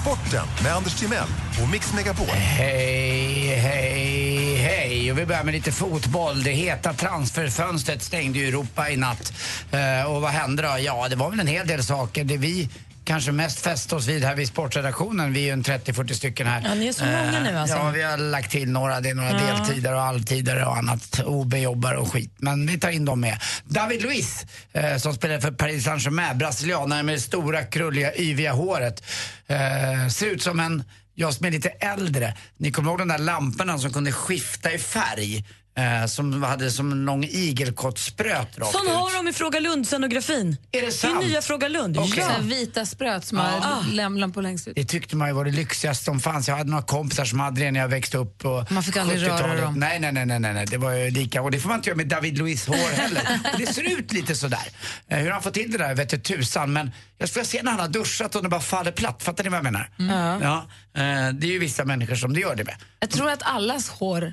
[0.00, 1.28] Sporten med Anders Timell
[1.62, 2.26] och Mix Megapol.
[2.26, 5.12] Hej, hej, hej.
[5.12, 6.42] Och vi börjar med lite fotboll.
[6.42, 9.32] Det heta transferfönstret stängde ju Europa i natt.
[9.70, 10.76] Eh, och vad hände då?
[10.78, 12.24] Ja, det var väl en hel del saker.
[12.24, 12.68] Det vi
[13.04, 16.62] kanske mest fäste oss vid här vid sportredaktionen, vi är ju en 30-40 stycken här.
[16.64, 17.76] Ja, ni är så många nu, alltså.
[17.76, 19.00] Ja, vi har lagt till några.
[19.00, 19.38] Det är några Ja.
[19.56, 21.20] deltider och halvtider och annat.
[21.26, 22.34] OB-jobbar och skit.
[22.38, 23.38] Men vi tar in dem med.
[23.64, 29.02] David Luiz, eh, som spelar för Paris Saint-Germain, brasilianare med det stora, krulliga, yviga håret.
[29.46, 30.84] Eh, ser ut som en
[31.14, 34.78] jag som är lite äldre, ni kommer ihåg de där lamporna som kunde skifta i
[34.78, 35.44] färg?
[35.74, 38.92] Eh, som hade som en lång igelkottspröt rakt Sån ut.
[38.92, 40.56] har de i Fråga Lund-scenografin.
[40.72, 41.16] Är det sant?
[41.20, 41.96] Det är nya Fråga Lund.
[41.98, 42.30] Här Ja.
[42.42, 43.84] vita spröt som har Ja.
[43.92, 44.74] lämlan på längst ut.
[44.76, 46.48] Det tyckte man ju var det lyxigaste som fanns.
[46.48, 49.22] Jag hade några kompisar som hade det när jag växte upp på Man fick aldrig
[49.22, 49.62] röra 70-talet.
[49.62, 49.74] dem.
[49.74, 51.42] Nej, nej, nej, nej, nej, det var ju lika.
[51.42, 53.22] Och det får man inte göra med David Luiz hår heller.
[53.58, 54.68] Det ser ut lite sådär.
[55.08, 56.72] Eh, hur han får till det där vet jag tusan.
[56.72, 59.22] Men jag skulle se när han har duschat och det bara faller platt.
[59.22, 59.90] Fattar ni vad jag menar?
[59.98, 60.42] Mm.
[60.42, 60.56] Ja.
[60.96, 62.74] eh, det är ju vissa människor som det gör det med.
[63.00, 64.32] Jag tror att allas hår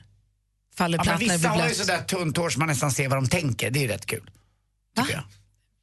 [0.80, 1.88] faller Ja, men platt när det vissa blir har ju blött.
[1.88, 3.72] sådär tunt hår som man nästan ser vad de tänker.
[3.72, 4.30] Det är ju rätt kul.
[4.97, 5.23] Tycker jag.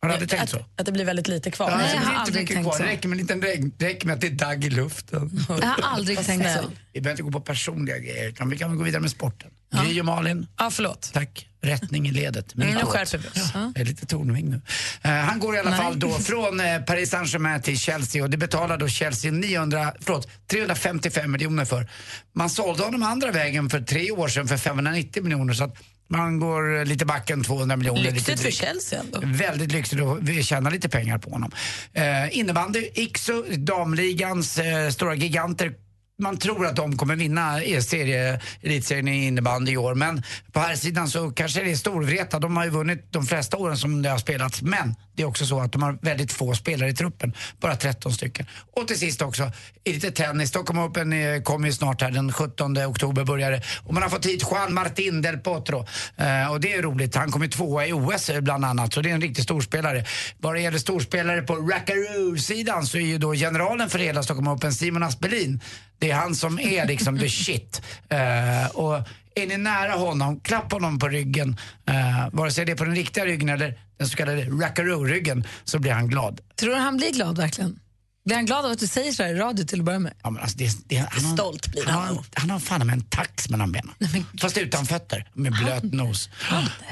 [0.01, 0.65] Har du aldrig tänkt så?
[0.77, 1.71] Att det blir väldigt lite kvar.
[1.71, 2.73] Ja, Nej, alltså, jag har aldrig tänkt kvar.
[2.73, 2.83] så.
[2.83, 3.73] Det räcker med en liten regn.
[3.79, 5.31] Det räcker med att det är dagg i luften.
[5.49, 6.61] Jag har aldrig tänkt så.
[6.93, 9.51] Vi behöver inte gå på personliga grejer, utan vi kan gå vidare med sporten.
[9.75, 10.47] Gry och Malin.
[10.59, 11.11] Ja, förlåt.
[11.13, 11.49] Tack.
[11.63, 12.55] Rättning i ledet.
[12.55, 12.89] Mm, nu Minut.
[12.89, 13.51] skärper vi oss.
[13.55, 13.73] Ja.
[13.85, 14.61] Lite tornving nu.
[15.03, 15.79] Eh, han går i alla Nej.
[15.79, 20.29] fall då från eh, Paris Saint-Germain till Chelsea och det betalar då Chelsea 900, förlåt,
[20.51, 21.89] 355 miljoner för.
[22.35, 25.77] Man sålde honom andra vägen för tre år sedan för 590 miljoner så att
[26.09, 28.03] man går lite backen 200 miljoner.
[28.03, 28.51] Lyxigt för.
[28.51, 29.21] Chelsea ändå.
[29.25, 31.51] Väldigt lyxigt och vi tjänar lite pengar på honom.
[31.93, 35.73] Eh, innebandy, Ikso, damligans eh, stora giganter.
[36.19, 39.95] Man tror att de kommer vinna e- serie, elitserien i innebandy i år.
[39.95, 40.23] Men
[40.53, 42.39] på här sidan så kanske det är Storvreta.
[42.39, 44.63] De har ju vunnit de flesta åren som det har spelats.
[44.63, 47.33] Men det är också så att de har väldigt få spelare i truppen.
[47.61, 48.47] Bara 13 stycken.
[48.73, 49.53] Och till sist också,
[49.85, 50.49] i lite tennis.
[50.49, 52.11] Stockholm Open eh, kommer ju snart här.
[52.11, 53.63] Den 17 oktober börjar det.
[53.85, 55.87] Och man har fått hit Juan Martín del Potro.
[56.17, 57.15] Eh, och det är roligt.
[57.15, 58.93] Han kommer tvåa i OS eh, bland annat.
[58.93, 60.05] Så det är en riktig storspelare.
[60.39, 64.73] Vad det gäller storspelare på Rackaroo-sidan så är ju då generalen för hela Stockholm Open,
[64.73, 65.61] Simon Aspelin.
[65.99, 67.83] Det är han som är liksom the shit.
[68.09, 69.03] Eh, och
[69.37, 71.57] är ni nära honom, klapp honom på ryggen.
[71.91, 75.79] Uh, vare sig det är på den riktiga ryggen eller den så kallade Rackaroo-ryggen så
[75.79, 76.41] blir han glad.
[76.57, 77.79] Tror du han blir glad verkligen?
[78.25, 80.15] Blir han glad av att du säger så här i radio till att börja med?
[80.23, 81.95] Ja, men alltså det, det, han har, Stolt blir han.
[81.95, 83.95] han har, han har fan med en tax mellan benen.
[84.41, 86.29] Fast utan fötter, med blöt nos.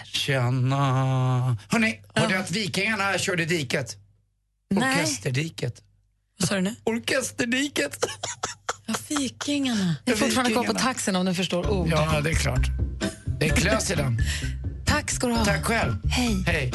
[0.05, 1.57] Tjena.
[1.69, 3.97] Hörni, hörde du att Vikingarna körde diket?
[4.71, 5.03] Nej.
[5.03, 5.83] Orkesterdiket.
[6.37, 6.75] Vad sa du nu?
[6.85, 8.07] Orkesterdiket.
[8.87, 9.97] Ja, Vikingarna.
[10.05, 11.89] Jag är fortfarande kvar på taxen om du förstår ord.
[11.89, 12.67] Ja, det är klart.
[13.41, 14.19] Det är klös i den.
[14.85, 15.45] Tack ska du ha.
[15.45, 15.97] Tack själv.
[16.05, 16.45] Hej.
[16.47, 16.73] Hej.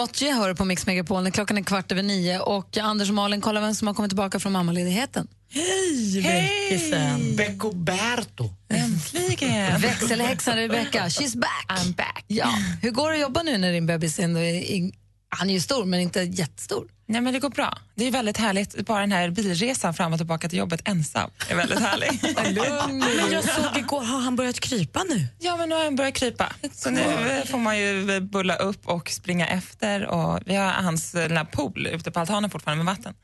[0.00, 3.60] Gotye hör på Mix Megapol klockan är kvart över nio och Anders och Malin, kolla
[3.60, 5.28] vem som har kommit tillbaka från mammaledigheten.
[5.52, 7.36] Hej, Beckisen.
[7.36, 8.50] Beccoberto.
[8.68, 9.80] Äntligen!
[9.80, 11.66] Växelhäxan Rebecca, she's back.
[11.68, 12.24] I'm back.
[12.26, 12.48] Ja.
[12.82, 14.90] Hur går det att jobba nu när din bebis ändå är,
[15.30, 16.88] han är ju stor men inte jättestor?
[17.06, 17.78] Nej, men det går bra.
[17.94, 18.86] Det är väldigt härligt.
[18.86, 22.20] Bara den här bilresan fram och tillbaka till jobbet ensam är väldigt härlig.
[22.92, 25.26] Men jag såg igår, har han börjat krypa nu?
[25.38, 26.52] Ja, men nu har han börjat krypa.
[26.72, 27.02] Så nu
[27.46, 30.06] får man ju bulla upp och springa efter.
[30.06, 33.14] Och vi har hans här pool ute på altanen fortfarande med vatten.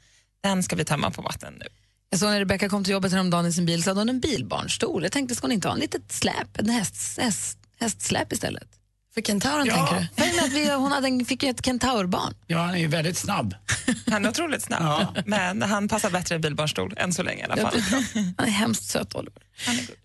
[0.42, 1.66] Den ska vi tömma på vatten nu.
[2.10, 4.20] Jag såg när Rebecca kom till jobbet häromdagen i sin bil så hade hon en
[4.20, 5.02] bilbarnstol.
[5.02, 8.68] Jag tänkte, ska hon inte ha en litet släp, en häst, häst, hästsläp istället?
[9.16, 9.74] För kentauren Ja.
[10.16, 10.40] tänker du?
[10.46, 12.34] Att vi, hon hade fick ju ett kentaurbarn.
[12.46, 13.54] Ja, han är ju väldigt snabb.
[14.10, 17.56] Han är otroligt snabb, men han passar bättre i bilbarnstol än så länge i alla
[17.62, 17.80] Ja, fall.
[18.38, 19.42] Han är hemskt söt, Oliver.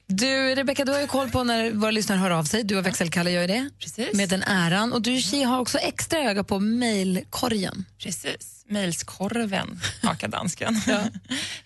[0.07, 2.63] Du, Rebecca, du har ju koll på när våra lyssnare hör av sig.
[2.63, 3.69] Du och växelkalle gör ju det.
[3.79, 4.13] Precis.
[4.13, 4.93] Med den äran.
[4.93, 7.85] Och du Ki, har också extra öga på mejlkorgen.
[7.99, 8.65] Precis.
[8.67, 10.81] Mejlskorven, hakar dansken.
[10.87, 11.01] ja.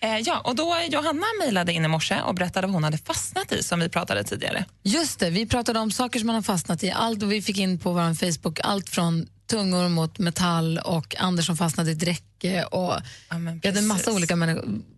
[0.00, 3.52] Eh, ja, och då Johanna mejlade in i morse och berättade vad hon hade fastnat
[3.52, 4.64] i som vi pratade tidigare.
[4.82, 6.90] Just det, vi pratade om saker som man har fastnat i.
[6.90, 11.46] Allt och vi fick in på vår Facebook allt från tungor mot metall och Anders
[11.46, 12.64] som fastnade i ett räcke.
[12.64, 12.94] Och
[13.62, 14.34] vi hade en massa olika,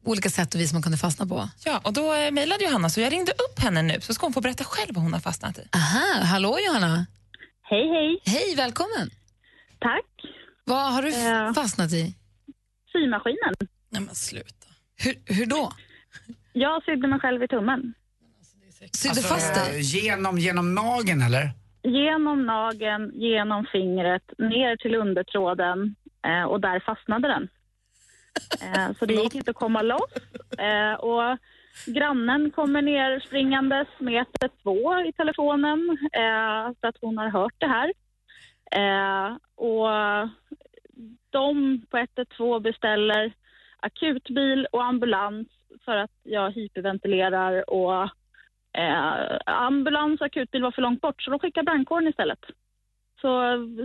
[0.04, 1.48] olika sätt och vis man kunde fastna på.
[1.64, 4.32] Ja, och då eh, mejlade Johanna så jag ringde upp henne nu så ska hon
[4.32, 5.68] få berätta själv vad hon har fastnat i.
[5.74, 7.06] Aha, hallå Johanna.
[7.62, 8.20] Hej, hej.
[8.34, 9.10] Hej, välkommen.
[9.80, 10.32] Tack.
[10.64, 12.14] Vad har du f- fastnat i?
[12.92, 13.54] Symaskinen.
[13.90, 14.66] Nej men sluta.
[14.96, 15.72] Hur, hur då?
[16.52, 17.94] Jag sydde mig själv i tummen.
[18.92, 19.74] Sydde fast dig?
[19.76, 21.50] eh, Genom, genom nageln eller?
[21.82, 25.94] Genom nageln, genom fingret, ner till undertråden
[26.26, 27.48] eh, och där fastnade den.
[28.62, 30.12] Eh, så det gick inte att komma loss.
[30.58, 31.38] Eh, och
[31.86, 37.66] grannen kommer ner springandes med 112 i telefonen eh, så att hon har hört det
[37.66, 37.92] här.
[38.70, 39.88] Eh, och
[41.30, 43.32] de på 112 beställer
[43.80, 45.48] akutbil och ambulans
[45.84, 48.08] för att jag hyperventilerar och
[48.78, 52.38] eh, ambulans och akutbil var för långt bort så de skickar brandkåren istället.
[53.20, 53.30] Så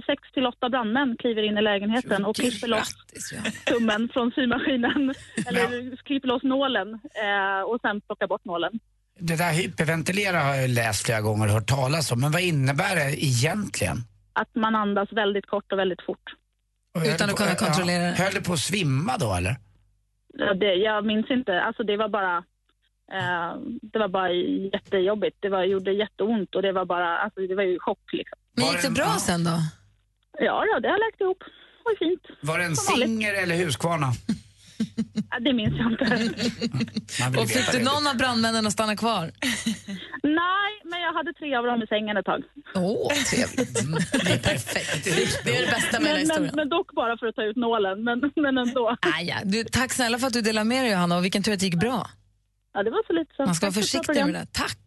[0.05, 2.93] sex till åtta brandmän kliver in i lägenheten och klipper loss
[3.65, 5.13] tummen från symaskinen,
[5.47, 8.79] eller klipper loss nålen eh, och sen plockar bort nålen.
[9.19, 12.21] Det där hyperventilera har jag läst flera gånger och hört talas om.
[12.21, 13.97] Men vad innebär det egentligen?
[14.33, 16.33] Att man andas väldigt kort och väldigt fort.
[16.95, 18.23] Och Utan att kunna kontrollera det.
[18.23, 19.55] Höll det på att svimma då eller?
[20.33, 22.43] Ja, Det, jag minns inte, alltså det var bara eh,
[23.81, 24.31] det var bara
[24.73, 25.37] jättejobbigt.
[25.39, 28.37] Det var, gjorde jätteont och det var bara, alltså det var ju chock liksom.
[28.57, 29.57] Men gick det bra sen då?
[30.39, 31.39] Ja, ja det har läkt ihop.
[31.39, 32.21] Det var fint.
[32.41, 33.09] Var det en Som vanligt.
[33.09, 34.11] Singer eller Husqvarna?
[35.31, 37.39] Ja, det minns jag inte.
[37.39, 39.31] Och fick du någon av brandmännen att stanna kvar?
[40.23, 42.43] Nej, men jag hade tre av dem i sängen ett tag.
[42.75, 43.73] Åh, trevligt.
[44.25, 45.05] Det är perfekt.
[45.45, 46.51] Det är det bästa med hela Men, men, historien.
[46.55, 48.95] men dock bara för att ta ut nålen, men, men ändå.
[49.01, 49.35] Ah, ja.
[49.43, 51.65] du, tack snälla för att du delade med dig Johanna och vilken tur att det
[51.65, 52.09] gick bra.
[52.73, 53.45] Ja, det var så lite så.
[53.45, 54.47] Man ska vara försiktig med det.
[54.51, 54.79] Tack.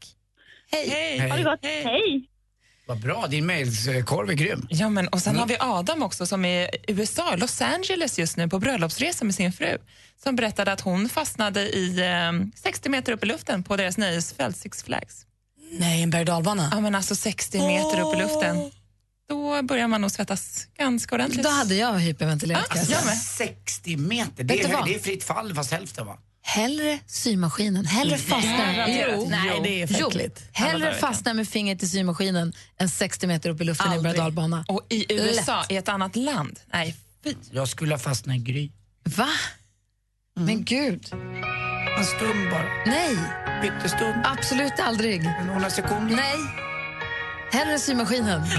[0.73, 0.89] Hej.
[0.89, 1.31] Hej.
[1.31, 1.61] Ha det gott.
[1.63, 2.29] Hej.
[2.89, 4.67] Vad bra, din mejlskorv är grym.
[4.71, 8.37] Ja, men, och sen har vi Adam också som är i USA, Los Angeles just
[8.37, 9.79] nu på bröllopsresa med sin fru.
[10.23, 14.57] Som berättade att hon fastnade i eh, 60 meter upp i luften på deras nöjesfält
[14.57, 15.27] Six Flags.
[15.79, 16.27] Nej, en berg.
[16.29, 18.71] Ja, men alltså 60 meter upp i luften.
[19.29, 21.43] Då börjar man nog svettas ganska ordentligt.
[21.45, 22.91] Då hade jag hyperventilerat.
[22.91, 23.19] jag med.
[23.19, 26.19] 60 meter, det är, det är fritt fall fast hälften va?
[26.49, 28.89] Hellre symaskinen, hellre fastna.
[28.89, 30.43] Jo, nej, det är för jo, äckligt.
[30.53, 34.65] hellre fastna med fingret i symaskinen än 60 meter upp i luften i en dalbana.
[34.69, 36.61] Och i USA, i ett annat land.
[36.73, 37.35] Nej, fy.
[37.51, 38.71] Jag skulle ha fastnat i Gry.
[39.05, 39.29] Va?
[40.35, 41.09] Men gud.
[41.99, 42.85] En stund bara.
[42.87, 43.17] Nej,
[43.63, 44.23] Pyttestund.
[44.25, 45.23] absolut aldrig.
[45.47, 46.17] Några sekunder.
[46.17, 46.37] Nej.
[47.53, 48.43] Hellre symaskinen.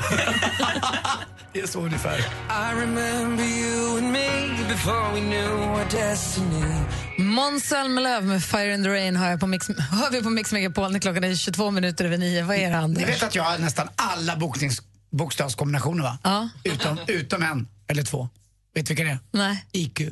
[1.53, 2.17] Det är så ungefär.
[2.49, 6.73] I remember you and me before we knew our destiny.
[7.17, 10.51] Måns Zelmerlöw med Fire in the Rain hör, jag på Mix, hör vi på Mix
[10.51, 12.43] Megapol när klockan är 22 minuter över nio.
[12.43, 13.09] Vad är det, Ni Anders?
[13.09, 14.81] vet att jag har nästan alla boknings,
[15.11, 16.17] bokstavskombinationer va?
[16.23, 16.49] Ja.
[16.63, 18.29] Utom, utom en eller två.
[18.73, 19.19] Vet du vilka det är?
[19.31, 19.65] Nej.
[19.71, 19.99] IQ.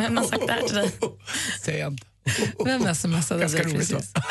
[0.00, 0.90] Vem har sagt det här till dig?
[1.78, 2.06] Jag inte.
[2.64, 4.12] Vem smsade dig precis?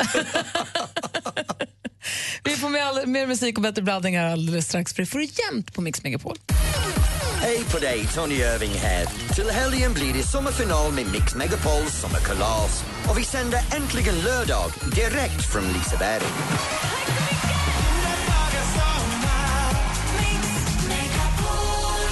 [2.44, 5.20] Vi får med all, mer musik och bättre blandning här alldeles strax för det får
[5.20, 6.38] du jämt på Mix Megapol.
[7.46, 9.06] Hej på dig, Tony Irving här.
[9.36, 12.84] Till helgen blir det sommarfinal med Mix Megapols sommarkalas.
[13.10, 16.24] Och vi sänder äntligen lördag direkt från Liseberg.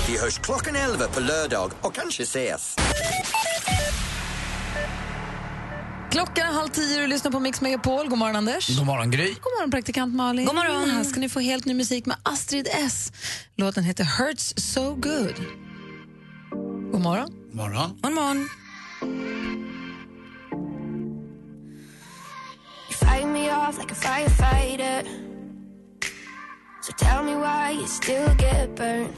[0.08, 2.76] Vi hörs klockan elva på lördag och kanske ses.
[6.14, 8.10] Klockan är halv tio och du lyssnar på Mix Megapol.
[8.10, 8.78] God morgon, Anders.
[8.78, 9.28] God morgon, Gry.
[9.28, 10.46] God morgon, praktikant Malin.
[10.46, 10.90] God morgon.
[10.90, 13.12] Här ska ni få helt ny musik med Astrid S.
[13.56, 15.36] Låten heter Hurts So Good.
[16.92, 17.30] God morgon.
[17.52, 18.00] morgon.
[18.02, 18.50] God morgon.
[22.90, 25.04] You fight me off like a firefighter.
[26.82, 29.14] So tell me why you still get burned.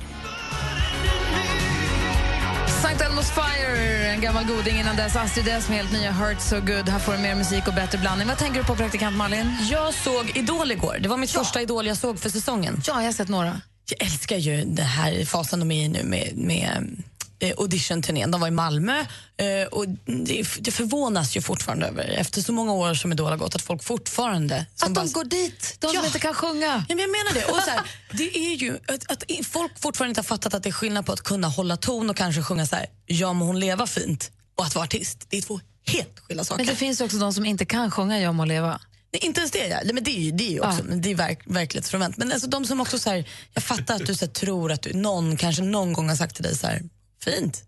[2.86, 3.06] St.
[3.06, 5.16] Elmo's Fire, en gammal goding innan dess.
[5.16, 6.90] Astrid S med helt nya Hurt So Good.
[6.90, 8.28] Här får du mer musik och bättre blandning.
[8.28, 9.58] Vad tänker du på, praktikant Malin?
[9.72, 10.98] Jag såg Idol igår.
[11.00, 12.82] Det var mitt första Idol jag såg för säsongen.
[12.88, 13.62] Ja, jag har sett några.
[13.90, 17.04] Jag älskar ju den här fasen de är i nu med, med
[17.40, 18.32] eh, audition-turnén.
[18.32, 19.00] De var i Malmö
[19.38, 23.38] eh, och det, det förvånas ju fortfarande över efter så många år som Idol har
[23.38, 24.66] gått att folk fortfarande...
[24.82, 26.86] Att de går dit, de som inte kan sjunga.
[26.90, 27.46] Ja, men jag menar det.
[27.46, 27.82] Och så här,
[28.12, 31.12] det är ju att, att folk fortfarande inte har fattat att det är skillnad på
[31.12, 34.66] att kunna hålla ton och kanske sjunga så här, ja må hon leva fint och
[34.66, 35.26] att vara artist.
[35.30, 36.58] Det är två helt skilda saker.
[36.58, 38.80] Men det finns också de som inte kan sjunga Jag må leva.
[39.14, 39.94] Nej, inte ens det, ja.
[39.94, 40.84] Men det är ju, det är ju också, Ja.
[40.84, 42.18] men det är verk, verklighetsfrånvänt.
[42.18, 44.82] Men alltså, de som också så här, jag fattar att du så här, tror att
[44.82, 46.82] du, någon kanske någon gång har sagt till dig så här,
[47.26, 47.64] fint.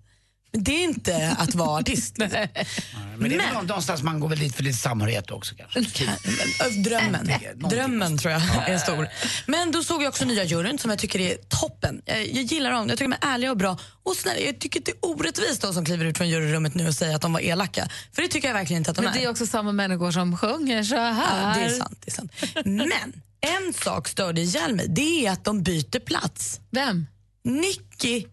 [0.52, 2.18] Men det är inte att vara artist.
[2.18, 6.06] Men det är väl någonstans man går väl dit för lite samhörighet också kanske.
[6.60, 7.30] Men, Drömmen.
[7.56, 9.08] Drömmen tror jag är stor.
[9.46, 12.02] Men då såg jag också nya juryn som jag tycker är toppen.
[12.06, 13.78] Jag, jag gillar dem, jag tycker de är ärliga och bra.
[14.04, 16.88] Och snälla, jag tycker att det är orättvist de som kliver ut från juryrummet nu
[16.88, 17.90] och säger att de var elaka.
[18.14, 20.38] För det tycker jag verkligen inte att de Men det är också samma människor som
[20.38, 21.50] sjunger så här.
[21.50, 21.98] Ja, det är sant.
[22.06, 22.32] Det är sant.
[22.66, 24.86] Men en sak störde ihjäl mig.
[24.90, 26.60] Det är att de byter plats.
[26.72, 27.08] Vem?
[27.44, 28.26] Nicky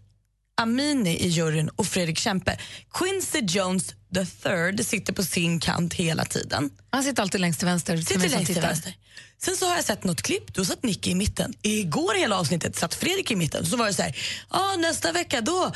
[0.57, 2.59] Amini i juryn och Fredrik Kempe.
[2.95, 6.71] Quincy Jones the third sitter på sin kant hela tiden.
[6.91, 7.97] Han sitter alltid längst till vänster.
[7.97, 8.97] Sitter längst till vänster.
[9.39, 11.55] Sen så har jag sett något klipp, då satt Nicky i mitten.
[11.63, 13.67] Igår hela avsnittet satt Fredrik i mitten.
[13.67, 14.17] Så var det så här,
[14.49, 15.73] ah, nästa vecka då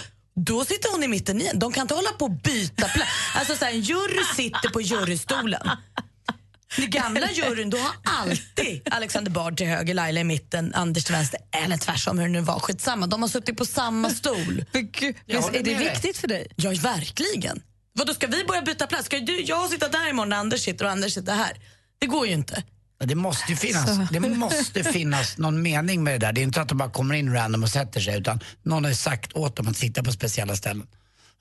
[0.47, 1.59] då sitter hon i mitten igen.
[1.59, 3.11] De kan inte hålla på och byta plats.
[3.35, 5.71] Alltså så här, en jury sitter på jurystolen.
[6.79, 11.15] Den gamla juryn, då har alltid Alexander Bard till höger, Laila i mitten, Anders till
[11.15, 12.61] vänster, eller tvärsom hur det nu var.
[12.61, 14.65] Skitsamma, de har suttit på samma stol.
[14.73, 14.85] Men
[15.55, 16.47] är det viktigt för dig?
[16.57, 17.63] Ja, verkligen.
[17.93, 19.07] Vadå, ska vi börja byta plats?
[19.07, 21.53] Ska du, jag sitta där imorgon när Anders sitter och Anders sitter här?
[21.99, 22.63] Det går ju inte.
[23.05, 24.07] Det måste ju finnas, Så.
[24.13, 26.33] det måste finnas någon mening med det där.
[26.33, 28.93] Det är inte att de bara kommer in random och sätter sig utan någon har
[28.93, 30.87] sagt åt dem att sitta på speciella ställen.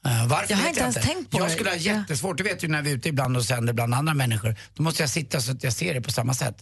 [0.06, 1.52] Eh, varför Jag har inte ens tänkt på Jag det.
[1.52, 4.14] skulle ha jättesvårt, du vet ju när vi är ute ibland och sänder bland andra
[4.14, 6.58] människor, då måste jag sitta så att jag ser det på samma sätt.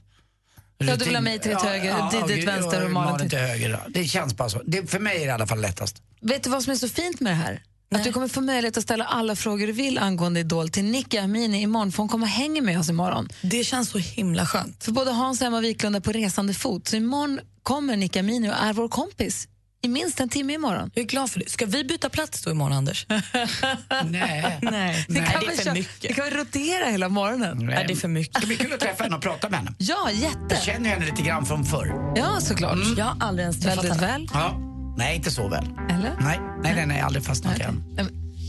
[0.78, 3.80] Ja, du vill ha mig till höger, dit- dit vänster och Malin till- höger.
[3.90, 4.62] Det känns bara så.
[4.66, 6.02] Det, för mig är det i alla fall lättast.
[6.22, 7.62] Vet du vad som är så fint med det här?
[7.96, 11.18] Att du kommer få möjlighet att ställa alla frågor du vill angående Idol till Nicky
[11.18, 13.30] Amini imorgon, för hon kommer hänga med oss imorgon.
[13.42, 14.84] Det känns så himla skönt.
[14.84, 18.50] För både Hans och Emma Wiklund är på resande fot, så imorgon kommer Nicky Amini
[18.50, 19.48] och är vår kompis
[19.86, 20.92] i minst en timme imorgon.
[20.94, 21.50] Jag är glad för det.
[21.50, 23.06] Ska vi byta plats då imorgon, Anders?
[24.06, 24.60] Nej.
[24.62, 26.12] Nej, Det kan det vi är för mycket.
[26.12, 27.58] Vi kan rotera hela morgonen.
[27.58, 28.34] Nej, det är för mycket.
[28.34, 29.74] Det ska bli kul att träffa henne och prata med henne.
[29.78, 30.38] Ja, jätte.
[30.50, 32.14] Jag känner henne lite grann från förr.
[32.16, 32.78] Ja, såklart.
[32.98, 34.12] Jag har aldrig ens träffat Väldigt henne.
[34.14, 34.28] väl.
[34.34, 34.58] Ja.
[34.98, 35.66] Nej, inte så väl.
[35.90, 36.16] Eller?
[36.22, 37.82] Nej, nej, nej, nej aldrig fastnat i henne.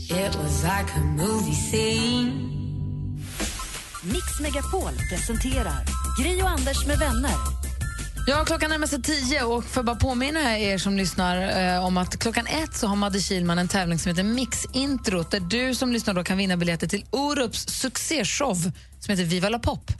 [0.09, 2.31] It was like a movie scene.
[4.03, 5.85] Mix Megapol presenterar
[6.21, 7.31] Gri och Anders med vänner.
[8.29, 11.97] Ja, klockan närmar sig tio och för att bara påminna er som lyssnar eh, om
[11.97, 15.91] att klockan ett så har Madde Kihlman en tävling som heter Mix-introt där du som
[15.91, 19.91] lyssnar då kan vinna biljetter till Orups succéshow som heter Viva la pop.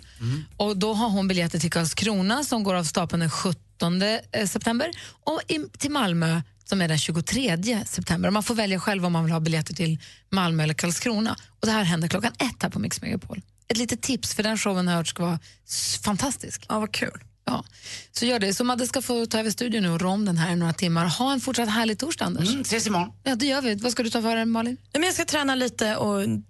[0.58, 4.92] Och då har hon biljetter till Karlskrona som går av stapeln den 17 eh, september
[5.24, 5.42] och
[5.78, 8.30] till Malmö som är den 23 september.
[8.30, 10.00] Man får välja själv om man vill ha biljetter till
[10.30, 11.36] Malmö eller Karlskrona.
[11.60, 13.42] Och Det här händer klockan ett här på Mix Megapol.
[13.68, 15.40] Ett litet tips, för den showen har jag hört ska vara
[16.04, 16.66] fantastisk.
[16.70, 17.20] Ja, vad kul.
[17.48, 17.64] Ja,
[18.12, 18.54] så gör det.
[18.54, 20.74] Så Madde ska få ta över studion nu och rå om den här i några
[20.74, 21.06] timmar.
[21.06, 22.50] Ha en fortsatt härlig torsdag, Anders.
[22.50, 23.12] Mm, ses imorgon.
[23.24, 23.76] Ja, det gör vi.
[23.76, 24.78] Vad ska du ta för dig, Malin?
[24.82, 26.44] Nej, men jag ska träna lite och mm,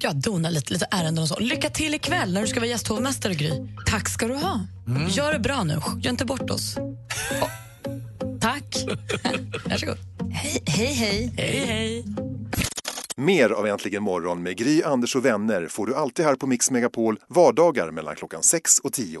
[0.00, 1.38] ja, dona lite, lite ärenden och så.
[1.38, 3.50] Lycka till ikväll när du ska vara gästhovmästare, Gry.
[3.86, 4.60] Tack ska du ha.
[5.08, 5.80] Gör det bra nu.
[6.00, 6.76] Gör inte bort oss.
[8.40, 8.84] Tack.
[9.64, 9.96] Varsågod.
[10.32, 10.94] Hej, hej.
[10.94, 11.32] hej.
[11.36, 12.04] Hej, hej.
[13.16, 16.70] Mer av Äntligen morgon med Gry, Anders och vänner får du alltid här på Mix
[16.70, 19.20] Megapol vardagar mellan klockan 6 och 10.